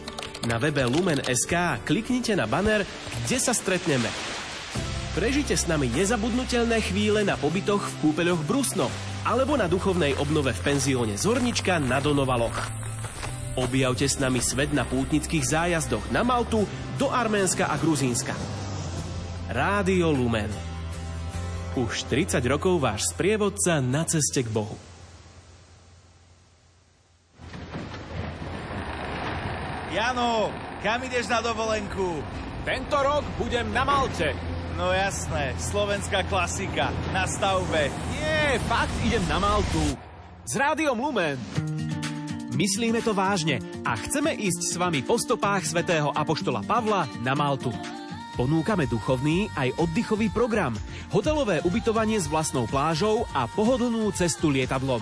Na 0.49 0.57
webe 0.57 0.81
Lumen.sk 0.89 1.85
kliknite 1.85 2.33
na 2.33 2.49
banner, 2.49 2.81
kde 3.29 3.37
sa 3.37 3.53
stretneme. 3.53 4.09
Prežite 5.13 5.53
s 5.53 5.69
nami 5.69 5.85
nezabudnutelné 5.93 6.81
chvíle 6.81 7.21
na 7.21 7.37
pobytoch 7.37 7.85
v 7.85 8.09
kúpeľoch 8.09 8.41
Brusno 8.49 8.89
alebo 9.21 9.53
na 9.53 9.69
duchovnej 9.69 10.17
obnove 10.17 10.49
v 10.49 10.63
penzióne 10.65 11.13
Zornička 11.13 11.77
na 11.77 12.01
Donovaloch. 12.01 12.57
Objavte 13.53 14.09
s 14.09 14.17
nami 14.17 14.41
svet 14.41 14.73
na 14.73 14.81
pútnických 14.81 15.45
zájazdoch 15.45 16.09
na 16.09 16.25
Maltu, 16.25 16.65
do 16.97 17.13
Arménska 17.13 17.69
a 17.69 17.77
Gruzínska. 17.77 18.54
Rádio 19.45 20.09
Lumen. 20.09 20.49
Už 21.77 22.09
30 22.09 22.41
rokov 22.49 22.81
váš 22.81 23.13
sprievodca 23.13 23.77
na 23.77 24.01
ceste 24.01 24.41
k 24.41 24.49
Bohu. 24.49 24.73
Jano, 29.93 30.49
kam 30.81 30.97
ideš 31.05 31.29
na 31.29 31.45
dovolenku? 31.45 32.25
Tento 32.65 32.97
rok 32.97 33.21
budem 33.37 33.69
na 33.69 33.85
Malte. 33.85 34.33
No 34.81 34.89
jasné, 34.89 35.53
slovenská 35.61 36.25
klasika, 36.25 36.89
na 37.13 37.29
stavbe. 37.29 37.93
Nie, 38.17 38.57
fakt 38.65 38.97
idem 39.05 39.21
na 39.29 39.37
Maltu. 39.37 39.93
S 40.41 40.57
Rádiom 40.57 40.97
Lumen. 40.97 41.37
Myslíme 42.57 42.97
to 43.05 43.13
vážne 43.13 43.61
a 43.85 43.93
chceme 43.93 44.33
ísť 44.33 44.73
s 44.73 44.75
vami 44.81 45.05
po 45.05 45.21
stopách 45.21 45.69
svätého 45.69 46.09
Apoštola 46.09 46.65
Pavla 46.65 47.05
na 47.21 47.37
Maltu. 47.37 47.69
Ponúkame 48.35 48.83
duchovný 48.83 49.47
aj 49.55 49.79
oddychový 49.79 50.27
program, 50.27 50.75
hotelové 51.15 51.63
ubytovanie 51.63 52.19
s 52.19 52.27
vlastnou 52.27 52.67
plážou 52.67 53.23
a 53.31 53.47
pohodlnú 53.47 54.11
cestu 54.11 54.51
lietadlom. 54.51 54.99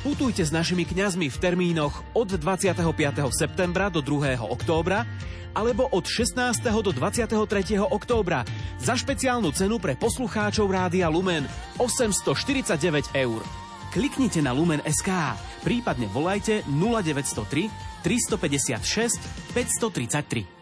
Putujte 0.00 0.44
s 0.44 0.52
našimi 0.52 0.88
kňazmi 0.88 1.28
v 1.28 1.36
termínoch 1.40 2.04
od 2.16 2.28
25. 2.36 2.84
septembra 3.32 3.92
do 3.92 4.00
2. 4.00 4.40
októbra 4.40 5.04
alebo 5.52 5.88
od 5.92 6.04
16. 6.08 6.60
do 6.64 6.92
23. 6.92 7.36
októbra 7.84 8.48
za 8.80 8.96
špeciálnu 8.96 9.52
cenu 9.52 9.76
pre 9.76 9.96
poslucháčov 9.96 10.64
Rádia 10.68 11.12
Lumen 11.12 11.44
849 11.76 13.12
eur. 13.12 13.40
Kliknite 13.92 14.40
na 14.40 14.56
Lumen.sk, 14.56 15.08
prípadne 15.62 16.08
volajte 16.10 16.64
0903 16.68 17.70
356 18.02 19.20
533. 19.52 20.53